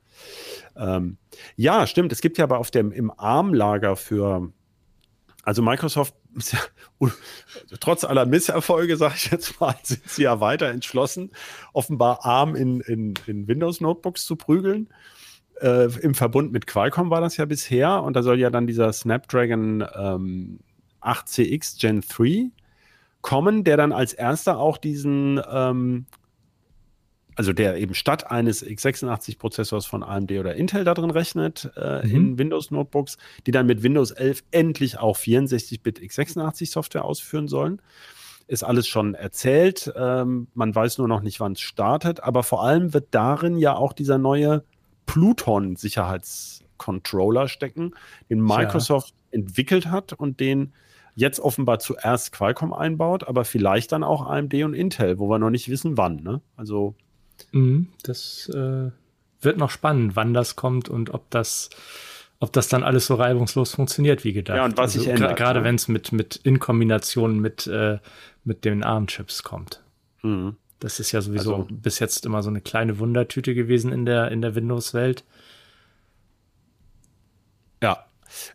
Ähm, 0.77 1.17
ja, 1.57 1.85
stimmt. 1.85 2.13
Es 2.13 2.21
gibt 2.21 2.37
ja 2.37 2.45
aber 2.45 2.59
auf 2.59 2.71
dem 2.71 2.93
im 2.93 3.11
ARM-Lager 3.11 3.97
für, 3.97 4.53
also 5.43 5.61
Microsoft 5.61 6.15
ja, 6.49 6.59
trotz 7.81 8.05
aller 8.05 8.25
Misserfolge, 8.25 8.95
sage 8.95 9.15
ich 9.17 9.31
jetzt 9.31 9.59
mal, 9.59 9.75
sind 9.83 10.07
sie 10.07 10.23
ja 10.23 10.39
weiter 10.39 10.67
entschlossen, 10.67 11.31
offenbar 11.73 12.25
ARM 12.25 12.55
in, 12.55 12.79
in, 12.81 13.15
in 13.27 13.49
Windows-Notebooks 13.49 14.23
zu 14.23 14.37
prügeln 14.37 14.87
äh, 15.59 15.85
im 16.01 16.15
Verbund 16.15 16.51
mit 16.51 16.67
Qualcomm 16.67 17.09
war 17.09 17.21
das 17.21 17.37
ja 17.37 17.45
bisher 17.45 18.01
und 18.03 18.15
da 18.15 18.23
soll 18.23 18.39
ja 18.39 18.49
dann 18.49 18.67
dieser 18.67 18.91
Snapdragon 18.93 19.83
ähm, 19.95 20.59
8CX 21.01 21.79
Gen 21.79 22.01
3 22.01 22.51
kommen, 23.21 23.63
der 23.63 23.77
dann 23.77 23.91
als 23.91 24.13
erster 24.13 24.57
auch 24.57 24.77
diesen, 24.77 25.41
ähm, 25.51 26.05
also 27.35 27.53
der 27.53 27.77
eben 27.77 27.93
statt 27.93 28.29
eines 28.29 28.65
x86-Prozessors 28.65 29.85
von 29.85 30.03
AMD 30.03 30.31
oder 30.31 30.55
Intel 30.55 30.83
da 30.83 30.93
drin 30.93 31.11
rechnet 31.11 31.71
äh, 31.75 32.05
mhm. 32.05 32.15
in 32.15 32.37
Windows-Notebooks, 32.37 33.17
die 33.45 33.51
dann 33.51 33.67
mit 33.67 33.83
Windows 33.83 34.11
11 34.11 34.43
endlich 34.51 34.99
auch 34.99 35.17
64-Bit 35.17 35.99
x86-Software 35.99 37.05
ausführen 37.05 37.47
sollen 37.47 37.81
ist 38.47 38.63
alles 38.63 38.85
schon 38.85 39.13
erzählt. 39.13 39.93
Ähm, 39.95 40.47
man 40.53 40.75
weiß 40.75 40.97
nur 40.97 41.07
noch 41.07 41.21
nicht, 41.21 41.39
wann 41.39 41.53
es 41.53 41.61
startet. 41.61 42.21
Aber 42.21 42.43
vor 42.43 42.61
allem 42.65 42.93
wird 42.93 43.07
darin 43.11 43.57
ja 43.57 43.75
auch 43.75 43.93
dieser 43.93 44.17
neue 44.17 44.65
Pluton-Sicherheitscontroller 45.11 47.47
stecken, 47.49 47.93
den 48.29 48.41
Microsoft 48.41 49.09
ja. 49.09 49.39
entwickelt 49.39 49.87
hat 49.87 50.13
und 50.13 50.39
den 50.39 50.71
jetzt 51.15 51.41
offenbar 51.41 51.79
zuerst 51.79 52.31
Qualcomm 52.31 52.71
einbaut, 52.71 53.27
aber 53.27 53.43
vielleicht 53.43 53.91
dann 53.91 54.05
auch 54.05 54.25
AMD 54.25 54.53
und 54.63 54.73
Intel, 54.73 55.19
wo 55.19 55.27
wir 55.27 55.37
noch 55.37 55.49
nicht 55.49 55.67
wissen, 55.67 55.97
wann. 55.97 56.23
Ne? 56.23 56.39
Also 56.55 56.95
mhm, 57.51 57.89
das 58.03 58.49
äh, 58.53 58.91
wird 59.41 59.57
noch 59.57 59.69
spannend, 59.69 60.15
wann 60.15 60.33
das 60.33 60.55
kommt 60.55 60.87
und 60.87 61.13
ob 61.13 61.29
das 61.29 61.69
ob 62.39 62.53
das 62.53 62.69
dann 62.69 62.83
alles 62.83 63.05
so 63.05 63.15
reibungslos 63.15 63.75
funktioniert 63.75 64.23
wie 64.23 64.31
gedacht. 64.33 64.57
Ja, 64.57 64.65
und 64.65 64.77
was 64.77 64.93
also, 64.93 64.99
sich 64.99 65.09
ändert. 65.09 65.37
Gerade 65.37 65.59
ja. 65.59 65.65
wenn 65.65 65.75
es 65.75 65.87
mit, 65.87 66.11
mit 66.11 66.37
in 66.37 66.57
Kombination 66.57 67.39
mit, 67.39 67.67
äh, 67.67 67.99
mit 68.43 68.65
den 68.65 68.83
ARM-Chips 68.83 69.43
kommt. 69.43 69.83
Mhm. 70.23 70.55
Das 70.81 70.99
ist 70.99 71.11
ja 71.11 71.21
sowieso 71.21 71.55
also, 71.55 71.67
bis 71.69 71.99
jetzt 71.99 72.25
immer 72.25 72.41
so 72.41 72.49
eine 72.49 72.59
kleine 72.59 72.97
Wundertüte 72.97 73.53
gewesen 73.53 73.93
in 73.93 74.05
der, 74.05 74.31
in 74.31 74.41
der 74.41 74.55
Windows-Welt. 74.55 75.23
Ja, 77.83 78.05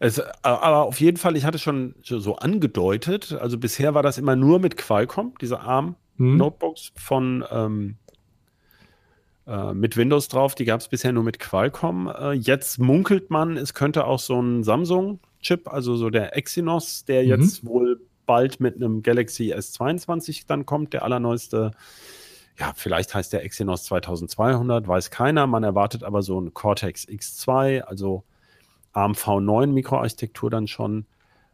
es, 0.01 0.21
aber 0.43 0.83
auf 0.83 1.01
jeden 1.01 1.19
Fall, 1.19 1.37
ich 1.37 1.45
hatte 1.45 1.61
schon 1.61 1.95
so 2.03 2.37
angedeutet, 2.37 3.33
also 3.33 3.59
bisher 3.59 3.95
war 3.95 4.03
das 4.03 4.19
immer 4.19 4.35
nur 4.35 4.59
mit 4.59 4.77
Qualcomm, 4.77 5.35
diese 5.41 5.61
ARM-Notebooks 5.61 6.89
hm. 6.89 6.93
von 6.97 7.45
ähm, 7.51 7.97
äh, 9.47 9.73
mit 9.73 9.97
Windows 9.97 10.27
drauf, 10.27 10.57
die 10.57 10.65
gab 10.65 10.81
es 10.81 10.89
bisher 10.89 11.13
nur 11.13 11.23
mit 11.23 11.39
Qualcomm. 11.39 12.09
Äh, 12.09 12.33
jetzt 12.33 12.81
munkelt 12.81 13.31
man, 13.31 13.57
es 13.57 13.73
könnte 13.73 14.05
auch 14.05 14.19
so 14.19 14.41
ein 14.41 14.65
Samsung-Chip, 14.65 15.69
also 15.69 15.95
so 15.95 16.11
der 16.11 16.37
Exynos, 16.37 17.05
der 17.05 17.23
mhm. 17.23 17.29
jetzt 17.29 17.65
wohl 17.65 18.01
bald 18.27 18.61
mit 18.61 18.77
einem 18.77 19.03
Galaxy 19.03 19.55
S22 19.55 20.45
dann 20.47 20.67
kommt, 20.67 20.93
der 20.93 21.03
allerneueste. 21.05 21.73
Ja, 22.59 22.73
vielleicht 22.75 23.15
heißt 23.15 23.33
der 23.33 23.45
Exynos 23.45 23.85
2200, 23.85 24.89
weiß 24.89 25.11
keiner. 25.11 25.47
Man 25.47 25.63
erwartet 25.63 26.03
aber 26.03 26.23
so 26.23 26.41
ein 26.41 26.55
Cortex 26.55 27.07
X2, 27.07 27.83
also 27.83 28.25
ARM 28.93 29.13
V9 29.13 29.69
Mikroarchitektur 29.69 30.51
dann 30.51 30.67
schon. 30.67 31.07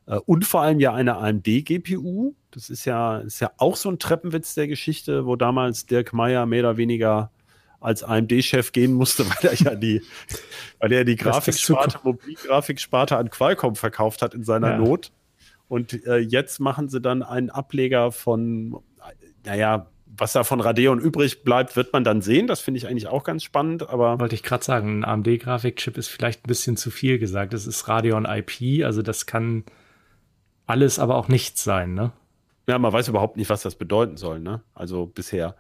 Äh, 0.07 0.17
und 0.27 0.45
vor 0.45 0.63
allem 0.63 0.81
ja 0.81 0.95
eine 0.95 1.17
AMD 1.17 1.45
GPU. 1.65 2.35
Das 2.51 2.71
ist 2.71 2.85
ja, 2.85 3.19
ist 3.19 3.41
ja 3.41 3.51
auch 3.57 3.77
so 3.77 3.91
ein 3.91 3.99
Treppenwitz 3.99 4.55
der 4.55 4.69
Geschichte, 4.69 5.27
wo 5.27 5.37
damals 5.37 5.87
Dirk 5.87 6.13
Meyer 6.13 6.47
mehr 6.47 6.61
oder 6.61 6.77
weniger 6.77 7.31
als 7.81 8.05
AMD-Chef 8.05 8.73
gehen 8.73 8.93
musste, 8.93 9.25
weil 9.29 9.51
er 9.51 9.55
ja 9.55 9.75
die, 9.75 10.03
weil 10.79 10.93
er 10.93 11.05
die 11.05 11.17
Grafiksparte, 11.17 11.99
Mobilgrafiksparte 12.05 13.17
an 13.17 13.31
Qualcomm 13.31 13.77
verkauft 13.77 14.23
hat 14.23 14.35
in 14.35 14.45
seiner 14.45 14.73
ja. 14.73 14.79
Not. 14.79 15.11
Und 15.73 16.05
äh, 16.07 16.19
jetzt 16.19 16.61
machen 16.61 16.91
sie 16.91 17.01
dann 17.01 17.23
einen 17.23 17.49
Ableger 17.49 18.13
von, 18.13 18.83
naja, 19.43 19.87
was 20.05 20.35
da 20.35 20.45
von 20.45 20.61
Radeon 20.61 21.01
übrig 21.01 21.45
bleibt, 21.45 21.77
wird 21.77 21.95
man 21.95 22.05
dann 22.05 22.21
sehen. 22.21 22.47
Das 22.47 22.61
finde 22.61 22.77
ich 22.77 22.87
eigentlich 22.87 23.07
auch 23.07 23.25
ganz 23.25 23.43
spannend. 23.43 23.89
Aber 23.89 24.21
wollte 24.21 24.35
ich 24.35 24.43
gerade 24.43 24.63
sagen, 24.63 25.03
ein 25.03 25.05
AMD-Grafikchip 25.07 25.97
ist 25.97 26.09
vielleicht 26.09 26.45
ein 26.45 26.49
bisschen 26.49 26.77
zu 26.77 26.91
viel 26.91 27.19
gesagt. 27.19 27.55
Das 27.55 27.67
ist 27.67 27.89
Radeon 27.89 28.27
IP, 28.27 28.85
also 28.85 29.01
das 29.01 29.25
kann 29.25 29.65
alles, 30.67 30.99
aber 30.99 31.17
auch 31.17 31.29
nichts 31.29 31.65
sein, 31.65 31.95
ne? 31.95 32.13
Ja, 32.69 32.79
man 32.79 32.93
weiß 32.93 33.09
überhaupt 33.09 33.39
nicht, 33.39 33.49
was 33.49 33.63
das 33.63 33.75
bedeuten 33.75 34.19
soll, 34.19 34.41
ne? 34.41 34.61
Also 34.75 35.07
bisher. 35.07 35.57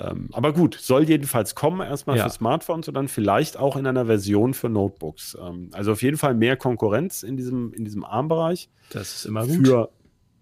Ähm, 0.00 0.28
aber 0.32 0.52
gut, 0.52 0.78
soll 0.80 1.04
jedenfalls 1.04 1.54
kommen, 1.54 1.80
erstmal 1.80 2.16
ja. 2.16 2.24
für 2.24 2.30
Smartphones 2.30 2.86
und 2.86 2.94
dann 2.94 3.08
vielleicht 3.08 3.56
auch 3.56 3.76
in 3.76 3.86
einer 3.86 4.06
Version 4.06 4.54
für 4.54 4.68
Notebooks. 4.68 5.36
Ähm, 5.40 5.70
also 5.72 5.92
auf 5.92 6.02
jeden 6.02 6.16
Fall 6.16 6.34
mehr 6.34 6.56
Konkurrenz 6.56 7.22
in 7.22 7.36
diesem, 7.36 7.72
in 7.72 7.84
diesem 7.84 8.04
ARM-Bereich. 8.04 8.70
Das 8.90 9.14
ist 9.14 9.24
immer 9.24 9.46
gut. 9.46 9.66
Für 9.66 9.90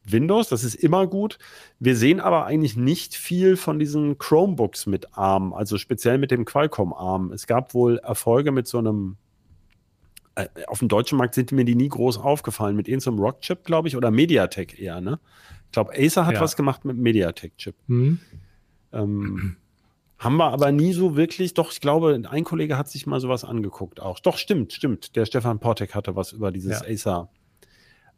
Windows, 0.05 0.49
das 0.49 0.63
ist 0.63 0.75
immer 0.75 1.07
gut. 1.07 1.39
Wir 1.81 1.97
sehen 1.97 2.21
aber 2.21 2.45
eigentlich 2.45 2.77
nicht 2.77 3.15
viel 3.15 3.57
von 3.57 3.79
diesen 3.79 4.19
Chromebooks 4.19 4.87
mit 4.87 5.17
ARM, 5.17 5.53
also 5.53 5.79
speziell 5.79 6.19
mit 6.19 6.31
dem 6.31 6.45
Qualcomm 6.45 6.93
ARM. 6.93 7.33
Es 7.33 7.47
gab 7.47 7.73
wohl 7.73 7.99
Erfolge 7.99 8.53
mit 8.53 8.69
so 8.69 8.79
einem 8.79 9.17
äh, 10.35 10.49
auf 10.67 10.81
dem 10.81 10.89
deutschen 10.89 11.17
Markt 11.17 11.35
sind 11.35 11.51
mir 11.51 11.65
die 11.65 11.75
nie 11.75 11.89
groß 11.89 12.19
aufgefallen. 12.19 12.77
Mit 12.77 12.89
irgendeinem 12.89 13.19
Rockchip, 13.19 13.65
glaube 13.65 13.89
ich, 13.89 13.97
oder 13.97 14.11
Mediatek 14.11 14.79
eher, 14.79 15.01
ne? 15.01 15.19
Ich 15.65 15.73
glaube, 15.73 15.93
Acer 15.97 16.27
hat 16.27 16.35
ja. 16.35 16.41
was 16.41 16.57
gemacht 16.57 16.85
mit 16.85 16.97
Mediatek-Chip. 16.97 17.75
Mhm. 17.87 18.21
Ähm, 18.93 19.57
haben 20.18 20.37
wir 20.37 20.51
aber 20.51 20.72
nie 20.72 20.93
so 20.93 21.16
wirklich, 21.16 21.55
doch, 21.55 21.72
ich 21.72 21.80
glaube, 21.80 22.20
ein 22.30 22.45
Kollege 22.45 22.78
hat 22.78 22.89
sich 22.89 23.07
mal 23.07 23.20
sowas 23.20 23.45
angeguckt 23.45 24.01
auch. 24.01 24.18
Doch, 24.18 24.39
stimmt, 24.39 24.72
stimmt. 24.72 25.14
Der 25.14 25.26
Stefan 25.26 25.59
Portek 25.59 25.95
hatte 25.95 26.16
was 26.16 26.32
über 26.32 26.53
dieses 26.53 26.80
ja. 26.80 26.87
Acer. 26.87 27.28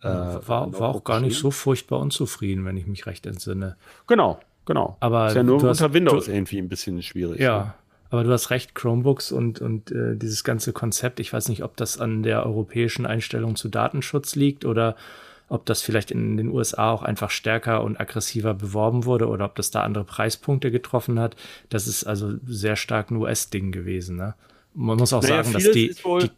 Äh, 0.01 0.07
war, 0.07 0.73
war 0.79 0.95
auch 0.95 1.03
gar 1.03 1.21
nicht 1.21 1.37
so 1.37 1.51
furchtbar 1.51 1.99
unzufrieden, 1.99 2.65
wenn 2.65 2.77
ich 2.77 2.87
mich 2.87 3.07
recht 3.07 3.27
entsinne. 3.27 3.77
Genau, 4.07 4.39
genau. 4.65 4.97
Aber 5.01 5.27
ist 5.27 5.35
ja 5.35 5.43
nur 5.43 5.57
unter 5.57 5.71
hast, 5.71 5.93
Windows 5.93 6.27
du, 6.27 6.33
irgendwie 6.33 6.59
ein 6.59 6.69
bisschen 6.69 7.03
schwierig. 7.03 7.41
Ja, 7.41 7.59
ne? 7.59 7.75
aber 8.11 8.23
du 8.23 8.31
hast 8.31 8.51
recht, 8.51 8.77
Chromebooks 8.77 9.33
und, 9.33 9.61
und 9.61 9.91
äh, 9.91 10.17
dieses 10.17 10.45
ganze 10.45 10.73
Konzept, 10.73 11.19
ich 11.19 11.33
weiß 11.33 11.49
nicht, 11.49 11.65
ob 11.65 11.77
das 11.77 11.99
an 11.99 12.23
der 12.23 12.47
europäischen 12.47 13.07
Einstellung 13.07 13.57
zu 13.57 13.69
Datenschutz 13.69 14.37
liegt 14.37 14.65
oder 14.65 14.95
ob 15.49 15.67
das 15.67 15.83
vielleicht 15.83 16.11
in 16.11 16.37
den 16.37 16.49
USA 16.49 16.91
auch 16.91 17.03
einfach 17.03 17.31
stärker 17.31 17.83
und 17.83 17.99
aggressiver 17.99 18.55
beworben 18.55 19.05
wurde 19.05 19.29
oder 19.29 19.47
ob 19.47 19.55
das 19.57 19.71
da 19.71 19.83
andere 19.83 20.05
Preispunkte 20.05 20.71
getroffen 20.71 21.19
hat. 21.19 21.37
Das 21.69 21.87
ist 21.87 22.05
also 22.05 22.35
sehr 22.47 22.77
stark 22.77 23.11
ein 23.11 23.17
US-Ding 23.17 23.73
gewesen. 23.73 24.17
Ne? 24.17 24.35
Man 24.75 24.99
muss 24.99 25.13
auch 25.13 25.23
naja, 25.23 25.43
sagen, 25.43 25.55
dass 25.55 25.71
die, 25.71 25.95
die, 25.95 26.31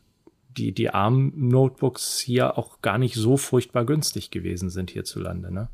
die, 0.57 0.73
die 0.73 0.91
ARM-Notebooks 0.91 2.21
hier 2.21 2.57
auch 2.57 2.81
gar 2.83 2.99
nicht 2.99 3.15
so 3.15 3.37
furchtbar 3.37 3.85
günstig 3.85 4.31
gewesen 4.31 4.71
sind 4.71 4.91
hierzulande. 4.91 5.53
Ne? 5.53 5.69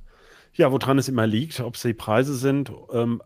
Ja, 0.55 0.73
woran 0.73 0.99
es 0.99 1.09
immer 1.09 1.27
liegt, 1.27 1.61
ob 1.61 1.75
es 1.75 1.83
die 1.83 1.93
Preise 1.93 2.35
sind. 2.35 2.73
Ähm, 2.93 3.23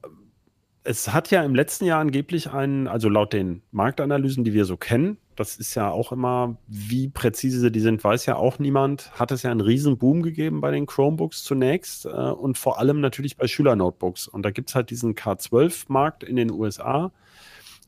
es 0.83 1.13
hat 1.13 1.31
ja 1.31 1.45
im 1.45 1.55
letzten 1.55 1.85
Jahr 1.85 2.01
angeblich 2.01 2.51
einen, 2.51 2.89
also 2.89 3.09
laut 3.09 3.33
den 3.33 3.63
Marktanalysen, 3.71 4.45
die 4.45 4.55
wir 4.55 4.65
so 4.65 4.77
kennen, 4.77 5.19
das 5.41 5.57
ist 5.57 5.74
ja 5.74 5.91
auch 5.91 6.12
immer, 6.12 6.59
wie 6.68 7.09
präzise 7.09 7.70
die 7.70 7.80
sind, 7.80 8.05
weiß 8.05 8.26
ja 8.26 8.36
auch 8.36 8.59
niemand, 8.59 9.11
hat 9.18 9.32
es 9.32 9.43
ja 9.43 9.51
einen 9.51 9.62
riesen 9.62 9.97
Boom 9.97 10.22
gegeben 10.22 10.61
bei 10.61 10.70
den 10.70 10.84
Chromebooks 10.84 11.43
zunächst 11.45 12.05
äh, 12.05 12.09
und 12.11 12.59
vor 12.59 12.78
allem 12.78 13.01
natürlich 13.01 13.38
bei 13.38 13.49
Schülernotebooks. 13.49 14.28
Und 14.28 14.43
da 14.43 14.51
gibt 14.51 14.68
es 14.68 14.74
halt 14.74 14.91
diesen 14.91 15.14
K12-Markt 15.14 16.24
in 16.24 16.36
den 16.36 16.51
USA. 16.51 17.11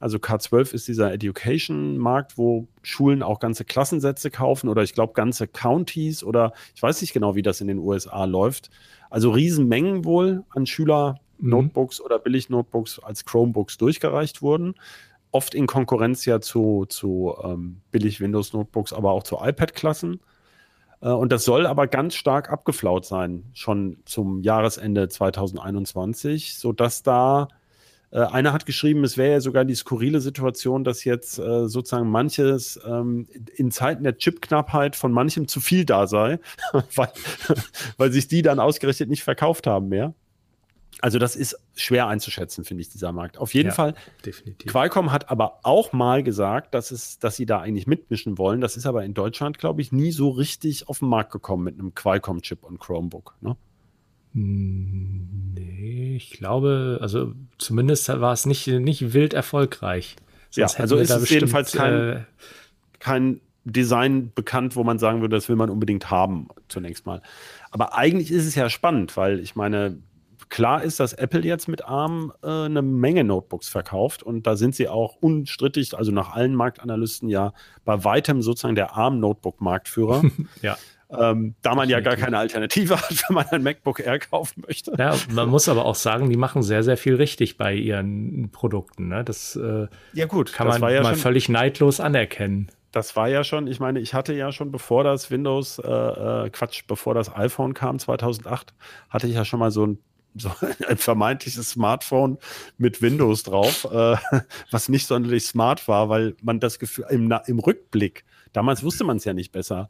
Also 0.01 0.17
K12 0.17 0.73
ist 0.73 0.89
dieser 0.89 1.13
Education-Markt, 1.13 2.39
wo 2.39 2.67
Schulen 2.83 3.23
auch 3.23 3.39
ganze 3.39 3.67
Klassensätze 3.67 4.31
kaufen 4.31 4.71
oder 4.71 4.83
ich 4.83 4.95
glaube 4.95 5.13
ganze 5.13 5.47
Counties 5.47 6.25
oder 6.25 6.55
ich 6.75 6.83
weiß 6.83 7.03
nicht 7.03 7.13
genau, 7.13 7.35
wie 7.35 7.43
das 7.43 7.61
in 7.61 7.69
den 7.69 7.79
USA 7.79 8.25
läuft. 8.25 8.71
Also 9.11 9.31
Riesenmengen 9.31 10.07
wohl 10.07 10.45
an 10.49 10.65
Schüler 10.65 11.21
Mhm. 11.43 11.71
Oder 11.75 12.19
Billig-Notebooks 12.19 13.01
als 13.01 13.25
Chromebooks 13.25 13.77
durchgereicht 13.77 14.43
wurden. 14.43 14.75
Oft 15.33 15.55
in 15.55 15.67
Konkurrenz 15.67 16.25
ja 16.25 16.41
zu, 16.41 16.87
zu 16.89 17.35
ähm, 17.43 17.81
Billig-Windows-Notebooks, 17.91 18.93
aber 18.93 19.11
auch 19.11 19.25
zu 19.25 19.39
iPad-Klassen. 19.43 20.21
Äh, 21.01 21.09
und 21.09 21.33
das 21.33 21.45
soll 21.45 21.67
aber 21.67 21.87
ganz 21.87 22.15
stark 22.15 22.51
abgeflaut 22.51 23.05
sein, 23.05 23.45
schon 23.53 23.99
zum 24.05 24.43
Jahresende 24.43 25.09
2021, 25.09 26.57
sodass 26.57 27.03
da 27.03 27.49
äh, 28.13 28.21
einer 28.21 28.53
hat 28.53 28.67
geschrieben, 28.67 29.05
es 29.05 29.17
wäre 29.17 29.33
ja 29.33 29.41
sogar 29.41 29.65
die 29.65 29.75
skurrile 29.75 30.21
Situation, 30.21 30.85
dass 30.85 31.05
jetzt 31.05 31.39
äh, 31.39 31.67
sozusagen 31.67 32.11
manches 32.11 32.79
ähm, 32.87 33.27
in 33.57 33.71
Zeiten 33.71 34.05
der 34.05 34.19
Chipknappheit 34.19 34.97
von 34.97 35.13
manchem 35.13 35.49
zu 35.49 35.61
viel 35.61 35.87
da 35.87 36.07
sei, 36.07 36.39
weil, 36.95 37.09
weil 37.97 38.13
sich 38.13 38.29
die 38.29 38.43
dann 38.43 38.61
ausgerechnet 38.61 39.09
nicht 39.09 39.25
verkauft 39.25 39.67
haben 39.67 39.89
mehr. 39.89 40.15
Also 41.03 41.19
das 41.19 41.35
ist 41.35 41.59
schwer 41.75 42.07
einzuschätzen, 42.07 42.65
finde 42.65 42.83
ich, 42.83 42.89
dieser 42.89 43.11
Markt. 43.11 43.37
Auf 43.37 43.55
jeden 43.55 43.71
ja, 43.71 43.75
Fall. 43.75 43.95
Definitiv. 44.25 44.71
Qualcomm 44.71 45.11
hat 45.11 45.31
aber 45.31 45.59
auch 45.65 45.93
mal 45.93 46.23
gesagt, 46.23 46.75
dass, 46.75 46.93
es, 46.93 47.19
dass 47.19 47.35
sie 47.35 47.45
da 47.45 47.61
eigentlich 47.61 47.89
mitmischen 47.89 48.39
wollen. 48.39 48.61
Das 48.61 48.77
ist 48.77 48.87
aber 48.87 49.05
in 49.05 49.13
Deutschland, 49.13 49.59
glaube 49.59 49.83
ich, 49.83 49.91
nie 49.91 50.13
so 50.13 50.31
richtig 50.31 50.89
auf 50.89 51.01
den 51.01 51.09
Markt 51.09 51.33
gekommen 51.33 51.65
mit 51.65 51.77
einem 51.77 51.93
Qualcomm-Chip 51.93 52.63
und 52.63 52.79
Chromebook. 52.79 53.35
Ne? 53.41 53.57
Hm, 54.35 55.55
nee, 55.55 56.15
ich 56.15 56.31
glaube, 56.31 56.99
also 57.03 57.33
zumindest 57.59 58.07
war 58.09 58.33
es 58.33 58.47
nicht, 58.47 58.69
nicht 58.69 59.13
wild 59.13 59.35
erfolgreich. 59.35 60.15
Sonst 60.51 60.75
ja, 60.75 60.81
also 60.81 60.99
ist 60.99 61.11
es 61.11 61.19
bestimmt, 61.19 61.41
jedenfalls 61.41 61.73
kein, 61.73 61.95
äh, 61.95 62.21
kein 63.01 63.41
Design 63.65 64.31
bekannt, 64.33 64.77
wo 64.77 64.85
man 64.85 65.01
sagen 65.01 65.21
würde, 65.21 65.35
das 65.35 65.49
will 65.49 65.57
man 65.57 65.69
unbedingt 65.69 66.13
haben, 66.13 66.47
zunächst 66.69 67.07
mal. 67.07 67.23
Aber 67.73 67.97
eigentlich 67.97 68.31
ist 68.31 68.47
es 68.47 68.55
ja 68.55 68.71
spannend, 68.71 69.17
weil 69.17 69.41
ich 69.41 69.57
meine, 69.57 69.99
Klar 70.53 70.83
ist, 70.83 71.01
dass 71.01 71.15
Apple 71.15 71.41
jetzt 71.41 71.67
mit 71.67 71.87
ARM 71.87 72.31
äh, 72.43 72.47
eine 72.47 72.83
Menge 72.83 73.25
Notebooks 73.25 73.71
verkauft 73.71 74.23
und 74.23 74.47
da 74.47 74.55
sind 74.55 74.75
sie 74.75 74.87
auch 74.87 75.17
unstrittig, 75.19 75.97
also 75.97 76.13
nach 76.13 76.35
allen 76.35 76.55
Marktanalysten 76.55 77.31
ja 77.31 77.55
bei 77.87 78.05
weitem 78.05 78.43
sozusagen 78.43 78.75
der 78.75 78.95
ARM-Notebook-Marktführer. 78.95 80.23
ja. 80.61 80.77
Ähm, 81.09 81.55
da 81.63 81.75
man 81.75 81.89
ja 81.89 82.01
gar 82.01 82.17
keine 82.17 82.37
Alternative 82.37 82.99
hat, 83.01 83.25
wenn 83.27 83.35
man 83.35 83.47
ein 83.47 83.63
MacBook 83.63 84.01
Air 84.01 84.19
kaufen 84.19 84.63
möchte. 84.67 84.93
Ja, 84.99 85.17
man 85.31 85.49
muss 85.49 85.71
aber 85.71 85.87
auch 85.87 85.95
sagen, 85.95 86.29
die 86.29 86.37
machen 86.37 86.63
sehr, 86.63 86.83
sehr 86.83 86.99
viel 86.99 87.15
richtig 87.15 87.57
bei 87.57 87.73
ihren 87.73 88.51
Produkten. 88.53 89.09
Ne? 89.09 89.25
Das 89.25 89.57
äh, 89.57 89.87
ja, 90.13 90.27
gut, 90.27 90.53
kann 90.53 90.69
man 90.69 90.83
ja 90.93 91.03
mal 91.03 91.17
völlig 91.17 91.49
neidlos 91.49 91.99
anerkennen. 91.99 92.71
Das 92.91 93.17
war 93.17 93.27
ja 93.27 93.43
schon, 93.43 93.69
ich 93.69 93.81
meine, 93.81 94.01
ich 94.01 94.13
hatte 94.13 94.35
ja 94.35 94.53
schon, 94.53 94.71
bevor 94.71 95.03
das 95.03 95.31
Windows, 95.31 95.79
äh, 95.79 95.89
äh 95.89 96.51
Quatsch, 96.51 96.83
bevor 96.87 97.15
das 97.15 97.35
iPhone 97.35 97.73
kam, 97.73 97.99
2008, 97.99 98.75
hatte 99.09 99.27
ich 99.27 99.35
ja 99.35 99.47
schon 99.47 99.61
mal 99.61 99.71
so 99.71 99.87
ein 99.87 99.99
so 100.35 100.51
ein 100.89 100.99
vermeintliches 100.99 101.71
Smartphone 101.71 102.39
mit 102.79 103.03
Windows 103.03 103.43
drauf, 103.43 103.85
äh, 103.91 104.17
was 104.71 104.89
nicht 104.89 105.07
sonderlich 105.07 105.47
smart 105.47 105.89
war, 105.89 106.09
weil 106.09 106.35
man 106.43 106.61
das 106.61 106.79
Gefühl 106.79 107.07
im, 107.11 107.33
im 107.47 107.59
Rückblick, 107.59 108.25
damals 108.53 108.83
wusste 108.83 109.05
man 109.05 109.17
es 109.19 109.25
ja 109.25 109.35
nicht 109.35 109.53
besser, 109.53 109.89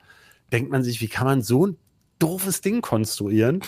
denkt 0.52 0.70
man 0.70 0.82
sich, 0.82 1.00
wie 1.00 1.08
kann 1.08 1.26
man 1.26 1.42
so 1.42 1.66
ein 1.66 1.76
doofes 2.22 2.60
Ding 2.60 2.82
konstruieren 2.82 3.62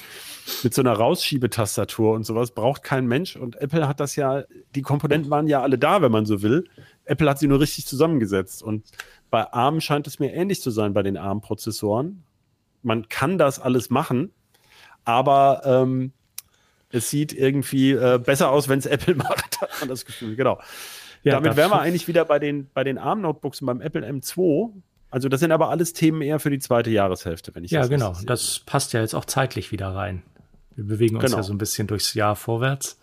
mit 0.62 0.74
so 0.74 0.82
einer 0.82 0.92
Rausschiebetastatur 0.92 2.14
und 2.14 2.24
sowas 2.24 2.52
braucht 2.52 2.84
kein 2.84 3.06
Mensch 3.06 3.34
und 3.34 3.56
Apple 3.56 3.88
hat 3.88 3.98
das 3.98 4.14
ja, 4.14 4.44
die 4.76 4.82
Komponenten 4.82 5.28
waren 5.28 5.48
ja 5.48 5.60
alle 5.60 5.76
da, 5.76 6.02
wenn 6.02 6.12
man 6.12 6.24
so 6.24 6.40
will. 6.40 6.68
Apple 7.04 7.28
hat 7.28 7.40
sie 7.40 7.48
nur 7.48 7.58
richtig 7.58 7.86
zusammengesetzt 7.86 8.62
und 8.62 8.90
bei 9.30 9.52
ARM 9.52 9.80
scheint 9.80 10.06
es 10.06 10.20
mir 10.20 10.32
ähnlich 10.32 10.62
zu 10.62 10.70
sein 10.70 10.92
bei 10.92 11.02
den 11.02 11.16
ARM-Prozessoren. 11.16 12.22
Man 12.82 13.08
kann 13.08 13.38
das 13.38 13.58
alles 13.58 13.90
machen, 13.90 14.30
aber 15.04 15.62
ähm, 15.64 16.12
es 16.94 17.10
sieht 17.10 17.32
irgendwie 17.32 17.92
äh, 17.92 18.18
besser 18.24 18.50
aus, 18.50 18.68
wenn 18.68 18.78
es 18.78 18.86
Apple 18.86 19.14
macht, 19.16 19.60
hat 19.60 19.70
man 19.80 19.88
das 19.88 20.04
Gefühl, 20.04 20.36
genau. 20.36 20.60
Ja, 21.22 21.34
Damit 21.34 21.56
wären 21.56 21.70
wir 21.70 21.80
eigentlich 21.80 22.06
wieder 22.06 22.24
bei 22.24 22.38
den, 22.38 22.68
bei 22.74 22.84
den 22.84 22.98
ARM-Notebooks 22.98 23.62
und 23.62 23.66
beim 23.66 23.80
Apple 23.80 24.06
M2. 24.06 24.70
Also 25.10 25.28
das 25.28 25.40
sind 25.40 25.52
aber 25.52 25.70
alles 25.70 25.94
Themen 25.94 26.20
eher 26.20 26.38
für 26.38 26.50
die 26.50 26.58
zweite 26.58 26.90
Jahreshälfte, 26.90 27.54
wenn 27.54 27.64
ich 27.64 27.70
ja, 27.70 27.80
das 27.80 27.88
Ja, 27.88 27.96
genau. 27.96 28.16
Das 28.26 28.60
passt 28.60 28.92
ja 28.92 29.00
jetzt 29.00 29.14
auch 29.14 29.24
zeitlich 29.24 29.72
wieder 29.72 29.94
rein. 29.94 30.22
Wir 30.76 30.84
bewegen 30.84 31.16
uns 31.16 31.24
genau. 31.24 31.38
ja 31.38 31.42
so 31.42 31.54
ein 31.54 31.58
bisschen 31.58 31.86
durchs 31.86 32.14
Jahr 32.14 32.36
vorwärts. 32.36 32.98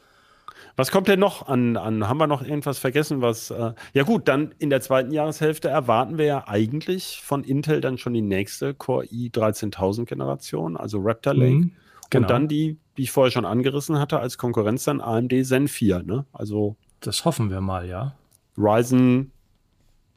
Was 0.75 0.91
kommt 0.91 1.07
denn 1.07 1.19
noch 1.19 1.47
an, 1.47 1.77
an? 1.77 2.07
Haben 2.07 2.17
wir 2.17 2.27
noch 2.27 2.43
irgendwas 2.43 2.79
vergessen? 2.79 3.21
Was? 3.21 3.49
Äh, 3.51 3.73
ja 3.93 4.03
gut, 4.03 4.27
dann 4.27 4.53
in 4.59 4.69
der 4.69 4.81
zweiten 4.81 5.11
Jahreshälfte 5.11 5.67
erwarten 5.67 6.17
wir 6.17 6.25
ja 6.25 6.47
eigentlich 6.47 7.21
von 7.23 7.43
Intel 7.43 7.81
dann 7.81 7.97
schon 7.97 8.13
die 8.13 8.21
nächste 8.21 8.73
Core 8.73 9.05
i13000 9.05 10.05
Generation, 10.05 10.77
also 10.77 10.99
Raptor 11.01 11.33
Lake. 11.33 11.55
Mhm, 11.55 11.71
genau. 12.11 12.25
Und 12.25 12.29
dann 12.29 12.47
die, 12.47 12.77
die 12.97 13.03
ich 13.03 13.11
vorher 13.11 13.31
schon 13.31 13.45
angerissen 13.45 13.97
hatte, 13.97 14.19
als 14.19 14.37
Konkurrenz 14.37 14.83
dann 14.83 15.01
AMD 15.01 15.33
Zen 15.43 15.67
4. 15.67 16.03
Ne? 16.03 16.25
Also 16.31 16.75
das 16.99 17.25
hoffen 17.25 17.49
wir 17.49 17.61
mal, 17.61 17.87
ja. 17.87 18.15
Ryzen, 18.57 19.31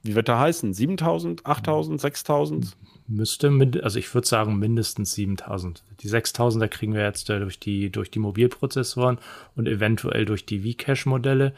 wie 0.03 0.15
wird 0.15 0.29
der 0.29 0.39
heißen? 0.39 0.75
7000, 0.75 1.47
8000, 1.47 2.01
6000? 2.01 2.77
Müsste, 3.07 3.51
also 3.83 3.99
ich 3.99 4.15
würde 4.15 4.27
sagen 4.27 4.59
mindestens 4.59 5.15
7000. 5.15 5.83
Die 6.01 6.09
6000er 6.09 6.69
kriegen 6.69 6.95
wir 6.95 7.03
jetzt 7.03 7.29
äh, 7.31 7.39
durch, 7.39 7.59
die, 7.59 7.91
durch 7.91 8.11
die 8.11 8.19
Mobilprozessoren 8.19 9.19
und 9.57 9.67
eventuell 9.67 10.27
durch 10.27 10.47
die 10.47 10.61
V-Cache-Modelle. 10.61 11.55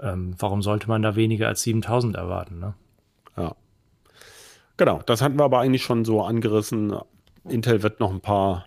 Ähm, 0.00 0.34
warum 0.38 0.62
sollte 0.62 0.88
man 0.88 1.02
da 1.02 1.16
weniger 1.16 1.48
als 1.48 1.62
7000 1.62 2.16
erwarten? 2.16 2.58
Ne? 2.58 2.74
Ja. 3.36 3.54
Genau, 4.76 5.02
das 5.04 5.22
hatten 5.22 5.38
wir 5.38 5.44
aber 5.44 5.60
eigentlich 5.60 5.82
schon 5.82 6.04
so 6.04 6.22
angerissen. 6.22 6.94
Intel 7.48 7.82
wird 7.82 8.00
noch 8.00 8.12
ein 8.12 8.20
paar, 8.20 8.66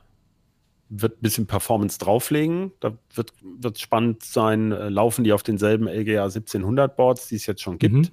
wird 0.92 1.18
ein 1.18 1.22
bisschen 1.22 1.48
Performance 1.48 1.98
drauflegen. 1.98 2.74
Da 2.82 2.94
wird 3.16 3.34
es 3.76 3.82
spannend 3.82 4.24
sein, 4.24 4.72
äh, 4.72 4.90
laufen 4.90 5.24
die 5.24 5.34
auf 5.34 5.42
denselben 5.42 5.88
LGA 5.88 6.26
1700 6.26 6.96
Boards, 6.96 7.28
die 7.30 7.36
es 7.36 7.46
jetzt 7.46 7.62
schon 7.62 7.80
gibt. 7.80 7.96
Mhm. 7.96 8.08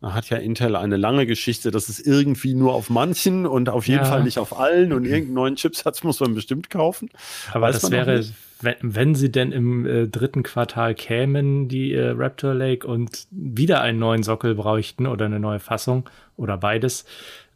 Da 0.00 0.14
hat 0.14 0.28
ja 0.30 0.38
Intel 0.38 0.74
eine 0.74 0.96
lange 0.96 1.26
Geschichte, 1.26 1.70
dass 1.70 1.88
es 1.88 2.00
irgendwie 2.00 2.54
nur 2.54 2.74
auf 2.74 2.90
manchen 2.90 3.46
und 3.46 3.68
auf 3.68 3.86
jeden 3.86 4.02
ja. 4.02 4.08
Fall 4.08 4.24
nicht 4.24 4.38
auf 4.38 4.58
allen 4.58 4.92
und 4.92 5.04
irgendeinen 5.04 5.34
neuen 5.34 5.56
Chipsatz 5.56 6.02
muss 6.02 6.18
man 6.18 6.34
bestimmt 6.34 6.70
kaufen. 6.70 7.08
Aber 7.52 7.68
Weiß 7.68 7.80
das 7.80 7.92
wäre, 7.92 8.24
wenn, 8.60 8.74
wenn, 8.80 9.14
sie 9.14 9.30
denn 9.30 9.52
im 9.52 9.86
äh, 9.86 10.08
dritten 10.08 10.42
Quartal 10.42 10.96
kämen, 10.96 11.68
die 11.68 11.92
äh, 11.92 12.08
Raptor 12.16 12.52
Lake 12.52 12.84
und 12.84 13.28
wieder 13.30 13.80
einen 13.80 14.00
neuen 14.00 14.24
Sockel 14.24 14.56
bräuchten 14.56 15.06
oder 15.06 15.26
eine 15.26 15.38
neue 15.38 15.60
Fassung 15.60 16.08
oder 16.36 16.56
beides, 16.58 17.04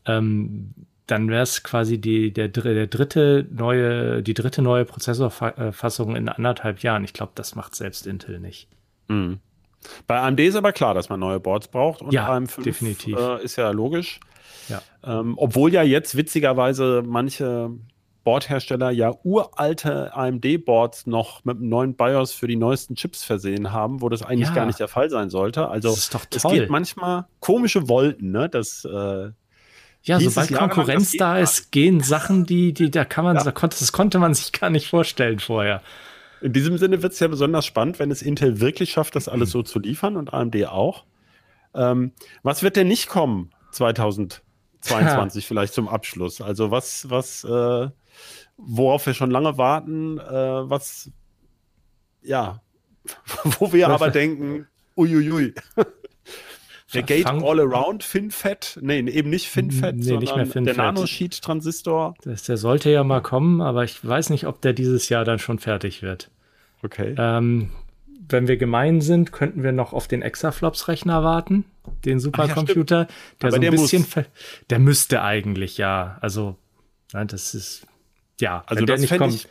ähm, 0.04 0.72
dann 1.06 1.28
wäre 1.28 1.42
es 1.42 1.62
quasi 1.62 1.98
die, 1.98 2.32
der, 2.32 2.48
der 2.48 2.86
dritte 2.86 3.46
neue, 3.50 4.22
die 4.22 4.34
dritte 4.34 4.62
neue 4.62 4.84
Prozessorfassung 4.84 6.16
in 6.16 6.28
anderthalb 6.28 6.80
Jahren. 6.80 7.04
Ich 7.04 7.12
glaube, 7.12 7.32
das 7.34 7.54
macht 7.54 7.76
selbst 7.76 8.06
Intel 8.06 8.40
nicht. 8.40 8.68
Mhm. 9.08 9.38
Bei 10.08 10.20
AMD 10.20 10.40
ist 10.40 10.56
aber 10.56 10.72
klar, 10.72 10.94
dass 10.94 11.08
man 11.08 11.20
neue 11.20 11.38
Boards 11.38 11.68
braucht 11.68 12.02
und 12.02 12.12
ja, 12.12 12.28
AM5 12.28 12.62
definitiv. 12.62 13.16
Äh, 13.16 13.44
ist 13.44 13.56
ja 13.56 13.70
logisch. 13.70 14.18
Ja. 14.68 14.82
Ähm, 15.04 15.34
obwohl 15.36 15.72
ja 15.72 15.82
jetzt 15.84 16.16
witzigerweise 16.16 17.04
manche 17.06 17.70
Boardhersteller 18.24 18.90
ja 18.90 19.14
uralte 19.22 20.12
AMD-Boards 20.12 21.06
noch 21.06 21.44
mit 21.44 21.58
einem 21.58 21.68
neuen 21.68 21.94
BIOS 21.94 22.32
für 22.32 22.48
die 22.48 22.56
neuesten 22.56 22.96
Chips 22.96 23.22
versehen 23.22 23.70
haben, 23.70 24.00
wo 24.02 24.08
das 24.08 24.22
eigentlich 24.22 24.48
ja. 24.48 24.54
gar 24.54 24.66
nicht 24.66 24.80
der 24.80 24.88
Fall 24.88 25.08
sein 25.08 25.30
sollte. 25.30 25.68
Also 25.68 25.90
es 25.90 26.10
geht 26.42 26.68
manchmal 26.68 27.26
komische 27.38 27.88
Wolken, 27.88 28.32
ne? 28.32 28.48
Das 28.48 28.84
äh, 28.84 29.30
ja, 30.06 30.20
sobald 30.20 30.54
Konkurrenz 30.54 31.12
da 31.12 31.38
ist, 31.38 31.72
gehen 31.72 32.00
Sachen, 32.00 32.46
die, 32.46 32.72
die, 32.72 32.90
da 32.90 33.04
kann 33.04 33.24
man, 33.24 33.36
ja. 33.36 33.42
da 33.42 33.50
konnte, 33.50 33.76
das 33.78 33.90
konnte 33.90 34.18
man 34.18 34.34
sich 34.34 34.52
gar 34.52 34.70
nicht 34.70 34.88
vorstellen 34.88 35.40
vorher. 35.40 35.82
In 36.40 36.52
diesem 36.52 36.78
Sinne 36.78 37.02
wird 37.02 37.12
es 37.12 37.18
ja 37.18 37.26
besonders 37.26 37.66
spannend, 37.66 37.98
wenn 37.98 38.12
es 38.12 38.22
Intel 38.22 38.60
wirklich 38.60 38.92
schafft, 38.92 39.16
das 39.16 39.28
alles 39.28 39.50
so 39.50 39.62
zu 39.62 39.80
liefern 39.80 40.16
und 40.16 40.32
AMD 40.32 40.66
auch. 40.66 41.04
Ähm, 41.74 42.12
was 42.44 42.62
wird 42.62 42.76
denn 42.76 42.86
nicht 42.86 43.08
kommen 43.08 43.50
2022 43.72 44.42
ja. 45.44 45.48
vielleicht 45.48 45.74
zum 45.74 45.88
Abschluss? 45.88 46.40
Also 46.40 46.70
was, 46.70 47.10
was, 47.10 47.42
äh, 47.42 47.88
worauf 48.56 49.06
wir 49.06 49.14
schon 49.14 49.30
lange 49.30 49.58
warten, 49.58 50.18
äh, 50.18 50.70
was, 50.70 51.10
ja, 52.22 52.60
wo 53.58 53.72
wir 53.72 53.88
aber 53.88 54.10
denken, 54.12 54.68
uiuiui. 54.96 55.54
Der 56.94 57.02
Gate 57.02 57.26
All-Around 57.26 58.04
FinFET, 58.04 58.78
nee, 58.80 59.00
eben 59.00 59.28
nicht 59.28 59.48
FinFET, 59.48 59.96
nee, 59.96 60.02
sondern 60.02 60.20
nicht 60.20 60.36
mehr 60.36 60.46
FinFET. 60.46 60.76
der 60.76 60.84
Nanosheet-Transistor. 60.84 62.14
Der 62.24 62.56
sollte 62.56 62.90
ja 62.90 63.02
mal 63.02 63.20
kommen, 63.20 63.60
aber 63.60 63.82
ich 63.82 64.06
weiß 64.06 64.30
nicht, 64.30 64.46
ob 64.46 64.60
der 64.60 64.72
dieses 64.72 65.08
Jahr 65.08 65.24
dann 65.24 65.40
schon 65.40 65.58
fertig 65.58 66.02
wird. 66.02 66.30
Okay. 66.82 67.14
Ähm, 67.18 67.70
wenn 68.28 68.48
wir 68.48 68.56
gemein 68.56 69.00
sind, 69.00 69.32
könnten 69.32 69.62
wir 69.62 69.72
noch 69.72 69.92
auf 69.92 70.08
den 70.08 70.22
Exaflops-Rechner 70.22 71.22
warten, 71.22 71.64
den 72.04 72.20
Supercomputer, 72.20 73.00
ja, 73.00 73.08
der 73.40 73.48
aber 73.48 73.50
so 73.50 73.56
ein 73.56 73.60
der 73.62 73.70
bisschen, 73.72 74.06
der 74.70 74.78
müsste 74.78 75.22
eigentlich 75.22 75.78
ja, 75.78 76.18
also, 76.20 76.56
nein, 77.12 77.28
das 77.28 77.54
ist, 77.54 77.86
ja, 78.40 78.64
also 78.66 78.80
wenn 78.80 78.86
der 78.86 78.98
nicht 78.98 79.16
kommt, 79.16 79.48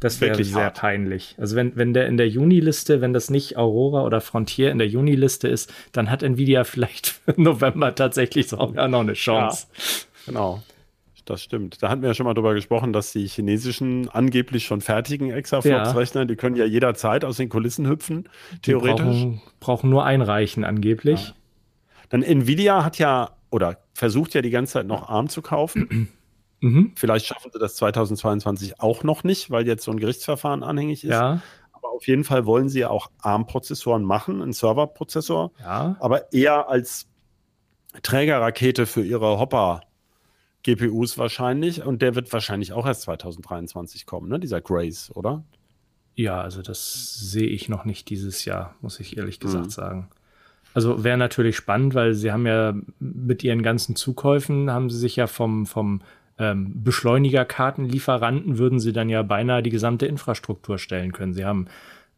das 0.00 0.20
wäre 0.20 0.42
sehr 0.44 0.64
hart. 0.64 0.78
peinlich. 0.78 1.34
Also 1.38 1.56
wenn, 1.56 1.76
wenn 1.76 1.92
der 1.92 2.06
in 2.06 2.16
der 2.16 2.28
Juni-Liste, 2.28 3.00
wenn 3.00 3.12
das 3.12 3.30
nicht 3.30 3.56
Aurora 3.56 4.04
oder 4.04 4.20
Frontier 4.20 4.70
in 4.70 4.78
der 4.78 4.86
Juni-Liste 4.86 5.48
ist, 5.48 5.72
dann 5.92 6.10
hat 6.10 6.22
Nvidia 6.22 6.64
vielleicht 6.64 7.20
November 7.36 7.94
tatsächlich 7.94 8.48
sogar 8.48 8.88
noch 8.88 9.00
eine 9.00 9.14
Chance. 9.14 9.66
Ja, 9.74 9.82
genau. 10.26 10.62
Das 11.24 11.42
stimmt. 11.42 11.82
Da 11.82 11.90
hatten 11.90 12.00
wir 12.00 12.08
ja 12.08 12.14
schon 12.14 12.24
mal 12.24 12.32
drüber 12.32 12.54
gesprochen, 12.54 12.94
dass 12.94 13.12
die 13.12 13.26
chinesischen 13.26 14.08
angeblich 14.08 14.64
schon 14.64 14.80
fertigen 14.80 15.30
Exaflops-Rechner, 15.30 16.22
ja. 16.22 16.24
die 16.24 16.36
können 16.36 16.56
ja 16.56 16.64
jederzeit 16.64 17.22
aus 17.22 17.36
den 17.36 17.50
Kulissen 17.50 17.86
hüpfen, 17.86 18.30
theoretisch. 18.62 18.96
Die 18.96 19.02
brauchen, 19.02 19.42
brauchen 19.60 19.90
nur 19.90 20.06
einreichen 20.06 20.64
angeblich. 20.64 21.28
Ja. 21.28 21.34
Dann 22.08 22.22
Nvidia 22.22 22.82
hat 22.82 22.98
ja 22.98 23.32
oder 23.50 23.76
versucht 23.92 24.32
ja 24.32 24.40
die 24.40 24.48
ganze 24.48 24.74
Zeit 24.74 24.86
noch 24.86 25.10
ARM 25.10 25.28
zu 25.28 25.42
kaufen. 25.42 26.08
Mhm. 26.60 26.92
Vielleicht 26.96 27.26
schaffen 27.26 27.50
sie 27.52 27.58
das 27.58 27.76
2022 27.76 28.80
auch 28.80 29.04
noch 29.04 29.24
nicht, 29.24 29.50
weil 29.50 29.66
jetzt 29.66 29.84
so 29.84 29.90
ein 29.90 30.00
Gerichtsverfahren 30.00 30.62
anhängig 30.62 31.04
ist. 31.04 31.10
Ja. 31.10 31.40
Aber 31.72 31.90
auf 31.90 32.06
jeden 32.06 32.24
Fall 32.24 32.46
wollen 32.46 32.68
sie 32.68 32.80
ja 32.80 32.90
auch 32.90 33.10
ARM-Prozessoren 33.22 34.02
machen, 34.02 34.42
einen 34.42 34.52
Serverprozessor. 34.52 35.52
Ja. 35.60 35.96
Aber 36.00 36.32
eher 36.32 36.68
als 36.68 37.06
Trägerrakete 38.02 38.86
für 38.86 39.04
ihre 39.04 39.38
Hopper 39.38 39.82
GPUs 40.64 41.18
wahrscheinlich. 41.18 41.84
Und 41.84 42.02
der 42.02 42.14
wird 42.14 42.32
wahrscheinlich 42.32 42.72
auch 42.72 42.86
erst 42.86 43.02
2023 43.02 44.06
kommen, 44.06 44.28
ne? 44.28 44.40
Dieser 44.40 44.60
Grace, 44.60 45.10
oder? 45.14 45.44
Ja, 46.14 46.40
also 46.40 46.62
das 46.62 47.14
sehe 47.14 47.46
ich 47.46 47.68
noch 47.68 47.84
nicht 47.84 48.10
dieses 48.10 48.44
Jahr, 48.44 48.74
muss 48.80 48.98
ich 48.98 49.16
ehrlich 49.16 49.38
gesagt 49.38 49.66
mhm. 49.66 49.70
sagen. 49.70 50.08
Also 50.74 51.04
wäre 51.04 51.16
natürlich 51.16 51.56
spannend, 51.56 51.94
weil 51.94 52.14
sie 52.14 52.32
haben 52.32 52.46
ja 52.46 52.74
mit 52.98 53.42
ihren 53.44 53.62
ganzen 53.62 53.96
Zukäufen, 53.96 54.70
haben 54.70 54.90
sie 54.90 54.98
sich 54.98 55.16
ja 55.16 55.26
vom, 55.26 55.64
vom 55.64 56.02
ähm, 56.38 56.82
Beschleunigerkartenlieferanten 56.82 58.58
würden 58.58 58.78
sie 58.78 58.92
dann 58.92 59.08
ja 59.08 59.22
beinahe 59.22 59.62
die 59.62 59.70
gesamte 59.70 60.06
Infrastruktur 60.06 60.78
stellen 60.78 61.12
können. 61.12 61.34
Sie 61.34 61.44
haben, 61.44 61.66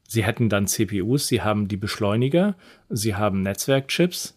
sie 0.07 0.25
hätten 0.25 0.49
dann 0.49 0.67
CPUs, 0.67 1.27
sie 1.27 1.43
haben 1.43 1.69
die 1.69 1.77
Beschleuniger, 1.77 2.55
sie 2.89 3.15
haben 3.15 3.43
Netzwerkchips. 3.43 4.37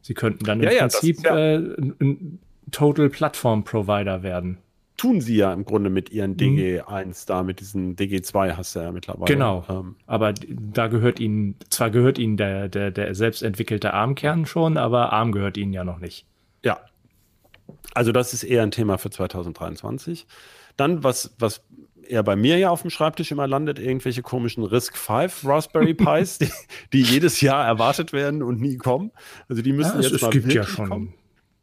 Sie 0.00 0.14
könnten 0.14 0.44
dann 0.44 0.62
ja, 0.62 0.70
im 0.70 0.76
ja, 0.76 0.82
Prinzip 0.82 1.24
ja 1.24 1.36
äh, 1.36 1.56
ein 2.00 2.38
Total 2.70 3.10
Platform 3.10 3.64
Provider 3.64 4.22
werden. 4.22 4.58
Tun 4.96 5.20
sie 5.20 5.36
ja 5.36 5.52
im 5.52 5.64
Grunde 5.64 5.90
mit 5.90 6.10
ihren 6.10 6.36
DG1 6.36 7.04
mhm. 7.06 7.12
da, 7.26 7.42
mit 7.42 7.60
diesen 7.60 7.94
DG2 7.94 8.56
hast 8.56 8.74
du 8.74 8.80
ja 8.80 8.90
mittlerweile. 8.90 9.32
Genau. 9.32 9.64
Ähm. 9.68 9.94
Aber 10.06 10.32
da 10.32 10.88
gehört 10.88 11.20
ihnen, 11.20 11.54
zwar 11.70 11.90
gehört 11.90 12.18
ihnen 12.18 12.36
der, 12.36 12.68
der, 12.68 12.90
der 12.90 13.14
selbst 13.14 13.42
entwickelte 13.42 13.94
ARM-Kern 13.94 14.46
schon, 14.46 14.76
aber 14.76 15.12
ARM 15.12 15.30
gehört 15.30 15.56
ihnen 15.56 15.72
ja 15.72 15.84
noch 15.84 16.00
nicht. 16.00 16.26
Ja, 16.64 16.80
also 17.94 18.12
das 18.12 18.34
ist 18.34 18.44
eher 18.44 18.62
ein 18.62 18.70
Thema 18.70 18.98
für 18.98 19.10
2023. 19.10 20.26
Dann, 20.76 21.02
was, 21.02 21.34
was 21.38 21.62
eher 22.08 22.22
bei 22.22 22.36
mir 22.36 22.58
ja 22.58 22.70
auf 22.70 22.82
dem 22.82 22.90
Schreibtisch 22.90 23.30
immer 23.30 23.46
landet, 23.46 23.78
irgendwelche 23.78 24.22
komischen 24.22 24.64
Risk 24.64 24.96
5 24.96 25.44
Raspberry 25.44 25.94
Pis, 25.94 26.38
die, 26.38 26.50
die, 26.92 27.02
jedes 27.02 27.40
Jahr 27.40 27.66
erwartet 27.66 28.12
werden 28.12 28.42
und 28.42 28.60
nie 28.60 28.76
kommen. 28.76 29.10
Also 29.48 29.62
die 29.62 29.72
müssen 29.72 29.96
ja, 29.96 30.02
jetzt 30.02 30.14
es, 30.14 30.22
mal 30.22 30.28
es 30.28 30.32
gibt 30.32 30.52
ja 30.52 30.64
schon, 30.64 30.88
kommen. 30.88 31.14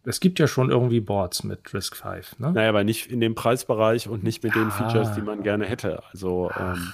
Es 0.03 0.19
gibt 0.19 0.39
ja 0.39 0.47
schon 0.47 0.69
irgendwie 0.69 0.99
Boards 0.99 1.43
mit 1.43 1.73
Risk 1.73 1.95
5, 1.95 2.39
ne? 2.39 2.51
Naja, 2.51 2.69
aber 2.69 2.83
nicht 2.83 3.11
in 3.11 3.19
dem 3.19 3.33
Preisbereich 3.33 4.07
und 4.07 4.23
nicht 4.23 4.43
mit 4.43 4.55
ja. 4.55 4.61
den 4.61 4.71
Features, 4.71 5.13
die 5.15 5.21
man 5.21 5.41
gerne 5.41 5.65
hätte. 5.65 6.03
Also 6.11 6.51
ähm, 6.57 6.93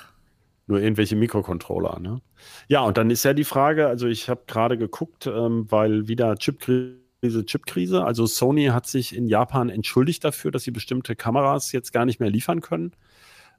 nur 0.68 0.80
irgendwelche 0.80 1.16
Mikrocontroller, 1.16 2.00
ne? 2.00 2.22
Ja, 2.68 2.82
und 2.82 2.98
dann 2.98 3.10
ist 3.10 3.24
ja 3.24 3.34
die 3.34 3.44
Frage, 3.44 3.88
also 3.88 4.08
ich 4.08 4.30
habe 4.30 4.44
gerade 4.48 4.78
geguckt, 4.78 5.28
ähm, 5.28 5.66
weil 5.70 6.08
wieder 6.08 6.36
Chipkrise 6.38 7.01
diese 7.22 7.46
Chipkrise. 7.46 8.04
Also 8.04 8.26
Sony 8.26 8.68
hat 8.68 8.88
sich 8.88 9.16
in 9.16 9.28
Japan 9.28 9.70
entschuldigt 9.70 10.24
dafür, 10.24 10.52
dass 10.52 10.64
sie 10.64 10.72
bestimmte 10.72 11.16
Kameras 11.16 11.72
jetzt 11.72 11.94
gar 11.94 12.06
nicht 12.06 12.20
mehr 12.20 12.30
liefern 12.30 12.62
können. 12.62 12.94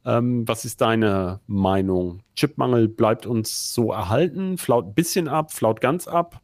Ähm, 0.05 0.47
was 0.49 0.65
ist 0.65 0.81
deine 0.81 1.41
Meinung? 1.47 2.23
Chipmangel 2.35 2.89
bleibt 2.89 3.25
uns 3.25 3.73
so 3.73 3.93
erhalten, 3.93 4.59
flaut 4.59 4.87
ein 4.87 4.95
bisschen 4.95 5.29
ab, 5.29 5.53
flaut 5.53 5.81
ganz 5.81 6.09
ab. 6.09 6.41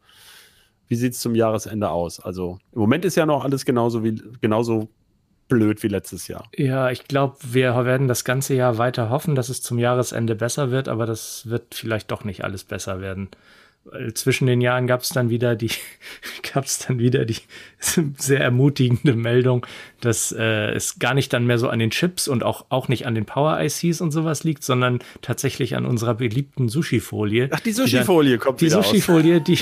Wie 0.87 0.95
sieht 0.95 1.15
es 1.15 1.21
zum 1.21 1.35
Jahresende 1.35 1.91
aus? 1.91 2.21
Also 2.21 2.59
im 2.73 2.81
Moment 2.81 3.05
ist 3.05 3.17
ja 3.17 3.27
noch 3.27 3.45
alles 3.45 3.65
genauso 3.65 4.05
wie 4.05 4.23
genauso 4.41 4.89
blöd 5.49 5.83
wie 5.83 5.89
letztes 5.89 6.29
Jahr. 6.29 6.45
Ja, 6.57 6.91
ich 6.91 7.05
glaube, 7.05 7.37
wir 7.43 7.85
werden 7.85 8.07
das 8.07 8.25
ganze 8.25 8.55
Jahr 8.55 8.79
weiter 8.79 9.11
hoffen, 9.11 9.35
dass 9.35 9.49
es 9.49 9.61
zum 9.61 9.79
Jahresende 9.79 10.35
besser 10.35 10.71
wird, 10.71 10.89
aber 10.89 11.07
das 11.07 11.49
wird 11.49 11.75
vielleicht 11.75 12.11
doch 12.11 12.23
nicht 12.25 12.45
alles 12.45 12.65
besser 12.65 13.01
werden 13.01 13.31
zwischen 14.15 14.47
den 14.47 14.61
Jahren 14.61 14.87
gab 14.87 15.03
es 15.03 15.11
dann 15.11 15.31
wieder 15.31 15.57
die, 15.57 15.71
gab 16.53 16.65
es 16.65 16.79
dann 16.79 16.99
wieder 16.99 17.25
die 17.25 17.37
sehr 18.19 18.41
ermutigende 18.41 19.15
Meldung, 19.15 19.67
dass 20.01 20.33
äh, 20.33 20.71
es 20.73 20.99
gar 20.99 21.15
nicht 21.15 21.33
dann 21.33 21.47
mehr 21.47 21.59
so 21.59 21.69
an 21.69 21.79
den 21.79 21.91
Chips 21.91 22.29
und 22.29 22.43
auch, 22.43 22.67
auch 22.69 22.89
nicht 22.89 23.07
an 23.07 23.15
den 23.15 23.25
Power 23.25 23.61
ICs 23.61 24.01
und 24.01 24.11
sowas 24.11 24.45
liegt, 24.45 24.65
sondern 24.65 25.01
tatsächlich 25.23 25.77
an 25.77 25.87
unserer 25.87 26.15
beliebten 26.15 26.69
Sushi-Folie. 26.69 27.49
Ach, 27.53 27.61
die 27.61 27.73
Sushi-Folie 27.73 28.39
kommt 28.39 28.61
die 28.61 28.67
wieder 28.67 28.81
Die 28.81 28.87
Sushi-Folie, 28.87 29.41
die, 29.41 29.59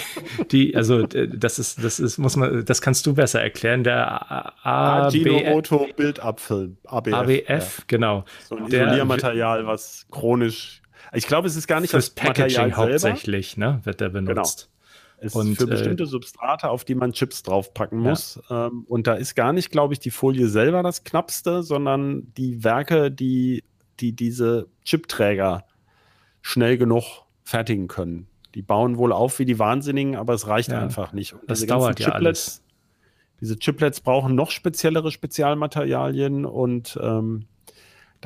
die, 0.51 0.77
also 0.77 1.07
das 1.07 1.59
ist, 1.59 1.83
das 1.83 2.01
ist, 2.01 2.19
muss 2.19 2.37
man, 2.37 2.65
das 2.65 2.81
kannst 2.81 3.07
du 3.07 3.15
besser 3.15 3.41
erklären. 3.41 3.85
Der 3.85 4.67
Ajinomoto 4.67 5.89
Bildabfilm, 5.97 6.77
ABF. 6.85 7.15
ABF, 7.15 7.49
ja. 7.49 7.85
genau. 7.87 8.25
So 8.49 8.57
ein 8.57 8.67
Isoliermaterial, 8.67 9.67
was 9.67 10.07
chronisch 10.11 10.83
ich 11.17 11.27
glaube, 11.27 11.49
es 11.49 11.57
ist 11.57 11.67
gar 11.67 11.81
nicht 11.81 11.91
Fürs 11.91 12.15
das 12.15 12.15
Packaging 12.15 12.69
Material 12.69 12.77
hauptsächlich, 12.77 13.57
ne, 13.57 13.81
wird 13.85 14.01
der 14.01 14.11
benutzt. 14.11 14.65
Genau. 14.65 14.77
Es 15.19 15.35
und, 15.35 15.53
ist 15.53 15.59
für 15.59 15.67
bestimmte 15.67 16.03
äh, 16.03 16.07
Substrate, 16.07 16.69
auf 16.69 16.85
die 16.85 16.95
man 16.95 17.13
Chips 17.13 17.43
draufpacken 17.43 17.99
muss. 17.99 18.41
Ja. 18.51 18.67
Ähm, 18.67 18.85
und 18.87 19.07
da 19.07 19.15
ist 19.15 19.35
gar 19.35 19.53
nicht, 19.53 19.71
glaube 19.71 19.95
ich, 19.95 20.01
die 20.01 20.11
Folie 20.11 20.49
selber 20.49 20.83
das 20.83 21.05
knappste, 21.05 21.63
sondern 21.63 22.33
die 22.37 22.63
Werke, 22.65 23.11
die, 23.11 23.65
die 23.99 24.13
diese 24.15 24.67
Chipträger 24.85 25.65
schnell 26.43 26.77
genug 26.77 27.25
fertigen 27.45 27.89
können. 27.89 28.29
Die 28.55 28.63
bauen 28.63 28.99
wohl 28.99 29.13
auf 29.13 29.39
wie 29.39 29.47
die 29.47 29.59
Wahnsinnigen, 29.59 30.17
aber 30.17 30.35
es 30.35 30.47
reicht 30.47 30.71
ja. 30.71 30.81
einfach 30.81 31.13
nicht. 31.13 31.33
Und 31.33 31.51
das 31.51 31.65
dauert 31.65 31.99
ja 32.01 32.11
alles. 32.11 32.63
Diese 33.41 33.57
Chiplets 33.59 34.01
brauchen 34.01 34.35
noch 34.35 34.51
speziellere 34.51 35.11
Spezialmaterialien 35.11 36.47
und 36.47 36.99
ähm, 37.03 37.47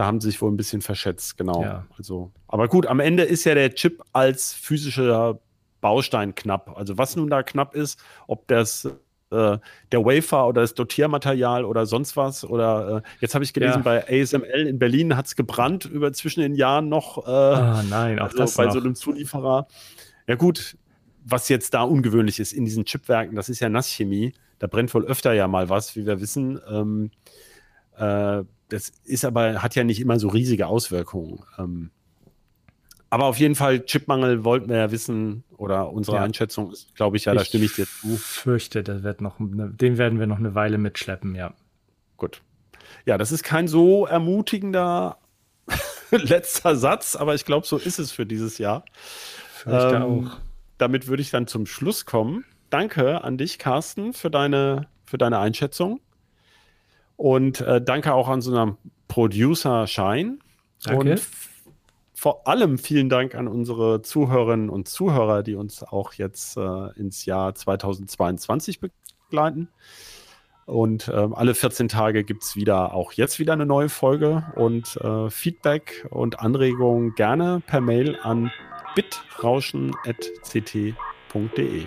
da 0.00 0.06
haben 0.06 0.18
sie 0.18 0.30
sich 0.30 0.40
wohl 0.40 0.50
ein 0.50 0.56
bisschen 0.56 0.80
verschätzt, 0.80 1.36
genau. 1.36 1.62
Ja. 1.62 1.84
Also, 1.98 2.32
aber 2.48 2.68
gut, 2.68 2.86
am 2.86 3.00
Ende 3.00 3.22
ist 3.22 3.44
ja 3.44 3.54
der 3.54 3.74
Chip 3.74 4.02
als 4.14 4.54
physischer 4.54 5.38
Baustein 5.82 6.34
knapp. 6.34 6.74
Also 6.74 6.96
was 6.96 7.16
nun 7.16 7.28
da 7.28 7.42
knapp 7.42 7.74
ist, 7.74 8.02
ob 8.26 8.48
das 8.48 8.86
äh, 8.86 9.58
der 9.92 10.04
Wafer 10.06 10.48
oder 10.48 10.62
das 10.62 10.72
Dotiermaterial 10.72 11.66
oder 11.66 11.84
sonst 11.84 12.16
was 12.16 12.46
oder 12.46 13.02
äh, 13.04 13.08
jetzt 13.20 13.34
habe 13.34 13.44
ich 13.44 13.52
gelesen 13.52 13.82
ja. 13.84 14.00
bei 14.00 14.22
ASML 14.22 14.68
in 14.68 14.78
Berlin 14.78 15.18
hat 15.18 15.26
es 15.26 15.36
gebrannt 15.36 15.84
über 15.84 16.14
zwischen 16.14 16.40
den 16.40 16.54
Jahren 16.54 16.88
noch. 16.88 17.18
Äh, 17.26 17.30
ah, 17.30 17.84
nein, 17.90 18.20
auch 18.20 18.28
also 18.28 18.38
das 18.38 18.54
bei 18.54 18.64
noch. 18.64 18.72
so 18.72 18.80
einem 18.80 18.94
Zulieferer. 18.94 19.68
Ja 20.26 20.36
gut, 20.36 20.78
was 21.26 21.50
jetzt 21.50 21.74
da 21.74 21.82
ungewöhnlich 21.82 22.40
ist 22.40 22.54
in 22.54 22.64
diesen 22.64 22.86
Chipwerken, 22.86 23.36
das 23.36 23.50
ist 23.50 23.60
ja 23.60 23.68
Nasschemie. 23.68 24.32
Da 24.60 24.66
brennt 24.66 24.94
wohl 24.94 25.04
öfter 25.04 25.34
ja 25.34 25.46
mal 25.46 25.68
was, 25.68 25.94
wie 25.94 26.06
wir 26.06 26.22
wissen. 26.22 26.58
Ähm, 26.70 27.10
äh, 27.98 28.44
das 28.70 28.92
ist 29.04 29.24
aber, 29.24 29.62
hat 29.62 29.74
ja 29.74 29.84
nicht 29.84 30.00
immer 30.00 30.18
so 30.18 30.28
riesige 30.28 30.66
Auswirkungen. 30.66 31.40
Ähm, 31.58 31.90
aber 33.10 33.24
auf 33.24 33.38
jeden 33.38 33.56
Fall, 33.56 33.84
Chipmangel 33.84 34.44
wollten 34.44 34.68
wir 34.68 34.76
ja 34.76 34.90
wissen, 34.92 35.42
oder 35.56 35.90
unsere 35.92 36.18
ja. 36.18 36.22
Einschätzung 36.22 36.72
ist, 36.72 36.94
glaube 36.94 37.16
ich, 37.16 37.24
ja, 37.24 37.34
da 37.34 37.44
stimme 37.44 37.64
ich 37.64 37.74
dir 37.74 37.86
zu. 37.86 38.14
Ich 38.14 38.20
fürchte, 38.20 38.82
das 38.82 39.02
wird 39.02 39.20
noch, 39.20 39.38
ne, 39.40 39.68
den 39.68 39.98
werden 39.98 40.20
wir 40.20 40.26
noch 40.26 40.38
eine 40.38 40.54
Weile 40.54 40.78
mitschleppen, 40.78 41.34
ja. 41.34 41.52
Gut. 42.16 42.40
Ja, 43.04 43.18
das 43.18 43.32
ist 43.32 43.42
kein 43.42 43.66
so 43.66 44.06
ermutigender 44.06 45.18
letzter 46.10 46.76
Satz, 46.76 47.16
aber 47.16 47.34
ich 47.34 47.44
glaube, 47.44 47.66
so 47.66 47.76
ist 47.76 47.98
es 47.98 48.12
für 48.12 48.26
dieses 48.26 48.58
Jahr. 48.58 48.84
Fürchte 49.52 49.96
ähm, 49.96 50.02
auch. 50.02 50.36
Damit 50.78 51.08
würde 51.08 51.20
ich 51.20 51.30
dann 51.30 51.46
zum 51.46 51.66
Schluss 51.66 52.06
kommen. 52.06 52.44
Danke 52.70 53.24
an 53.24 53.36
dich, 53.36 53.58
Carsten, 53.58 54.12
für 54.12 54.30
deine, 54.30 54.86
für 55.04 55.18
deine 55.18 55.40
Einschätzung. 55.40 56.00
Und 57.20 57.60
äh, 57.60 57.80
danke 57.82 58.14
auch 58.14 58.28
an 58.28 58.40
so 58.40 58.56
einem 58.56 58.78
Producer 59.06 59.86
Shine. 59.86 60.38
Danke. 60.82 61.10
Und 61.10 61.20
vor 62.14 62.48
allem 62.48 62.78
vielen 62.78 63.10
Dank 63.10 63.34
an 63.34 63.46
unsere 63.46 64.00
Zuhörerinnen 64.00 64.70
und 64.70 64.88
Zuhörer, 64.88 65.42
die 65.42 65.54
uns 65.54 65.82
auch 65.82 66.14
jetzt 66.14 66.56
äh, 66.56 66.98
ins 66.98 67.26
Jahr 67.26 67.54
2022 67.54 68.80
begleiten. 68.80 69.68
Und 70.64 71.08
äh, 71.08 71.28
alle 71.34 71.54
14 71.54 71.88
Tage 71.88 72.24
gibt 72.24 72.42
es 72.42 72.56
wieder, 72.56 72.94
auch 72.94 73.12
jetzt 73.12 73.38
wieder 73.38 73.52
eine 73.52 73.66
neue 73.66 73.90
Folge. 73.90 74.50
Und 74.56 74.96
äh, 74.96 75.28
Feedback 75.28 76.06
und 76.08 76.40
Anregungen 76.40 77.14
gerne 77.16 77.60
per 77.66 77.82
Mail 77.82 78.18
an 78.22 78.50
bitrauschen.ct.de. 78.94 81.84